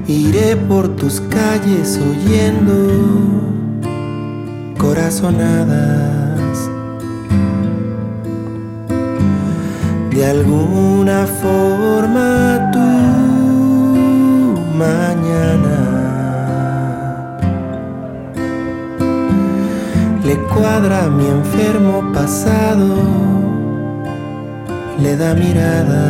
Iré 0.05 0.57
por 0.57 0.89
tus 0.97 1.21
calles 1.21 1.97
oyendo 1.97 2.73
corazonadas. 4.77 6.69
De 10.11 10.25
alguna 10.25 11.25
forma 11.41 12.69
tú 12.73 13.08
mañana. 14.79 15.77
Le 20.23 20.35
cuadra 20.53 20.99
mi 21.17 21.27
enfermo 21.27 21.95
pasado, 22.13 22.87
le 25.03 25.11
da 25.17 25.33
mirada. 25.33 26.05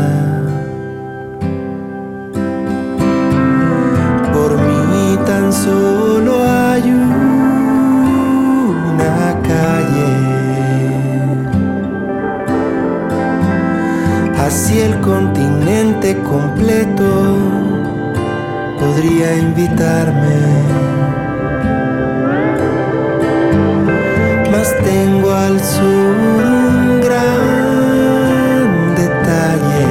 Por 4.35 4.51
mí 4.67 5.17
tan 5.25 5.51
solo 5.51 6.31
hay 6.43 6.85
una 8.91 9.17
calle. 9.49 10.11
Así 14.45 14.79
el 14.79 14.95
continente 15.01 16.17
completo 16.33 17.68
podría 18.79 19.35
invitarme. 19.35 20.39
Mas 24.51 24.75
tengo 24.83 25.31
al 25.31 25.59
sur 25.59 26.45
un 26.45 27.01
gran 27.01 28.95
detalle. 28.95 29.87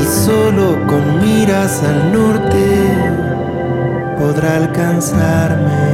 Y 0.00 0.04
solo 0.04 0.86
con 0.86 1.20
miras 1.20 1.82
al 1.82 2.12
norte 2.12 2.64
podrá 4.18 4.56
alcanzarme. 4.56 5.86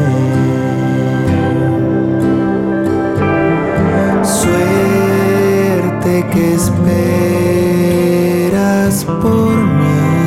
Suerte 4.23 6.27
que 6.33 6.55
por 8.91 9.57
mí. 9.57 10.22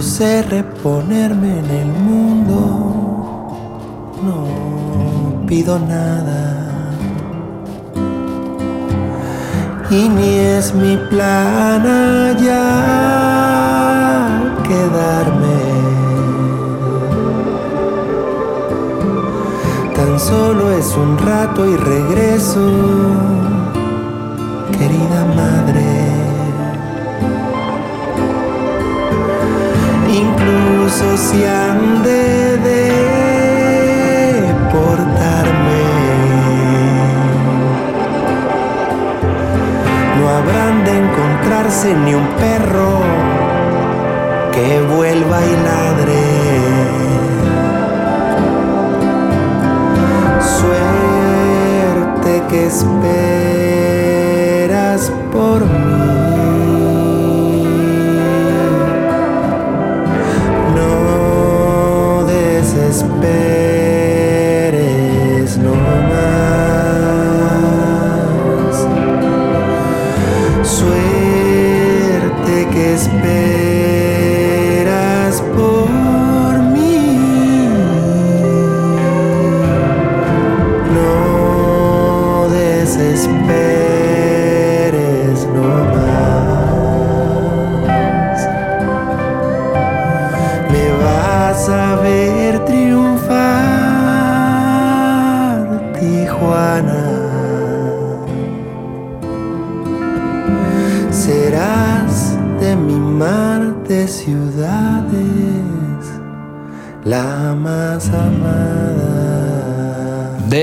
Yo 0.00 0.06
sé 0.06 0.42
que 44.52 44.80
vuelva 44.82 45.38
y 45.44 45.56
ladre. 45.66 46.22
Suerte 50.58 52.32
que 52.48 52.66
esperas 52.66 53.39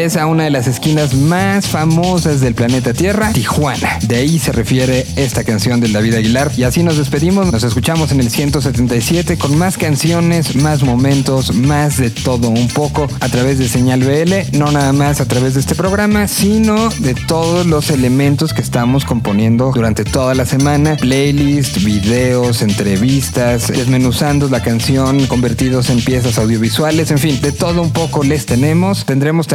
De 0.07 0.11
esa 0.11 0.25
una 0.25 0.45
de 0.45 0.51
las 0.51 0.67
esquinas 0.67 1.15
más 1.15 1.67
famosas 1.67 2.39
del 2.39 2.55
planeta 2.55 2.93
Tierra, 2.93 3.33
Tijuana. 3.33 3.99
De 4.03 4.15
ahí 4.15 4.39
se 4.39 4.53
refiere 4.53 5.05
esta 5.17 5.43
canción 5.43 5.81
del 5.81 5.91
David 5.91 6.13
Aguilar. 6.13 6.49
Y 6.55 6.63
así 6.63 6.81
nos 6.81 6.97
despedimos, 6.97 7.51
nos 7.51 7.65
escuchamos 7.65 8.13
en 8.13 8.21
el 8.21 8.29
177 8.29 9.37
con 9.37 9.57
más 9.57 9.77
canciones, 9.77 10.55
más 10.55 10.81
momentos, 10.83 11.53
más 11.53 11.97
de 11.97 12.09
todo 12.09 12.47
un 12.47 12.69
poco 12.69 13.09
a 13.19 13.27
través 13.27 13.59
de 13.59 13.67
Señal 13.67 13.99
BL, 13.99 14.57
no 14.57 14.71
nada 14.71 14.93
más 14.93 15.19
a 15.19 15.25
través 15.25 15.55
de 15.55 15.59
este 15.59 15.75
programa, 15.75 16.29
sino 16.29 16.89
de 16.99 17.13
todos 17.13 17.65
los 17.65 17.89
elementos 17.89 18.53
que 18.53 18.61
estamos 18.61 19.03
componiendo 19.03 19.73
durante 19.75 20.05
toda 20.05 20.35
la 20.35 20.45
semana. 20.45 20.95
Playlist, 20.95 21.83
videos, 21.83 22.61
entrevistas, 22.61 23.67
desmenuzando 23.67 24.47
la 24.47 24.63
canción, 24.63 25.27
convertidos 25.27 25.89
en 25.89 26.01
piezas 26.01 26.37
audiovisuales, 26.37 27.11
en 27.11 27.17
fin, 27.17 27.41
de 27.41 27.51
todo 27.51 27.81
un 27.81 27.91
poco 27.91 28.23
les 28.23 28.45
tenemos. 28.45 29.03
Tendremos 29.03 29.47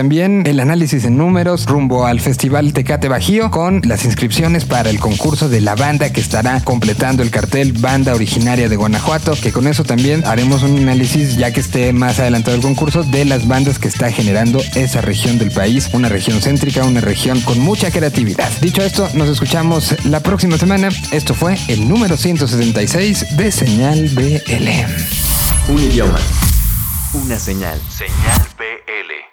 el 0.47 0.61
análisis 0.61 1.05
en 1.05 1.17
números 1.17 1.67
rumbo 1.67 2.07
al 2.07 2.21
Festival 2.21 2.73
Tecate 2.73 3.09
Bajío 3.09 3.51
con 3.51 3.81
las 3.85 4.05
inscripciones 4.05 4.65
para 4.65 4.91
el 4.91 4.99
concurso 4.99 5.49
de 5.49 5.61
la 5.61 5.75
banda 5.75 6.13
que 6.13 6.21
estará 6.21 6.61
completando 6.61 7.23
el 7.23 7.31
cartel 7.31 7.73
Banda 7.73 8.15
Originaria 8.15 8.69
de 8.69 8.77
Guanajuato, 8.77 9.33
que 9.41 9.53
con 9.53 9.67
eso 9.67 9.85
también 9.85 10.25
haremos 10.27 10.63
un 10.63 10.79
análisis 10.79 11.37
ya 11.37 11.53
que 11.53 11.61
esté 11.61 11.93
más 11.93 12.19
adelantado 12.19 12.57
el 12.57 12.63
concurso 12.63 13.03
de 13.03 13.25
las 13.25 13.47
bandas 13.47 13.79
que 13.79 13.89
está 13.89 14.11
generando 14.11 14.61
esa 14.75 15.01
región 15.01 15.39
del 15.39 15.51
país, 15.51 15.91
una 15.93 16.09
región 16.09 16.41
céntrica, 16.41 16.85
una 16.85 17.01
región 17.01 17.41
con 17.41 17.59
mucha 17.59 17.91
creatividad. 17.91 18.51
Dicho 18.61 18.83
esto, 18.83 19.09
nos 19.15 19.29
escuchamos 19.29 19.95
la 20.05 20.21
próxima 20.21 20.59
semana. 20.59 20.89
Esto 21.11 21.35
fue 21.35 21.57
el 21.69 21.89
número 21.89 22.17
176 22.17 23.37
de 23.37 23.53
Señal 23.53 24.09
BL. 24.11 25.73
Un 25.73 25.79
idioma. 25.79 26.19
Una 27.15 27.39
señal. 27.39 27.81
Señal 27.91 28.49
BL. 28.57 29.32